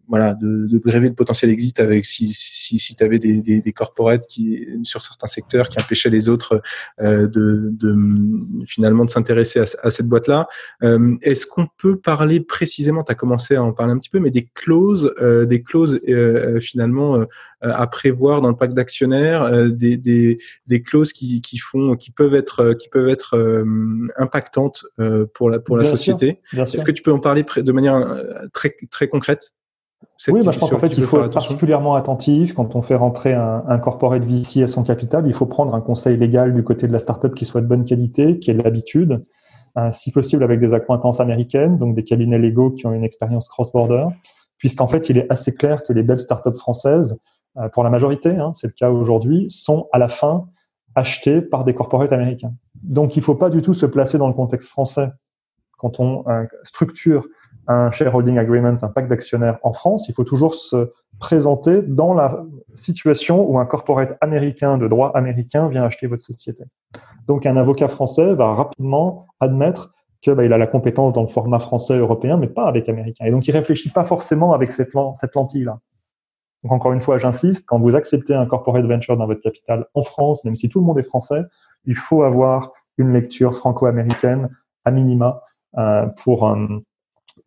voilà, 0.07 0.33
de, 0.33 0.67
de 0.67 0.77
gréver 0.77 1.09
le 1.09 1.15
potentiel 1.15 1.51
exit 1.51 1.79
avec 1.79 2.05
si 2.05 2.33
si, 2.33 2.79
si 2.79 2.95
tu 2.95 3.03
avais 3.03 3.19
des, 3.19 3.41
des, 3.41 3.61
des 3.61 3.73
corporates 3.73 4.25
qui 4.27 4.65
sur 4.83 5.03
certains 5.03 5.27
secteurs 5.27 5.69
qui 5.69 5.79
empêchaient 5.79 6.09
les 6.09 6.29
autres 6.29 6.61
euh, 7.01 7.27
de, 7.27 7.69
de 7.71 7.95
finalement 8.65 9.05
de 9.05 9.11
s'intéresser 9.11 9.59
à, 9.59 9.65
à, 9.83 9.91
cette 9.91 10.07
boîte 10.07 10.27
là. 10.27 10.47
Euh, 10.83 11.15
Est-ce 11.21 11.45
qu'on 11.45 11.67
peut 11.77 11.97
parler 11.97 12.39
précisément, 12.39 13.03
tu 13.03 13.11
as 13.11 13.15
commencé 13.15 13.55
à 13.55 13.63
en 13.63 13.73
parler 13.73 13.93
un 13.93 13.97
petit 13.97 14.09
peu, 14.09 14.19
mais 14.19 14.31
des 14.31 14.49
clauses, 14.53 15.13
euh, 15.21 15.45
des 15.45 15.61
clauses 15.61 15.99
euh, 16.07 16.59
finalement 16.59 17.25
à 17.61 17.87
prévoir 17.87 18.41
dans 18.41 18.49
le 18.49 18.55
pacte 18.55 18.73
d'actionnaires, 18.73 19.69
des, 19.71 19.97
des, 19.97 20.37
des 20.67 20.81
clauses 20.81 21.11
qui, 21.11 21.41
qui 21.41 21.57
font, 21.57 21.95
qui 21.95 22.11
peuvent 22.11 22.35
être, 22.35 22.73
qui 22.73 22.87
peuvent 22.89 23.09
être 23.09 23.65
impactantes 24.17 24.85
pour 25.33 25.49
la 25.49 25.59
pour 25.59 25.77
la 25.77 25.83
société? 25.83 26.39
Est-ce 26.53 26.85
que 26.85 26.91
tu 26.91 27.03
peux 27.03 27.11
en 27.11 27.19
parler 27.19 27.45
de 27.57 27.71
manière 27.71 28.23
très 28.53 28.75
très 28.89 29.07
concrète? 29.07 29.53
Oui, 30.29 30.41
bah, 30.43 30.51
je 30.51 30.59
pense 30.59 30.69
qu'en 30.69 30.79
fait, 30.79 30.97
il 30.97 31.03
faut 31.03 31.23
être 31.23 31.33
particulièrement 31.33 31.95
attentif 31.95 32.53
quand 32.53 32.75
on 32.75 32.81
fait 32.81 32.95
rentrer 32.95 33.33
un, 33.33 33.63
un 33.67 33.79
corporate 33.79 34.23
VC 34.23 34.63
à 34.63 34.67
son 34.67 34.83
capital. 34.83 35.25
Il 35.27 35.33
faut 35.33 35.45
prendre 35.45 35.73
un 35.75 35.81
conseil 35.81 36.17
légal 36.17 36.53
du 36.53 36.63
côté 36.63 36.87
de 36.87 36.93
la 36.93 36.99
startup 36.99 37.33
qui 37.35 37.45
soit 37.45 37.61
de 37.61 37.67
bonne 37.67 37.85
qualité, 37.85 38.39
qui 38.39 38.51
ait 38.51 38.53
l'habitude, 38.53 39.23
euh, 39.77 39.91
si 39.91 40.11
possible 40.11 40.43
avec 40.43 40.59
des 40.59 40.73
accointances 40.73 41.19
américaines, 41.19 41.77
donc 41.77 41.95
des 41.95 42.03
cabinets 42.03 42.39
légaux 42.39 42.71
qui 42.71 42.87
ont 42.87 42.93
une 42.93 43.03
expérience 43.03 43.47
cross-border, 43.47 44.07
puisqu'en 44.57 44.87
fait, 44.87 45.09
il 45.09 45.19
est 45.19 45.31
assez 45.31 45.53
clair 45.53 45.83
que 45.83 45.93
les 45.93 46.01
belles 46.01 46.19
startups 46.19 46.57
françaises, 46.57 47.19
euh, 47.57 47.69
pour 47.69 47.83
la 47.83 47.91
majorité, 47.91 48.29
hein, 48.29 48.53
c'est 48.53 48.67
le 48.67 48.73
cas 48.73 48.89
aujourd'hui, 48.89 49.47
sont 49.51 49.87
à 49.93 49.99
la 49.99 50.07
fin 50.07 50.47
achetées 50.95 51.41
par 51.41 51.63
des 51.63 51.75
corporates 51.75 52.11
américains. 52.11 52.53
Donc, 52.81 53.15
il 53.15 53.19
ne 53.19 53.23
faut 53.23 53.35
pas 53.35 53.51
du 53.51 53.61
tout 53.61 53.75
se 53.75 53.85
placer 53.85 54.17
dans 54.17 54.27
le 54.27 54.33
contexte 54.33 54.69
français 54.69 55.09
quand 55.77 55.99
on 55.99 56.27
euh, 56.27 56.45
structure 56.63 57.27
un 57.67 57.91
shareholding 57.91 58.37
agreement, 58.37 58.77
un 58.81 58.87
pacte 58.87 59.09
d'actionnaires 59.09 59.59
en 59.63 59.73
France, 59.73 60.07
il 60.07 60.13
faut 60.13 60.23
toujours 60.23 60.55
se 60.55 60.91
présenter 61.19 61.81
dans 61.81 62.13
la 62.13 62.43
situation 62.75 63.49
où 63.49 63.59
un 63.59 63.65
corporate 63.65 64.17
américain 64.21 64.77
de 64.77 64.87
droit 64.87 65.11
américain 65.15 65.67
vient 65.67 65.83
acheter 65.83 66.07
votre 66.07 66.23
société. 66.23 66.63
Donc 67.27 67.45
un 67.45 67.57
avocat 67.57 67.87
français 67.87 68.35
va 68.35 68.53
rapidement 68.53 69.27
admettre 69.39 69.93
que 70.23 70.31
bah, 70.31 70.45
il 70.45 70.53
a 70.53 70.57
la 70.57 70.67
compétence 70.67 71.13
dans 71.13 71.21
le 71.21 71.27
format 71.27 71.59
français 71.59 71.97
européen, 71.97 72.37
mais 72.37 72.47
pas 72.47 72.67
avec 72.67 72.87
américain. 72.89 73.25
Et 73.25 73.31
donc 73.31 73.47
il 73.47 73.51
réfléchit 73.51 73.89
pas 73.89 74.03
forcément 74.03 74.53
avec 74.53 74.71
cette, 74.71 74.91
cette 75.15 75.35
lentille-là. 75.35 75.79
Donc 76.63 76.71
encore 76.71 76.93
une 76.93 77.01
fois, 77.01 77.19
j'insiste, 77.19 77.65
quand 77.67 77.79
vous 77.79 77.95
acceptez 77.95 78.33
un 78.33 78.45
corporate 78.45 78.85
venture 78.85 79.17
dans 79.17 79.27
votre 79.27 79.41
capital 79.41 79.85
en 79.93 80.03
France, 80.03 80.43
même 80.43 80.55
si 80.55 80.69
tout 80.69 80.79
le 80.79 80.85
monde 80.85 80.99
est 80.99 81.03
français, 81.03 81.43
il 81.85 81.95
faut 81.95 82.23
avoir 82.23 82.71
une 82.97 83.13
lecture 83.13 83.55
franco-américaine 83.55 84.49
à 84.85 84.91
minima 84.91 85.41
euh, 85.77 86.07
pour 86.23 86.47
euh, 86.47 86.55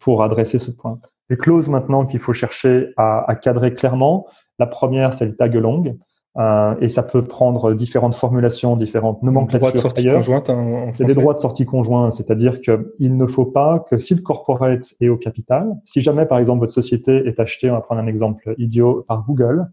pour 0.00 0.22
adresser 0.22 0.58
ce 0.58 0.70
point. 0.70 0.98
Les 1.28 1.36
clauses 1.36 1.68
maintenant 1.68 2.06
qu'il 2.06 2.18
faut 2.18 2.32
chercher 2.32 2.92
à, 2.96 3.30
à, 3.30 3.36
cadrer 3.36 3.74
clairement. 3.74 4.26
La 4.58 4.66
première, 4.66 5.14
c'est 5.14 5.26
le 5.26 5.36
tag 5.36 5.54
long. 5.54 5.84
Euh, 6.38 6.76
et 6.80 6.88
ça 6.88 7.02
peut 7.02 7.24
prendre 7.24 7.74
différentes 7.74 8.14
formulations, 8.14 8.76
différentes 8.76 9.22
nomenclatures. 9.22 9.58
Droits 9.58 9.72
de 9.72 9.78
sortie 9.78 10.06
conjointe 10.06 10.50
en, 10.50 10.92
C'est 10.94 11.04
des 11.04 11.14
droits 11.14 11.34
de 11.34 11.40
sortie 11.40 11.66
conjointe, 11.66 12.12
c'est-à-dire 12.12 12.60
qu'il 12.60 13.16
ne 13.16 13.26
faut 13.26 13.46
pas 13.46 13.80
que 13.80 13.98
si 13.98 14.14
le 14.14 14.22
corporate 14.22 14.94
est 15.00 15.08
au 15.08 15.16
capital, 15.16 15.76
si 15.84 16.00
jamais 16.00 16.26
par 16.26 16.38
exemple 16.38 16.60
votre 16.60 16.72
société 16.72 17.26
est 17.26 17.40
achetée, 17.40 17.68
on 17.68 17.74
va 17.74 17.80
prendre 17.80 18.00
un 18.00 18.06
exemple 18.06 18.54
idiot, 18.58 19.04
par 19.08 19.24
Google, 19.26 19.66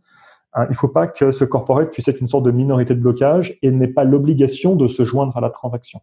hein, 0.54 0.66
il 0.66 0.72
ne 0.72 0.76
faut 0.76 0.88
pas 0.88 1.06
que 1.06 1.32
ce 1.32 1.46
corporate 1.46 1.92
puisse 1.92 2.08
être 2.08 2.22
une 2.22 2.28
sorte 2.28 2.46
de 2.46 2.52
minorité 2.52 2.96
de 2.96 3.02
blocage 3.02 3.56
et 3.62 3.70
n'ait 3.70 3.88
pas 3.88 4.04
l'obligation 4.04 4.76
de 4.76 4.88
se 4.88 5.06
joindre 5.06 5.38
à 5.38 5.42
la 5.42 5.52
transaction. 5.52 6.02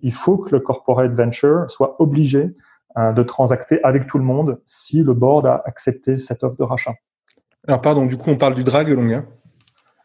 Il 0.00 0.14
faut 0.14 0.38
que 0.38 0.52
le 0.52 0.60
corporate 0.60 1.12
venture 1.12 1.70
soit 1.70 2.00
obligé 2.00 2.54
de 2.96 3.22
transacter 3.22 3.82
avec 3.84 4.06
tout 4.06 4.18
le 4.18 4.24
monde 4.24 4.60
si 4.66 5.02
le 5.02 5.14
board 5.14 5.46
a 5.46 5.62
accepté 5.64 6.18
cette 6.18 6.44
offre 6.44 6.56
de 6.56 6.64
rachat. 6.64 6.94
Alors 7.66 7.80
pardon, 7.80 8.06
du 8.06 8.16
coup 8.16 8.30
on 8.30 8.36
parle 8.36 8.54
du 8.54 8.64
drag 8.64 8.88
long. 8.88 9.10
Hein 9.10 9.24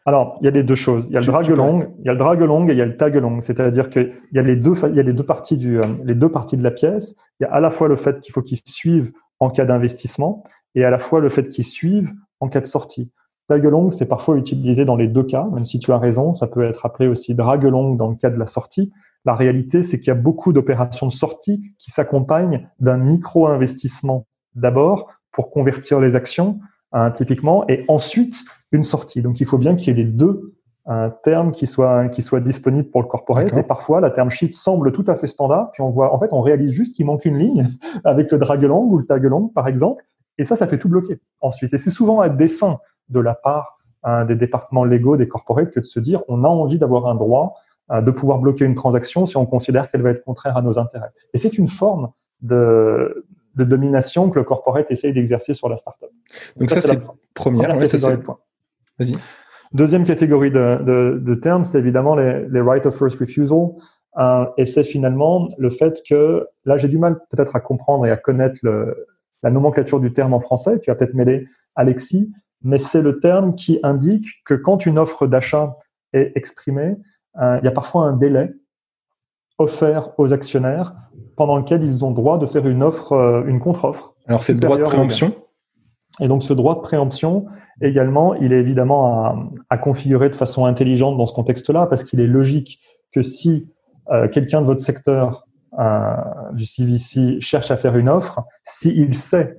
alors, 0.08 0.38
il 0.40 0.46
y 0.46 0.48
a 0.48 0.50
les 0.50 0.62
deux 0.62 0.74
choses. 0.74 1.04
Il 1.10 1.12
y 1.12 1.18
a 1.18 1.20
le 1.20 1.26
drag 1.26 1.46
long, 1.48 1.94
il 1.98 2.06
y 2.06 2.08
a 2.08 2.12
le 2.12 2.18
drag 2.18 2.40
long 2.40 2.66
et 2.66 2.72
il 2.72 2.78
y 2.78 2.80
a 2.80 2.86
le 2.86 2.96
tag 2.96 3.14
long. 3.16 3.42
C'est-à-dire 3.42 3.90
qu'il 3.90 4.14
y 4.32 4.38
a 4.38 4.42
les 4.42 4.56
deux, 4.56 4.72
il 4.88 4.94
y 4.94 5.00
a 5.00 5.02
les 5.02 5.12
deux 5.12 5.22
parties 5.22 5.58
du, 5.58 5.78
euh, 5.78 5.82
les 6.02 6.14
deux 6.14 6.30
parties 6.30 6.56
de 6.56 6.62
la 6.62 6.70
pièce. 6.70 7.14
Il 7.38 7.44
y 7.44 7.46
a 7.46 7.52
à 7.52 7.60
la 7.60 7.68
fois 7.68 7.88
le 7.88 7.96
fait 7.96 8.18
qu'il 8.20 8.32
faut 8.32 8.40
qu'ils 8.40 8.56
suivent 8.64 9.12
en 9.38 9.50
cas 9.50 9.66
d'investissement 9.66 10.44
et 10.74 10.82
à 10.82 10.88
la 10.88 10.98
fois 10.98 11.20
le 11.20 11.28
fait 11.28 11.50
qu'ils 11.50 11.66
suivent 11.66 12.10
en 12.40 12.48
cas 12.48 12.62
de 12.62 12.66
sortie. 12.66 13.10
Tag 13.48 13.62
long, 13.64 13.90
c'est 13.90 14.06
parfois 14.06 14.38
utilisé 14.38 14.86
dans 14.86 14.96
les 14.96 15.08
deux 15.08 15.24
cas, 15.24 15.46
même 15.52 15.66
si 15.66 15.78
tu 15.78 15.92
as 15.92 15.98
raison, 15.98 16.32
ça 16.32 16.46
peut 16.46 16.64
être 16.64 16.86
appelé 16.86 17.06
aussi 17.06 17.34
drag 17.34 17.62
long 17.64 17.94
dans 17.94 18.08
le 18.08 18.16
cas 18.16 18.30
de 18.30 18.38
la 18.38 18.46
sortie. 18.46 18.90
La 19.28 19.34
réalité, 19.34 19.82
c'est 19.82 19.98
qu'il 19.98 20.08
y 20.08 20.10
a 20.10 20.14
beaucoup 20.14 20.54
d'opérations 20.54 21.06
de 21.06 21.12
sortie 21.12 21.62
qui 21.78 21.90
s'accompagnent 21.90 22.66
d'un 22.80 22.96
micro-investissement 22.96 24.26
d'abord 24.54 25.10
pour 25.32 25.50
convertir 25.50 26.00
les 26.00 26.16
actions, 26.16 26.60
hein, 26.92 27.10
typiquement, 27.10 27.68
et 27.68 27.84
ensuite 27.88 28.42
une 28.72 28.84
sortie. 28.84 29.20
Donc, 29.20 29.38
il 29.42 29.46
faut 29.46 29.58
bien 29.58 29.76
qu'il 29.76 29.88
y 29.88 30.00
ait 30.00 30.02
les 30.02 30.10
deux 30.10 30.54
un 30.86 31.10
terme 31.10 31.52
qui 31.52 31.66
soit 31.66 32.08
qui 32.08 32.22
soit 32.22 32.40
disponible 32.40 32.88
pour 32.88 33.02
le 33.02 33.06
corporate. 33.06 33.52
Et 33.52 33.62
parfois 33.62 34.00
la 34.00 34.08
term 34.08 34.30
sheet 34.30 34.52
semble 34.52 34.92
tout 34.92 35.04
à 35.06 35.14
fait 35.14 35.26
standard 35.26 35.72
puis 35.72 35.82
on 35.82 35.90
voit 35.90 36.14
en 36.14 36.18
fait 36.18 36.32
on 36.32 36.40
réalise 36.40 36.70
juste 36.70 36.96
qu'il 36.96 37.04
manque 37.04 37.26
une 37.26 37.36
ligne 37.36 37.68
avec 38.04 38.32
le 38.32 38.38
drag 38.38 38.62
long 38.62 38.84
ou 38.84 38.96
le 38.96 39.04
tag 39.04 39.22
long 39.24 39.48
par 39.48 39.68
exemple 39.68 40.02
et 40.38 40.44
ça 40.44 40.56
ça 40.56 40.66
fait 40.66 40.78
tout 40.78 40.88
bloquer 40.88 41.20
ensuite. 41.42 41.74
Et 41.74 41.78
c'est 41.78 41.90
souvent 41.90 42.22
un 42.22 42.30
dessin 42.30 42.78
de 43.10 43.20
la 43.20 43.34
part 43.34 43.80
hein, 44.04 44.24
des 44.24 44.36
départements 44.36 44.84
légaux 44.84 45.18
des 45.18 45.28
corporates 45.28 45.70
que 45.72 45.80
de 45.80 45.84
se 45.84 46.00
dire 46.00 46.22
on 46.28 46.42
a 46.44 46.48
envie 46.48 46.78
d'avoir 46.78 47.06
un 47.06 47.14
droit 47.14 47.56
de 47.90 48.10
pouvoir 48.10 48.38
bloquer 48.38 48.64
une 48.64 48.74
transaction 48.74 49.24
si 49.24 49.36
on 49.36 49.46
considère 49.46 49.90
qu'elle 49.90 50.02
va 50.02 50.10
être 50.10 50.22
contraire 50.22 50.56
à 50.56 50.62
nos 50.62 50.78
intérêts. 50.78 51.10
Et 51.32 51.38
c'est 51.38 51.56
une 51.56 51.68
forme 51.68 52.10
de, 52.42 53.26
de 53.54 53.64
domination 53.64 54.30
que 54.30 54.38
le 54.38 54.44
corporate 54.44 54.90
essaye 54.90 55.12
d'exercer 55.12 55.54
sur 55.54 55.68
la 55.68 55.76
startup. 55.76 56.10
Donc, 56.56 56.68
Donc 56.68 56.70
ça, 56.70 56.80
c'est 56.80 57.00
première, 57.34 57.68
première 57.68 57.78
catégorie 57.78 58.16
de 58.16 58.22
points. 58.22 58.38
Vas-y. 58.98 59.14
Deuxième 59.72 60.04
catégorie 60.04 60.50
de, 60.50 60.82
de, 60.82 61.18
de 61.18 61.34
termes, 61.34 61.64
c'est 61.64 61.78
évidemment 61.78 62.14
les, 62.14 62.46
les, 62.48 62.60
right 62.60 62.86
of 62.86 62.96
first 62.96 63.18
refusal. 63.20 63.70
Euh, 64.16 64.46
et 64.56 64.64
c'est 64.64 64.84
finalement 64.84 65.48
le 65.58 65.70
fait 65.70 66.00
que, 66.08 66.46
là 66.64 66.78
j'ai 66.78 66.88
du 66.88 66.98
mal 66.98 67.18
peut-être 67.30 67.54
à 67.54 67.60
comprendre 67.60 68.06
et 68.06 68.10
à 68.10 68.16
connaître 68.16 68.56
le, 68.62 69.06
la 69.42 69.50
nomenclature 69.50 70.00
du 70.00 70.12
terme 70.12 70.32
en 70.32 70.40
français, 70.40 70.80
tu 70.80 70.90
vas 70.90 70.96
peut-être 70.96 71.14
mêler 71.14 71.46
Alexis, 71.76 72.32
mais 72.62 72.78
c'est 72.78 73.02
le 73.02 73.20
terme 73.20 73.54
qui 73.54 73.78
indique 73.82 74.26
que 74.44 74.54
quand 74.54 74.86
une 74.86 74.98
offre 74.98 75.26
d'achat 75.26 75.76
est 76.12 76.32
exprimée, 76.34 76.96
euh, 76.96 76.96
il 77.40 77.64
y 77.64 77.68
a 77.68 77.72
parfois 77.72 78.04
un 78.04 78.16
délai 78.16 78.52
offert 79.58 80.10
aux 80.18 80.32
actionnaires 80.32 80.94
pendant 81.36 81.56
lequel 81.56 81.84
ils 81.84 82.04
ont 82.04 82.10
droit 82.10 82.38
de 82.38 82.46
faire 82.46 82.66
une 82.66 82.82
offre, 82.82 83.12
euh, 83.12 83.44
une 83.46 83.60
contre-offre. 83.60 84.14
Alors 84.26 84.42
c'est 84.42 84.54
le 84.54 84.60
droit 84.60 84.78
de 84.78 84.82
préemption? 84.82 85.32
Et 86.20 86.28
donc 86.28 86.42
ce 86.42 86.52
droit 86.52 86.74
de 86.74 86.80
préemption, 86.80 87.46
également, 87.80 88.34
il 88.34 88.52
est 88.52 88.58
évidemment 88.58 89.24
à, 89.24 89.36
à 89.70 89.78
configurer 89.78 90.30
de 90.30 90.34
façon 90.34 90.64
intelligente 90.64 91.16
dans 91.16 91.26
ce 91.26 91.32
contexte-là, 91.32 91.86
parce 91.86 92.02
qu'il 92.04 92.20
est 92.20 92.26
logique 92.26 92.80
que 93.12 93.22
si 93.22 93.68
euh, 94.10 94.28
quelqu'un 94.28 94.60
de 94.60 94.66
votre 94.66 94.80
secteur 94.80 95.46
euh, 95.78 96.16
du 96.52 96.66
CVC 96.66 97.40
cherche 97.40 97.70
à 97.70 97.76
faire 97.76 97.96
une 97.96 98.08
offre, 98.08 98.40
s'il 98.64 99.16
sait 99.16 99.58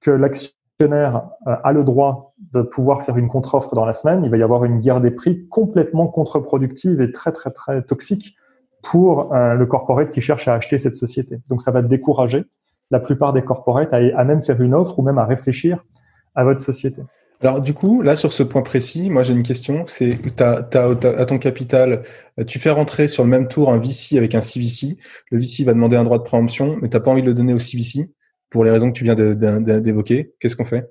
que 0.00 0.10
l'action 0.10 0.52
euh, 0.82 1.16
a 1.44 1.72
le 1.72 1.82
droit 1.82 2.34
de 2.52 2.62
pouvoir 2.62 3.02
faire 3.02 3.16
une 3.16 3.28
contre-offre 3.28 3.74
dans 3.74 3.84
la 3.84 3.92
semaine, 3.92 4.24
il 4.24 4.30
va 4.30 4.36
y 4.36 4.42
avoir 4.42 4.64
une 4.64 4.80
guerre 4.80 5.00
des 5.00 5.10
prix 5.10 5.46
complètement 5.48 6.06
contre-productive 6.06 7.00
et 7.00 7.12
très 7.12 7.32
très 7.32 7.50
très 7.50 7.82
toxique 7.82 8.36
pour 8.82 9.34
euh, 9.34 9.54
le 9.54 9.66
corporate 9.66 10.10
qui 10.10 10.20
cherche 10.20 10.48
à 10.48 10.54
acheter 10.54 10.78
cette 10.78 10.94
société. 10.94 11.38
Donc 11.48 11.62
ça 11.62 11.70
va 11.70 11.82
décourager 11.82 12.44
la 12.90 13.00
plupart 13.00 13.32
des 13.32 13.42
corporates 13.42 13.92
à, 13.92 14.24
même 14.24 14.42
faire 14.42 14.60
une 14.62 14.74
offre 14.74 14.98
ou 14.98 15.02
même 15.02 15.18
à 15.18 15.26
réfléchir 15.26 15.84
à 16.34 16.44
votre 16.44 16.60
société. 16.60 17.02
Alors 17.40 17.60
du 17.60 17.74
coup, 17.74 18.02
là 18.02 18.16
sur 18.16 18.32
ce 18.32 18.42
point 18.42 18.62
précis, 18.62 19.10
moi 19.10 19.22
j'ai 19.22 19.34
une 19.34 19.42
question, 19.42 19.84
c'est 19.86 20.18
à 20.40 20.62
ton 21.26 21.38
capital, 21.38 22.02
tu 22.46 22.58
fais 22.58 22.70
rentrer 22.70 23.06
sur 23.06 23.24
le 23.24 23.30
même 23.30 23.46
tour 23.46 23.70
un 23.70 23.78
VC 23.78 24.16
avec 24.16 24.34
un 24.34 24.40
CVC, 24.40 24.96
le 25.30 25.38
VC 25.38 25.64
va 25.64 25.72
demander 25.72 25.96
un 25.96 26.04
droit 26.04 26.18
de 26.18 26.24
préemption, 26.24 26.78
mais 26.80 26.88
tu 26.88 26.96
n'as 26.96 27.02
pas 27.02 27.10
envie 27.10 27.22
de 27.22 27.26
le 27.26 27.34
donner 27.34 27.52
au 27.52 27.58
CVC 27.58 28.10
pour 28.50 28.64
les 28.64 28.70
raisons 28.70 28.90
que 28.90 28.96
tu 28.96 29.04
viens 29.04 29.14
d'évoquer 29.14 30.32
Qu'est-ce 30.40 30.56
qu'on 30.56 30.64
fait? 30.64 30.90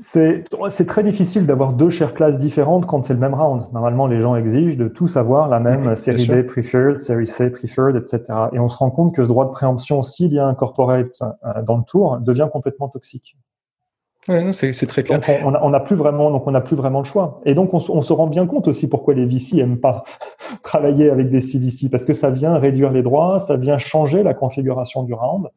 C'est 0.00 0.86
très 0.86 1.02
difficile 1.02 1.46
d'avoir 1.46 1.72
deux 1.72 1.90
share 1.90 2.14
classes 2.14 2.38
différentes 2.38 2.86
quand 2.86 3.02
c'est 3.02 3.14
le 3.14 3.20
même 3.20 3.34
round. 3.34 3.72
Normalement, 3.72 4.06
les 4.06 4.20
gens 4.20 4.36
exigent 4.36 4.76
de 4.76 4.88
tous 4.88 5.16
avoir 5.16 5.48
la 5.48 5.60
même 5.60 5.96
série 5.96 6.26
B 6.26 6.46
preferred, 6.46 7.00
série 7.00 7.26
C 7.26 7.50
preferred, 7.50 7.96
etc. 7.96 8.22
Et 8.52 8.58
on 8.58 8.68
se 8.68 8.76
rend 8.76 8.90
compte 8.90 9.14
que 9.14 9.22
ce 9.22 9.28
droit 9.28 9.46
de 9.46 9.50
préemption, 9.50 10.02
s'il 10.02 10.32
y 10.32 10.38
a 10.38 10.46
un 10.46 10.54
corporate 10.54 11.20
euh, 11.22 11.62
dans 11.62 11.76
le 11.76 11.84
tour, 11.84 12.18
devient 12.18 12.48
complètement 12.52 12.88
toxique. 12.88 13.36
Ouais, 14.26 14.52
c'est 14.52 14.86
très 14.86 15.02
clair. 15.02 15.20
Donc 15.20 15.58
on 15.62 15.70
n'a 15.70 15.80
plus 15.80 15.96
vraiment, 15.96 16.30
donc 16.30 16.46
on 16.46 16.50
n'a 16.50 16.62
plus 16.62 16.76
vraiment 16.76 17.00
le 17.00 17.04
choix. 17.04 17.42
Et 17.44 17.54
donc 17.54 17.74
on, 17.74 17.82
on, 17.90 18.00
se 18.00 18.12
rend 18.12 18.26
bien 18.26 18.46
compte 18.46 18.68
aussi 18.68 18.88
pourquoi 18.88 19.12
les 19.12 19.26
VC 19.26 19.58
aiment 19.58 19.80
pas 19.80 20.04
travailler 20.62 21.10
avec 21.10 21.28
des 21.28 21.42
CVC 21.42 21.90
parce 21.90 22.06
que 22.06 22.14
ça 22.14 22.30
vient 22.30 22.56
réduire 22.56 22.90
les 22.90 23.02
droits, 23.02 23.38
ça 23.38 23.58
vient 23.58 23.76
changer 23.76 24.22
la 24.22 24.32
configuration 24.32 25.02
du 25.02 25.12
round. 25.12 25.48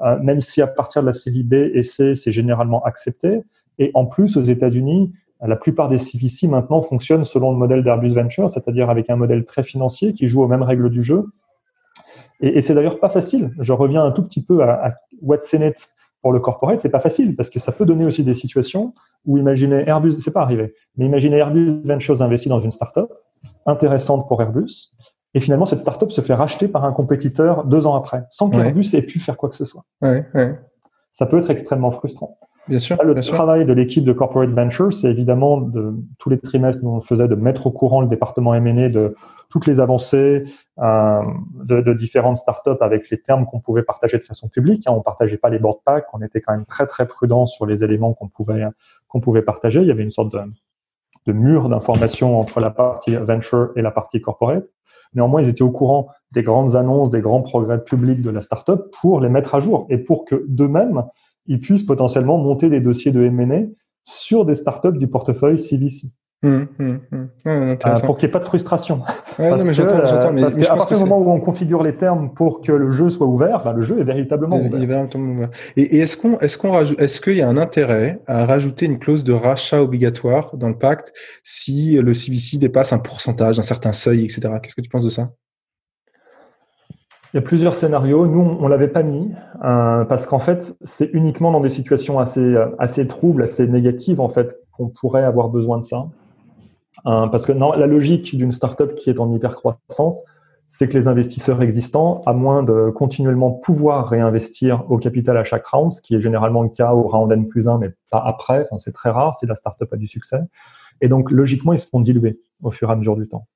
Euh, 0.00 0.18
même 0.20 0.40
si 0.40 0.60
à 0.60 0.66
partir 0.66 1.02
de 1.02 1.06
la 1.06 1.12
série 1.12 1.44
B 1.44 1.54
et 1.54 1.82
C, 1.82 2.14
c'est 2.14 2.32
généralement 2.32 2.82
accepté. 2.84 3.42
Et 3.78 3.90
en 3.94 4.06
plus, 4.06 4.36
aux 4.36 4.42
États-Unis, 4.42 5.12
la 5.40 5.56
plupart 5.56 5.88
des 5.88 5.98
CVC 5.98 6.48
maintenant 6.48 6.80
fonctionnent 6.80 7.24
selon 7.24 7.50
le 7.50 7.58
modèle 7.58 7.82
d'Airbus 7.82 8.10
Venture, 8.10 8.50
c'est-à-dire 8.50 8.88
avec 8.88 9.10
un 9.10 9.16
modèle 9.16 9.44
très 9.44 9.62
financier 9.62 10.12
qui 10.12 10.28
joue 10.28 10.42
aux 10.42 10.48
mêmes 10.48 10.62
règles 10.62 10.90
du 10.90 11.02
jeu. 11.02 11.26
Et, 12.40 12.58
et 12.58 12.60
c'est 12.62 12.74
d'ailleurs 12.74 13.00
pas 13.00 13.10
facile. 13.10 13.52
Je 13.58 13.72
reviens 13.72 14.04
un 14.04 14.10
tout 14.10 14.22
petit 14.22 14.42
peu 14.42 14.62
à, 14.62 14.86
à 14.86 14.92
What's 15.22 15.52
in 15.54 15.66
it 15.66 15.94
pour 16.24 16.32
le 16.32 16.40
corporate, 16.40 16.80
c'est 16.80 16.90
pas 16.90 17.00
facile 17.00 17.36
parce 17.36 17.50
que 17.50 17.60
ça 17.60 17.70
peut 17.70 17.84
donner 17.84 18.06
aussi 18.06 18.24
des 18.24 18.32
situations 18.32 18.94
où 19.26 19.36
imaginez 19.36 19.84
Airbus, 19.86 20.18
c'est 20.22 20.30
pas 20.32 20.40
arrivé, 20.40 20.74
mais 20.96 21.04
imaginez 21.04 21.36
Airbus 21.36 21.82
Ventures 21.84 22.22
investit 22.22 22.48
dans 22.48 22.60
une 22.60 22.70
startup 22.70 23.12
intéressante 23.66 24.26
pour 24.26 24.40
Airbus 24.40 24.94
et 25.34 25.40
finalement 25.40 25.66
cette 25.66 25.80
startup 25.80 26.10
se 26.10 26.22
fait 26.22 26.32
racheter 26.32 26.66
par 26.66 26.86
un 26.86 26.92
compétiteur 26.92 27.64
deux 27.66 27.86
ans 27.86 27.94
après 27.94 28.22
sans 28.30 28.48
qu'Airbus 28.48 28.86
ait 28.94 29.02
pu 29.02 29.18
faire 29.18 29.36
quoi 29.36 29.50
que 29.50 29.54
ce 29.54 29.66
soit. 29.66 29.84
Ouais, 30.00 30.24
ouais. 30.32 30.58
Ça 31.12 31.26
peut 31.26 31.36
être 31.36 31.50
extrêmement 31.50 31.90
frustrant. 31.90 32.38
Bien 32.68 32.78
sûr. 32.78 32.96
le 33.02 33.12
bien 33.12 33.22
travail 33.22 33.66
de 33.66 33.72
l'équipe 33.74 34.04
de 34.04 34.12
Corporate 34.12 34.48
Venture, 34.50 34.92
c'est 34.92 35.10
évidemment 35.10 35.60
de 35.60 35.94
tous 36.18 36.30
les 36.30 36.38
trimestres, 36.38 36.82
nous 36.82 36.90
on 36.90 37.00
faisait 37.02 37.28
de 37.28 37.34
mettre 37.34 37.66
au 37.66 37.70
courant 37.70 38.00
le 38.00 38.08
département 38.08 38.54
M&A 38.54 38.88
de 38.88 39.14
toutes 39.50 39.66
les 39.66 39.80
avancées 39.80 40.42
euh, 40.78 41.20
de, 41.62 41.82
de, 41.82 41.92
différentes 41.92 42.38
startups 42.38 42.70
avec 42.80 43.10
les 43.10 43.20
termes 43.20 43.44
qu'on 43.44 43.60
pouvait 43.60 43.82
partager 43.82 44.16
de 44.16 44.22
façon 44.22 44.48
publique. 44.48 44.86
Hein. 44.86 44.92
On 44.96 45.02
partageait 45.02 45.36
pas 45.36 45.50
les 45.50 45.58
board 45.58 45.80
packs, 45.84 46.06
on 46.14 46.22
était 46.22 46.40
quand 46.40 46.52
même 46.52 46.64
très 46.64 46.86
très 46.86 47.06
prudent 47.06 47.46
sur 47.46 47.66
les 47.66 47.84
éléments 47.84 48.14
qu'on 48.14 48.28
pouvait 48.28 48.64
qu'on 49.08 49.20
pouvait 49.20 49.42
partager. 49.42 49.80
Il 49.80 49.86
y 49.86 49.90
avait 49.90 50.02
une 50.02 50.10
sorte 50.10 50.32
de, 50.32 50.40
de 51.26 51.32
mur 51.32 51.68
d'information 51.68 52.40
entre 52.40 52.60
la 52.60 52.70
partie 52.70 53.14
venture 53.14 53.72
et 53.76 53.82
la 53.82 53.90
partie 53.90 54.20
corporate. 54.20 54.64
Néanmoins, 55.14 55.42
ils 55.42 55.48
étaient 55.48 55.62
au 55.62 55.70
courant 55.70 56.08
des 56.32 56.42
grandes 56.42 56.76
annonces, 56.76 57.10
des 57.10 57.20
grands 57.20 57.42
progrès 57.42 57.82
publics 57.82 58.20
de 58.20 58.30
la 58.30 58.42
startup 58.42 58.90
pour 59.00 59.20
les 59.20 59.28
mettre 59.28 59.54
à 59.54 59.60
jour 59.60 59.86
et 59.90 59.98
pour 59.98 60.24
que 60.24 60.44
d'eux-mêmes 60.48 61.04
ils 61.46 61.60
puissent 61.60 61.84
potentiellement 61.84 62.38
monter 62.38 62.68
des 62.68 62.80
dossiers 62.80 63.12
de 63.12 63.22
M&A 63.22 63.62
sur 64.04 64.44
des 64.44 64.54
startups 64.54 64.98
du 64.98 65.08
portefeuille 65.08 65.58
CVC. 65.58 66.08
Hum, 66.44 66.68
hum, 66.78 67.00
hum. 67.10 67.28
Euh, 67.46 67.76
pour 68.04 68.18
qu'il 68.18 68.26
n'y 68.26 68.30
ait 68.30 68.32
pas 68.32 68.38
de 68.38 68.44
frustration. 68.44 69.00
Ouais, 69.38 69.48
parce 69.48 69.62
non, 69.62 69.68
mais 69.68 69.72
j'entends, 69.74 70.04
j'entends. 70.04 70.32
Mais, 70.32 70.42
parce 70.42 70.56
mais 70.56 70.66
à 70.66 70.76
partir 70.76 70.98
du 70.98 71.04
moment 71.04 71.18
où 71.18 71.30
on 71.30 71.40
configure 71.40 71.82
les 71.82 71.96
termes 71.96 72.34
pour 72.34 72.60
que 72.60 72.70
le 72.70 72.90
jeu 72.90 73.08
soit 73.08 73.26
ouvert, 73.26 73.64
bah, 73.64 73.72
le 73.72 73.80
jeu 73.80 73.98
est 73.98 74.04
véritablement 74.04 74.58
ouvert. 74.58 74.78
Il 74.78 74.82
est 74.82 74.86
véritablement 74.86 75.32
ouvert. 75.32 75.50
Et, 75.76 75.96
et 75.96 76.00
est-ce 76.00 76.18
qu'on, 76.18 76.38
est-ce 76.40 76.58
qu'on 76.58 76.72
rajoute, 76.72 77.00
est-ce 77.00 77.22
qu'il 77.22 77.36
y 77.36 77.40
a 77.40 77.48
un 77.48 77.56
intérêt 77.56 78.20
à 78.26 78.44
rajouter 78.44 78.84
une 78.84 78.98
clause 78.98 79.24
de 79.24 79.32
rachat 79.32 79.82
obligatoire 79.82 80.54
dans 80.58 80.68
le 80.68 80.76
pacte 80.76 81.14
si 81.42 81.96
le 81.96 82.12
CVC 82.12 82.58
dépasse 82.58 82.92
un 82.92 82.98
pourcentage, 82.98 83.58
un 83.58 83.62
certain 83.62 83.92
seuil, 83.92 84.24
etc. 84.24 84.50
Qu'est-ce 84.62 84.74
que 84.74 84.82
tu 84.82 84.90
penses 84.90 85.04
de 85.04 85.10
ça? 85.10 85.30
Il 87.34 87.38
y 87.38 87.40
a 87.40 87.42
plusieurs 87.42 87.74
scénarios. 87.74 88.28
Nous, 88.28 88.56
on 88.60 88.68
l'avait 88.68 88.88
pas 88.88 89.02
mis 89.02 89.32
euh, 89.64 90.04
parce 90.04 90.24
qu'en 90.24 90.38
fait, 90.38 90.76
c'est 90.82 91.10
uniquement 91.12 91.50
dans 91.50 91.58
des 91.58 91.68
situations 91.68 92.20
assez 92.20 93.08
troubles, 93.08 93.42
assez 93.42 93.66
négatives 93.66 94.20
en 94.20 94.28
fait 94.28 94.60
qu'on 94.70 94.88
pourrait 94.88 95.24
avoir 95.24 95.48
besoin 95.48 95.78
de 95.78 95.82
ça. 95.82 96.06
Euh, 97.06 97.26
parce 97.26 97.44
que 97.44 97.50
non, 97.50 97.72
la 97.72 97.88
logique 97.88 98.36
d'une 98.36 98.52
startup 98.52 98.94
qui 98.94 99.10
est 99.10 99.18
en 99.18 99.32
hypercroissance, 99.34 100.22
c'est 100.68 100.88
que 100.88 100.96
les 100.96 101.08
investisseurs 101.08 101.60
existants, 101.60 102.22
à 102.24 102.32
moins 102.32 102.62
de 102.62 102.90
continuellement 102.90 103.50
pouvoir 103.50 104.08
réinvestir 104.08 104.84
au 104.88 104.98
capital 104.98 105.36
à 105.36 105.42
chaque 105.42 105.66
round, 105.66 105.90
ce 105.90 106.00
qui 106.00 106.14
est 106.14 106.20
généralement 106.20 106.62
le 106.62 106.68
cas 106.68 106.92
au 106.92 107.02
round 107.02 107.32
N 107.32 107.48
plus 107.48 107.68
1, 107.68 107.78
mais 107.78 107.90
pas 108.10 108.22
après, 108.24 108.64
c'est 108.78 108.92
très 108.92 109.10
rare 109.10 109.34
si 109.34 109.46
la 109.46 109.56
startup 109.56 109.92
a 109.92 109.96
du 109.96 110.06
succès. 110.06 110.38
Et 111.00 111.08
donc, 111.08 111.32
logiquement, 111.32 111.72
ils 111.72 111.80
se 111.80 111.88
font 111.88 112.00
diluer 112.00 112.38
au 112.62 112.70
fur 112.70 112.90
et 112.90 112.92
à 112.92 112.96
mesure 112.96 113.16
du 113.16 113.26
temps. 113.26 113.48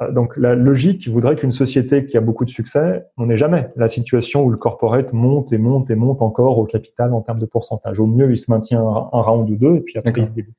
Euh, 0.00 0.12
donc 0.12 0.36
la 0.36 0.54
logique 0.54 1.08
voudrait 1.08 1.36
qu'une 1.36 1.52
société 1.52 2.06
qui 2.06 2.16
a 2.16 2.20
beaucoup 2.20 2.44
de 2.44 2.50
succès, 2.50 3.04
on 3.16 3.26
n'est 3.26 3.36
jamais 3.36 3.68
la 3.76 3.88
situation 3.88 4.44
où 4.44 4.50
le 4.50 4.56
corporate 4.56 5.12
monte 5.12 5.52
et 5.52 5.58
monte 5.58 5.90
et 5.90 5.96
monte 5.96 6.22
encore 6.22 6.58
au 6.58 6.64
capital 6.64 7.12
en 7.12 7.20
termes 7.20 7.40
de 7.40 7.46
pourcentage. 7.46 7.98
Au 7.98 8.06
mieux, 8.06 8.30
il 8.30 8.36
se 8.36 8.50
maintient 8.50 8.80
un, 8.80 9.22
round 9.22 9.50
ou 9.50 9.56
deux 9.56 9.76
et 9.76 9.80
puis 9.80 9.98
après 9.98 10.12
il 10.16 10.26
se 10.26 10.30
débute. 10.30 10.54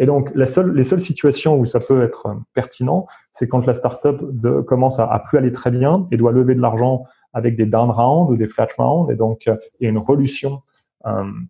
Et 0.00 0.06
donc 0.06 0.30
la 0.34 0.46
seule, 0.46 0.74
les 0.74 0.84
seules 0.84 1.00
situations 1.00 1.58
où 1.58 1.66
ça 1.66 1.80
peut 1.80 2.02
être 2.02 2.26
euh, 2.26 2.34
pertinent, 2.54 3.06
c'est 3.32 3.48
quand 3.48 3.66
la 3.66 3.74
startup 3.74 4.18
de, 4.22 4.60
commence 4.60 5.00
à, 5.00 5.06
à, 5.06 5.18
plus 5.18 5.38
aller 5.38 5.50
très 5.50 5.70
bien 5.70 6.06
et 6.12 6.16
doit 6.16 6.32
lever 6.32 6.54
de 6.54 6.60
l'argent 6.60 7.04
avec 7.32 7.56
des 7.56 7.66
down 7.66 7.90
rounds 7.90 8.30
ou 8.30 8.36
des 8.36 8.48
flat 8.48 8.68
rounds 8.78 9.10
et 9.12 9.16
donc 9.16 9.48
euh, 9.48 9.56
il 9.80 9.84
y 9.84 9.86
a 9.86 9.90
une 9.90 9.98
relution 9.98 10.62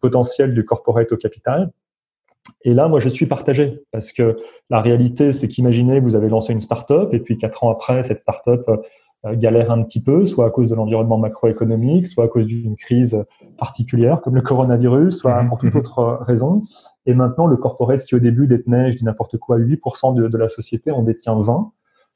potentielle 0.00 0.54
du 0.54 0.64
corporate 0.64 1.10
au 1.10 1.16
capital. 1.16 1.72
Et 2.62 2.74
là, 2.74 2.88
moi, 2.88 3.00
je 3.00 3.08
suis 3.08 3.26
partagé 3.26 3.82
parce 3.92 4.12
que 4.12 4.36
la 4.70 4.80
réalité, 4.80 5.32
c'est 5.32 5.48
qu'imaginez, 5.48 6.00
vous 6.00 6.16
avez 6.16 6.28
lancé 6.28 6.52
une 6.52 6.60
start-up 6.60 7.12
et 7.12 7.20
puis 7.20 7.38
quatre 7.38 7.64
ans 7.64 7.70
après, 7.70 8.02
cette 8.02 8.20
start-up 8.20 8.68
euh, 9.26 9.34
galère 9.34 9.70
un 9.70 9.82
petit 9.82 10.02
peu, 10.02 10.26
soit 10.26 10.46
à 10.46 10.50
cause 10.50 10.68
de 10.68 10.74
l'environnement 10.74 11.18
macroéconomique, 11.18 12.06
soit 12.06 12.24
à 12.24 12.28
cause 12.28 12.46
d'une 12.46 12.76
crise 12.76 13.24
particulière 13.58 14.20
comme 14.20 14.36
le 14.36 14.42
coronavirus, 14.42 15.16
soit 15.16 15.42
mhm. 15.42 15.48
pour 15.48 15.58
toute 15.58 15.74
mhm. 15.74 15.80
autre 15.80 16.18
raison. 16.20 16.62
Et 17.06 17.14
maintenant, 17.14 17.46
le 17.46 17.56
corporate 17.56 18.04
qui 18.04 18.14
au 18.14 18.20
début 18.20 18.46
détenait, 18.46 18.92
je 18.92 18.98
dis 18.98 19.04
n'importe 19.04 19.36
quoi, 19.38 19.58
8% 19.58 20.14
de, 20.14 20.28
de, 20.28 20.38
la 20.38 20.48
société 20.48 20.90
en 20.90 21.02
détient 21.02 21.40
20 21.40 21.72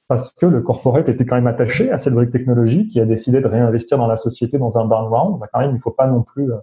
parce 0.09 0.30
que 0.30 0.47
le 0.47 0.61
corporate 0.61 1.09
était 1.09 1.24
quand 1.24 1.37
même 1.37 1.47
attaché 1.47 1.91
à 1.91 1.99
cette 1.99 2.12
brique 2.12 2.33
technologique 2.33 2.91
qui 2.91 3.01
a 3.01 3.07
décidé 3.07 3.41
de 3.41 3.47
réinvestir 3.49 3.97
dans 3.97 4.07
la 4.07 4.16
société 4.16 4.59
dans 4.59 4.76
un 4.76 4.87
down 4.87 5.09
round. 5.09 5.41
Bah, 5.41 5.49
quand 5.51 5.61
même, 5.61 5.70
il 5.70 5.74
ne 5.74 5.78
faut 5.78 5.91
pas 5.91 6.07
non 6.07 6.22
plus, 6.22 6.53
euh, 6.53 6.59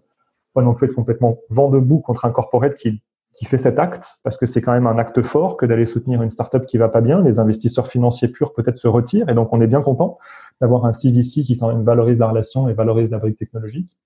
pas 0.53 0.61
non 0.61 0.75
plus 0.75 0.87
être 0.87 0.93
complètement 0.93 1.39
vent 1.49 1.69
debout 1.69 1.99
contre 1.99 2.25
un 2.25 2.29
corporate 2.29 2.75
qui 2.75 3.01
qui 3.33 3.45
fait 3.45 3.57
cet 3.57 3.79
acte, 3.79 4.19
parce 4.23 4.37
que 4.37 4.45
c'est 4.45 4.61
quand 4.61 4.71
même 4.71 4.87
un 4.87 4.97
acte 4.97 5.21
fort 5.21 5.55
que 5.55 5.65
d'aller 5.65 5.85
soutenir 5.85 6.21
une 6.21 6.29
startup 6.29 6.65
qui 6.65 6.77
va 6.77 6.89
pas 6.89 7.01
bien. 7.01 7.21
Les 7.21 7.39
investisseurs 7.39 7.87
financiers 7.87 8.27
purs 8.27 8.53
peut-être 8.53 8.77
se 8.77 8.87
retirent, 8.87 9.29
et 9.29 9.33
donc 9.33 9.53
on 9.53 9.61
est 9.61 9.67
bien 9.67 9.81
content 9.81 10.17
d'avoir 10.61 10.85
un 10.85 10.93
CVC 10.93 11.43
qui 11.43 11.57
quand 11.57 11.67
même 11.67 11.83
valorise 11.83 12.17
la 12.19 12.27
relation 12.27 12.67
et 12.67 12.73
valorise 12.73 13.11
la 13.11 13.19
brique 13.19 13.37
technologique. 13.37 13.97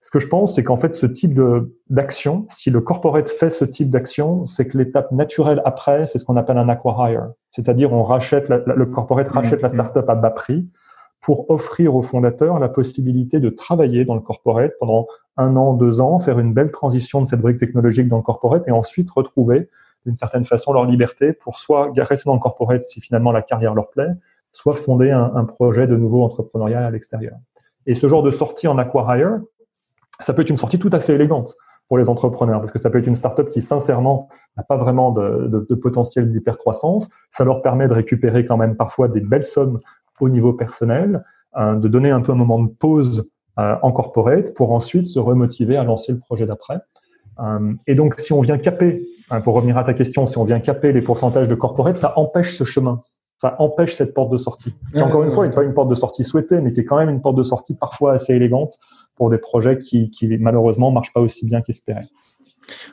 Ce 0.00 0.10
que 0.10 0.18
je 0.18 0.26
pense, 0.26 0.54
c'est 0.54 0.62
qu'en 0.64 0.76
fait, 0.76 0.92
ce 0.92 1.06
type 1.06 1.40
d'action, 1.88 2.46
si 2.50 2.68
le 2.68 2.82
corporate 2.82 3.30
fait 3.30 3.48
ce 3.48 3.64
type 3.64 3.88
d'action, 3.88 4.44
c'est 4.44 4.68
que 4.68 4.76
l'étape 4.76 5.12
naturelle 5.12 5.62
après, 5.64 6.06
c'est 6.06 6.18
ce 6.18 6.26
qu'on 6.26 6.36
appelle 6.36 6.58
un 6.58 6.68
acquire, 6.68 7.30
c'est-à-dire 7.52 7.90
on 7.90 8.02
rachète 8.02 8.50
le 8.50 8.86
corporate 8.86 9.28
rachète 9.28 9.62
la 9.62 9.68
mmh, 9.68 9.72
mmh. 9.72 9.74
startup 9.74 10.10
à 10.10 10.14
bas 10.14 10.30
prix 10.30 10.68
pour 11.24 11.50
offrir 11.50 11.96
aux 11.96 12.02
fondateurs 12.02 12.58
la 12.58 12.68
possibilité 12.68 13.40
de 13.40 13.48
travailler 13.48 14.04
dans 14.04 14.14
le 14.14 14.20
corporate 14.20 14.72
pendant 14.78 15.06
un 15.38 15.56
an, 15.56 15.72
deux 15.72 16.02
ans, 16.02 16.20
faire 16.20 16.38
une 16.38 16.52
belle 16.52 16.70
transition 16.70 17.22
de 17.22 17.26
cette 17.26 17.40
brique 17.40 17.58
technologique 17.58 18.08
dans 18.08 18.18
le 18.18 18.22
corporate 18.22 18.68
et 18.68 18.70
ensuite 18.70 19.10
retrouver 19.10 19.70
d'une 20.04 20.14
certaine 20.14 20.44
façon 20.44 20.74
leur 20.74 20.84
liberté 20.84 21.32
pour 21.32 21.58
soit 21.58 21.90
rester 21.96 22.26
dans 22.26 22.34
le 22.34 22.40
corporate 22.40 22.82
si 22.82 23.00
finalement 23.00 23.32
la 23.32 23.40
carrière 23.40 23.74
leur 23.74 23.88
plaît, 23.88 24.10
soit 24.52 24.74
fonder 24.74 25.12
un, 25.12 25.44
projet 25.44 25.86
de 25.86 25.96
nouveau 25.96 26.22
entrepreneurial 26.22 26.84
à 26.84 26.90
l'extérieur. 26.90 27.36
Et 27.86 27.94
ce 27.94 28.06
genre 28.06 28.22
de 28.22 28.30
sortie 28.30 28.68
en 28.68 28.76
acquire, 28.76 29.40
ça 30.20 30.34
peut 30.34 30.42
être 30.42 30.50
une 30.50 30.58
sortie 30.58 30.78
tout 30.78 30.90
à 30.92 31.00
fait 31.00 31.14
élégante 31.14 31.54
pour 31.88 31.96
les 31.96 32.10
entrepreneurs, 32.10 32.60
parce 32.60 32.70
que 32.70 32.78
ça 32.78 32.90
peut 32.90 32.98
être 32.98 33.06
une 33.06 33.16
startup 33.16 33.48
qui, 33.48 33.62
sincèrement, 33.62 34.28
n'a 34.58 34.62
pas 34.62 34.76
vraiment 34.76 35.10
de, 35.10 35.48
de, 35.48 35.66
de 35.68 35.74
potentiel 35.74 36.30
d'hypercroissance. 36.30 37.08
Ça 37.30 37.44
leur 37.44 37.62
permet 37.62 37.88
de 37.88 37.94
récupérer 37.94 38.44
quand 38.44 38.56
même 38.58 38.76
parfois 38.76 39.08
des 39.08 39.20
belles 39.20 39.44
sommes 39.44 39.80
au 40.20 40.28
niveau 40.28 40.52
personnel, 40.52 41.24
euh, 41.56 41.76
de 41.76 41.88
donner 41.88 42.10
un 42.10 42.20
peu 42.20 42.32
un 42.32 42.36
moment 42.36 42.62
de 42.62 42.68
pause 42.68 43.28
euh, 43.58 43.76
en 43.82 43.92
corporate 43.92 44.54
pour 44.54 44.72
ensuite 44.72 45.06
se 45.06 45.18
remotiver 45.18 45.76
à 45.76 45.84
lancer 45.84 46.12
le 46.12 46.18
projet 46.18 46.46
d'après. 46.46 46.78
Euh, 47.40 47.72
et 47.86 47.94
donc, 47.94 48.18
si 48.18 48.32
on 48.32 48.40
vient 48.40 48.58
caper, 48.58 49.06
hein, 49.30 49.40
pour 49.40 49.54
revenir 49.54 49.78
à 49.78 49.84
ta 49.84 49.94
question, 49.94 50.26
si 50.26 50.38
on 50.38 50.44
vient 50.44 50.60
caper 50.60 50.92
les 50.92 51.02
pourcentages 51.02 51.48
de 51.48 51.54
corporate, 51.54 51.96
ça 51.96 52.14
empêche 52.16 52.56
ce 52.56 52.64
chemin. 52.64 53.02
Ça 53.38 53.56
empêche 53.58 53.94
cette 53.94 54.14
porte 54.14 54.32
de 54.32 54.38
sortie. 54.38 54.74
Qui, 54.94 55.02
encore 55.02 55.22
une 55.22 55.32
fois, 55.32 55.46
n'est 55.46 55.54
pas 55.54 55.64
une 55.64 55.74
porte 55.74 55.88
de 55.88 55.94
sortie 55.94 56.24
souhaitée, 56.24 56.60
mais 56.60 56.72
qui 56.72 56.80
est 56.80 56.84
quand 56.84 56.96
même 56.96 57.10
une 57.10 57.20
porte 57.20 57.36
de 57.36 57.42
sortie 57.42 57.74
parfois 57.74 58.14
assez 58.14 58.32
élégante 58.32 58.78
pour 59.16 59.30
des 59.30 59.38
projets 59.38 59.78
qui, 59.78 60.10
qui 60.10 60.26
malheureusement 60.38 60.90
marchent 60.90 61.12
pas 61.12 61.20
aussi 61.20 61.44
bien 61.46 61.60
qu'espéré. 61.60 62.00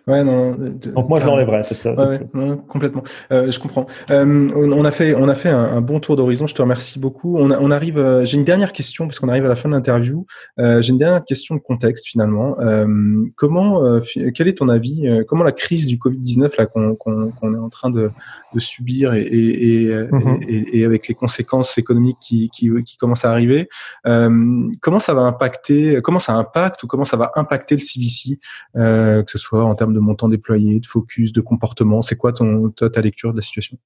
Ouais, 0.08 0.24
non. 0.24 0.56
Donc 0.96 1.10
moi, 1.10 1.20
je 1.20 1.26
l'enlèverais 1.26 1.64
cette, 1.64 1.78
cette 1.78 2.00
ouais, 2.00 2.20
non, 2.34 2.58
complètement. 2.58 3.04
Euh, 3.32 3.52
je 3.52 3.60
comprends. 3.60 3.86
Euh, 4.10 4.52
on, 4.56 4.86
a 4.86 4.92
fait, 4.92 5.14
on 5.16 5.28
a 5.30 5.36
fait 5.36 5.50
un, 5.50 5.64
un 5.64 5.82
bon 5.82 6.00
tour 6.00 6.16
d'horizon. 6.16 6.48
Je 6.48 6.56
te 6.56 6.62
remercie 6.62 7.00
beaucoup. 7.00 7.38
On, 7.38 7.52
a, 7.52 7.60
on 7.60 7.72
arrive. 7.72 7.98
Euh, 7.98 8.26
j'ai 8.26 8.38
une 8.38 8.44
dernière 8.44 8.74
question 8.74 9.08
parce 9.08 9.20
qu'on 9.20 9.30
arrive 9.30 9.46
à 9.46 9.50
la 9.50 9.56
fin 9.56 9.70
de 9.70 9.74
l'interview. 9.74 10.26
Euh, 10.60 10.82
j'ai 10.82 10.92
une 10.92 10.98
dernière 10.98 11.24
question 11.24 11.56
de 11.56 11.62
contexte 11.62 12.08
finalement. 12.08 12.60
Euh, 12.60 12.88
comment, 13.36 13.84
euh, 13.84 14.00
quel 14.36 14.48
est 14.48 14.58
ton 14.58 14.70
avis 14.70 15.08
Comment 15.28 15.44
la 15.44 15.52
crise 15.52 15.86
du 15.86 16.00
Covid 16.00 16.18
19 16.18 16.58
là 16.58 16.66
qu'on 16.66 16.96
qu'on 16.96 17.54
est 17.54 17.58
en 17.58 17.70
train 17.70 17.90
de, 17.90 18.10
de 18.54 18.60
subir 18.60 19.14
et 19.14 19.22
et, 19.22 19.84
et, 19.84 20.08
et, 20.48 20.80
et, 20.80 20.86
avec 20.86 21.08
les 21.08 21.16
conséquences 21.16 21.78
économiques 21.78 22.18
qui, 22.20 22.50
qui, 22.50 22.70
qui 22.84 22.98
commencent 22.98 23.26
à 23.26 23.32
arriver, 23.32 23.70
comment 24.04 25.00
ça 25.00 25.14
va 25.14 25.22
impacter 25.22 26.02
Comment 26.02 26.20
ça 26.20 26.34
impacte 26.34 26.84
ou 26.84 26.88
comment 26.88 27.06
ça 27.06 27.18
va 27.18 27.32
impacter 27.36 27.76
le 27.76 27.82
CVC, 27.82 28.40
que 28.74 29.24
ce 29.28 29.38
soit 29.38 29.64
en 29.64 29.76
termes 29.76 29.94
de 29.94 30.00
montant 30.00 30.28
déployé, 30.28 30.80
de 30.80 30.86
focus, 30.86 31.32
de 31.34 31.42
comportement? 31.42 32.02
C'est 32.02 32.16
quoi 32.16 32.34
ton, 32.34 32.70
ta, 32.70 33.02
lecture 33.02 33.32
de 33.32 33.38
la 33.38 33.42
situation? 33.42 33.78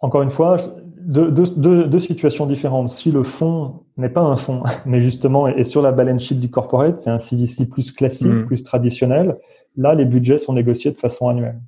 Encore 0.00 0.22
une 0.22 0.30
fois, 0.30 0.56
deux, 1.00 1.30
deux, 1.30 1.86
deux, 1.86 1.98
situations 1.98 2.46
différentes. 2.46 2.88
Si 2.88 3.10
le 3.10 3.22
fonds 3.22 3.84
n'est 3.96 4.08
pas 4.08 4.20
un 4.20 4.36
fonds, 4.36 4.62
mais 4.86 5.00
justement 5.00 5.48
est 5.48 5.64
sur 5.64 5.82
la 5.82 5.92
balance 5.92 6.22
sheet 6.22 6.36
du 6.36 6.50
corporate, 6.50 7.00
c'est 7.00 7.10
un 7.10 7.18
CVC 7.18 7.66
plus 7.66 7.92
classique, 7.92 8.28
mm. 8.28 8.46
plus 8.46 8.62
traditionnel, 8.62 9.38
là, 9.76 9.94
les 9.94 10.04
budgets 10.04 10.38
sont 10.38 10.52
négociés 10.52 10.90
de 10.90 10.96
façon 10.96 11.28
annuelle. 11.28 11.60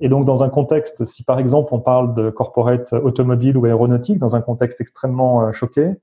Et 0.00 0.08
donc, 0.08 0.24
dans 0.24 0.42
un 0.42 0.48
contexte, 0.48 1.04
si 1.04 1.24
par 1.24 1.38
exemple 1.38 1.68
on 1.72 1.80
parle 1.80 2.14
de 2.14 2.30
corporate 2.30 2.92
automobile 2.92 3.56
ou 3.56 3.64
aéronautique, 3.64 4.18
dans 4.18 4.36
un 4.36 4.40
contexte 4.40 4.80
extrêmement 4.80 5.42
euh, 5.42 5.52
choqué, 5.52 5.94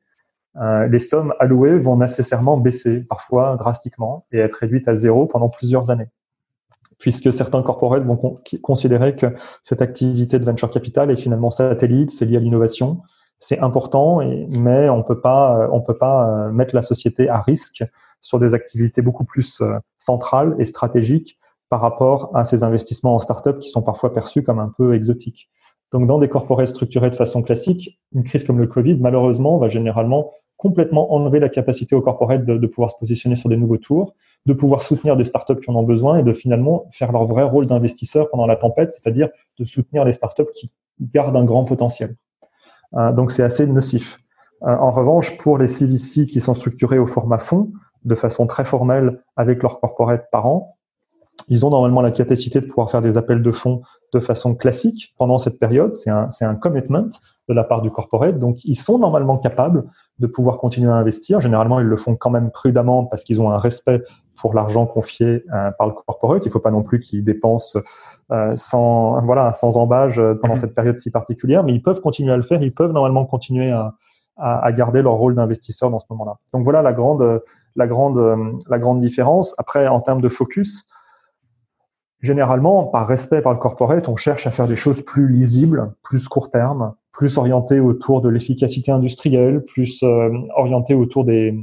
euh, 0.58 0.88
les 0.88 1.00
sommes 1.00 1.34
allouées 1.40 1.78
vont 1.80 1.98
nécessairement 1.98 2.58
baisser, 2.58 3.02
parfois 3.02 3.56
drastiquement, 3.58 4.26
et 4.32 4.40
être 4.40 4.56
réduites 4.56 4.88
à 4.88 4.96
zéro 4.96 5.26
pendant 5.26 5.50
plusieurs 5.50 5.90
années. 5.90 6.10
Puisque 7.00 7.34
certains 7.34 7.62
corporates 7.64 8.04
vont 8.04 8.40
considérer 8.62 9.16
que 9.16 9.28
cette 9.62 9.82
activité 9.82 10.40
de 10.40 10.46
venture 10.46 10.70
capital 10.70 11.12
est 11.12 11.16
finalement 11.16 11.50
satellite, 11.50 12.12
c'est 12.12 12.26
lié 12.26 12.38
à 12.38 12.40
l'innovation, 12.40 13.02
c'est 13.40 13.60
important, 13.60 14.20
mais 14.50 14.90
on 14.90 15.04
peut 15.04 15.20
pas, 15.20 15.68
on 15.72 15.82
peut 15.82 15.98
pas 15.98 16.50
mettre 16.52 16.74
la 16.74 16.82
société 16.82 17.28
à 17.28 17.42
risque 17.42 17.84
sur 18.22 18.40
des 18.40 18.54
activités 18.54 19.02
beaucoup 19.02 19.26
plus 19.26 19.62
centrales 19.98 20.56
et 20.60 20.66
stratégiques 20.66 21.38
par 21.74 21.82
rapport 21.82 22.30
à 22.36 22.46
ces 22.46 22.62
investissements 22.62 23.16
en 23.16 23.20
start-up 23.20 23.58
qui 23.58 23.72
sont 23.72 23.82
parfois 23.82 24.14
perçus 24.14 24.44
comme 24.44 24.60
un 24.60 24.72
peu 24.78 24.94
exotiques. 24.94 25.50
Donc, 25.92 26.06
dans 26.06 26.20
des 26.20 26.30
corporates 26.30 26.68
structurés 26.68 27.10
de 27.10 27.16
façon 27.16 27.42
classique, 27.42 28.00
une 28.14 28.24
crise 28.24 28.44
comme 28.44 28.60
le 28.60 28.68
Covid, 28.68 29.00
malheureusement, 29.00 29.58
va 29.58 29.70
généralement 29.70 30.34
complètement 30.56 31.12
enlever 31.12 31.40
la 31.40 31.50
capacité 31.50 31.96
aux 31.96 32.02
corporates 32.04 32.46
de, 32.46 32.68
pouvoir 32.68 32.92
se 32.92 32.98
positionner 32.98 33.36
sur 33.36 33.50
des 33.50 33.58
nouveaux 33.58 33.78
tours, 33.78 34.14
de 34.46 34.54
pouvoir 34.54 34.84
soutenir 34.84 35.18
des 35.18 35.24
startups 35.24 35.60
qui 35.62 35.72
en 35.72 35.76
ont 35.76 35.82
besoin 35.82 36.20
et 36.20 36.24
de 36.24 36.32
finalement 36.32 36.86
faire 36.92 37.12
leur 37.12 37.26
vrai 37.26 37.42
rôle 37.42 37.66
d'investisseur 37.66 38.30
pendant 38.30 38.46
la 38.46 38.56
tempête, 38.56 38.92
c'est-à-dire 38.92 39.30
de 39.58 39.66
soutenir 39.66 40.06
les 40.06 40.14
startups 40.14 40.54
qui 40.54 40.70
gardent 41.02 41.38
un 41.38 41.44
grand 41.44 41.66
potentiel. 41.66 42.16
Euh, 42.94 43.12
donc, 43.14 43.32
c'est 43.32 43.42
assez 43.42 43.66
nocif. 43.66 44.20
Euh, 44.62 44.76
en 44.76 44.92
revanche, 44.92 45.38
pour 45.38 45.58
les 45.58 45.68
CVC 45.68 46.28
qui 46.28 46.40
sont 46.40 46.54
structurés 46.54 47.00
au 47.00 47.08
format 47.08 47.40
fonds, 47.40 47.72
de 48.06 48.14
façon 48.14 48.46
très 48.46 48.64
formelle 48.64 49.24
avec 49.36 49.64
leurs 49.64 49.80
corporates 49.80 50.30
par 50.32 50.46
an, 50.46 50.78
ils 51.50 51.66
ont 51.66 51.70
normalement 51.70 52.02
la 52.02 52.12
capacité 52.12 52.62
de 52.62 52.66
pouvoir 52.66 52.90
faire 52.92 53.02
des 53.02 53.18
appels 53.18 53.42
de 53.42 53.52
fonds 53.52 53.82
de 54.14 54.20
façon 54.20 54.56
classique 54.56 55.14
pendant 55.18 55.38
cette 55.38 55.60
période. 55.60 55.92
C'est 55.92 56.10
un, 56.10 56.30
c'est 56.32 56.46
un 56.46 56.56
commitment 56.56 57.10
de 57.50 57.54
la 57.54 57.64
part 57.64 57.82
du 57.82 57.92
corporate. 57.92 58.40
Donc, 58.40 58.64
ils 58.64 58.78
sont 58.78 58.98
normalement 58.98 59.38
capables 59.38 59.84
de 60.20 60.28
pouvoir 60.28 60.58
continuer 60.58 60.90
à 60.90 60.96
investir. 60.96 61.42
Généralement, 61.42 61.80
ils 61.80 61.86
le 61.86 61.98
font 61.98 62.16
quand 62.16 62.30
même 62.30 62.52
prudemment 62.52 63.06
parce 63.06 63.24
qu'ils 63.24 63.42
ont 63.42 63.50
un 63.52 63.58
respect 63.58 64.02
pour 64.38 64.54
l'argent 64.54 64.86
confié 64.86 65.44
euh, 65.54 65.72
par 65.78 65.88
le 65.88 65.94
corporate. 65.94 66.46
Il 66.46 66.48
ne 66.48 66.54
faut 66.54 66.60
pas 66.60 66.72
non 66.72 66.84
plus 66.84 67.00
qu'ils 67.00 67.24
dépensent 67.24 67.80
euh, 68.32 68.56
sans, 68.56 69.22
voilà, 69.26 69.52
sans 69.52 69.76
embâge 69.78 70.22
pendant 70.42 70.54
mm-hmm. 70.54 70.58
cette 70.58 70.76
période 70.76 70.98
si 70.98 71.12
particulière, 71.12 71.64
mais 71.64 71.74
ils 71.74 71.84
peuvent 71.84 72.02
continuer 72.02 72.32
à 72.32 72.38
le 72.38 72.44
faire. 72.44 72.64
Ils 72.64 72.74
peuvent 72.74 72.94
normalement 72.94 73.26
continuer 73.26 73.72
à, 73.72 73.94
à, 74.38 74.66
à 74.66 74.72
garder 74.72 75.02
leur 75.02 75.14
rôle 75.14 75.36
d'investisseur 75.36 75.90
dans 75.90 76.00
ce 76.00 76.06
moment-là. 76.12 76.38
Donc 76.54 76.64
voilà 76.64 76.82
la 76.82 76.94
grande, 76.94 77.42
la 77.76 77.88
grande, 77.88 78.62
la 78.70 78.80
grande 78.80 79.02
différence. 79.02 79.54
Après, 79.58 79.88
en 79.88 80.00
termes 80.00 80.22
de 80.22 80.30
focus, 80.30 80.86
Généralement, 82.24 82.86
par 82.86 83.06
respect 83.06 83.42
par 83.42 83.52
le 83.52 83.60
corporate, 83.60 84.08
on 84.08 84.16
cherche 84.16 84.48
à 84.48 84.52
faire 84.52 84.70
des 84.70 84.78
choses 84.78 85.04
plus 85.04 85.28
lisibles, 85.28 85.94
plus 86.04 86.30
court 86.30 86.50
terme, 86.50 86.94
plus 87.12 87.38
orientées 87.38 87.82
autour 87.82 88.22
de 88.22 88.30
l'efficacité 88.30 88.94
industrielle, 88.94 89.66
plus 89.66 90.02
euh, 90.04 90.30
orientées 90.56 90.94
autour 90.94 91.26
des, 91.26 91.54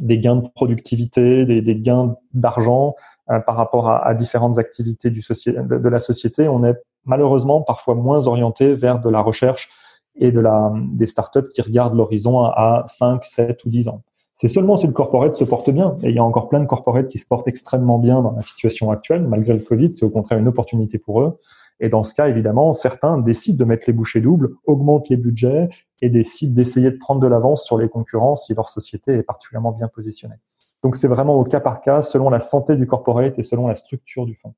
gains 0.00 0.36
de 0.36 0.48
productivité, 0.56 1.46
des, 1.46 1.76
gains 1.76 2.16
d'argent 2.34 2.96
euh, 3.30 3.38
par 3.38 3.54
rapport 3.54 3.88
à, 3.88 4.04
à, 4.04 4.14
différentes 4.14 4.58
activités 4.58 5.08
de, 5.08 5.88
la 5.88 6.00
société. 6.00 6.48
On 6.48 6.64
est 6.64 6.74
malheureusement 7.04 7.62
parfois 7.62 7.94
moins 7.94 8.26
orienté 8.26 8.74
vers 8.74 8.98
de 8.98 9.08
la 9.08 9.20
recherche 9.20 9.70
et 10.16 10.32
de 10.32 10.40
la, 10.40 10.72
des 10.94 11.06
startups 11.06 11.48
qui 11.54 11.62
regardent 11.62 11.96
l'horizon 11.96 12.40
à 12.40 12.84
5, 12.88 13.24
7 13.24 13.64
ou 13.64 13.68
10 13.68 13.86
ans. 13.86 14.02
C'est 14.38 14.48
seulement 14.48 14.76
si 14.76 14.86
le 14.86 14.92
corporate 14.92 15.34
se 15.34 15.44
porte 15.44 15.70
bien. 15.70 15.96
Et 16.02 16.10
il 16.10 16.14
y 16.14 16.18
a 16.18 16.24
encore 16.24 16.50
plein 16.50 16.60
de 16.60 16.66
corporates 16.66 17.08
qui 17.08 17.16
se 17.16 17.26
portent 17.26 17.48
extrêmement 17.48 17.98
bien 17.98 18.20
dans 18.20 18.32
la 18.32 18.42
situation 18.42 18.90
actuelle, 18.90 19.26
malgré 19.26 19.54
le 19.54 19.60
Covid. 19.60 19.94
C'est 19.94 20.04
au 20.04 20.10
contraire 20.10 20.38
une 20.38 20.46
opportunité 20.46 20.98
pour 20.98 21.22
eux. 21.22 21.40
Et 21.80 21.88
dans 21.88 22.02
ce 22.02 22.12
cas, 22.12 22.28
évidemment, 22.28 22.74
certains 22.74 23.16
décident 23.16 23.56
de 23.56 23.64
mettre 23.64 23.84
les 23.86 23.94
bouchées 23.94 24.20
doubles, 24.20 24.50
augmentent 24.66 25.08
les 25.08 25.16
budgets 25.16 25.70
et 26.02 26.10
décident 26.10 26.54
d'essayer 26.54 26.90
de 26.90 26.98
prendre 26.98 27.22
de 27.22 27.26
l'avance 27.26 27.64
sur 27.64 27.78
les 27.78 27.88
concurrents 27.88 28.34
si 28.34 28.52
leur 28.52 28.68
société 28.68 29.14
est 29.14 29.22
particulièrement 29.22 29.72
bien 29.72 29.88
positionnée. 29.88 30.36
Donc 30.82 30.96
c'est 30.96 31.08
vraiment 31.08 31.34
au 31.36 31.44
cas 31.44 31.60
par 31.60 31.80
cas, 31.80 32.02
selon 32.02 32.28
la 32.28 32.40
santé 32.40 32.76
du 32.76 32.86
corporate 32.86 33.38
et 33.38 33.42
selon 33.42 33.66
la 33.68 33.74
structure 33.74 34.26
du 34.26 34.34
fonds. 34.34 34.54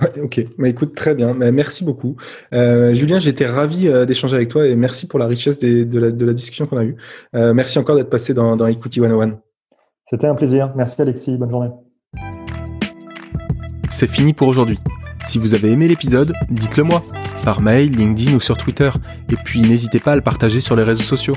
Ouais, 0.00 0.20
ok, 0.22 0.44
mais 0.58 0.70
écoute, 0.70 0.94
très 0.94 1.14
bien. 1.14 1.32
Mais 1.34 1.52
merci 1.52 1.84
beaucoup. 1.84 2.16
Euh, 2.52 2.94
Julien, 2.94 3.18
j'étais 3.18 3.46
ravi 3.46 3.88
euh, 3.88 4.04
d'échanger 4.04 4.36
avec 4.36 4.48
toi 4.48 4.66
et 4.66 4.74
merci 4.74 5.06
pour 5.06 5.18
la 5.18 5.26
richesse 5.26 5.58
des, 5.58 5.84
de, 5.84 5.98
la, 5.98 6.10
de, 6.10 6.26
la, 6.26 6.34
discussion 6.34 6.66
qu'on 6.66 6.76
a 6.76 6.84
eue. 6.84 6.96
Euh, 7.34 7.54
merci 7.54 7.78
encore 7.78 7.96
d'être 7.96 8.10
passé 8.10 8.34
dans, 8.34 8.56
dans 8.56 8.66
Equity 8.66 9.00
101. 9.00 9.38
C'était 10.08 10.26
un 10.26 10.34
plaisir. 10.34 10.72
Merci 10.76 11.00
Alexis. 11.00 11.36
Bonne 11.36 11.50
journée. 11.50 11.70
C'est 13.90 14.10
fini 14.10 14.34
pour 14.34 14.48
aujourd'hui. 14.48 14.78
Si 15.24 15.38
vous 15.38 15.54
avez 15.54 15.72
aimé 15.72 15.88
l'épisode, 15.88 16.32
dites-le 16.50 16.84
moi, 16.84 17.02
par 17.44 17.62
mail, 17.62 17.90
LinkedIn 17.96 18.36
ou 18.36 18.40
sur 18.40 18.56
Twitter. 18.56 18.90
Et 19.32 19.36
puis 19.36 19.60
n'hésitez 19.60 19.98
pas 19.98 20.12
à 20.12 20.16
le 20.16 20.22
partager 20.22 20.60
sur 20.60 20.76
les 20.76 20.82
réseaux 20.82 21.02
sociaux. 21.02 21.36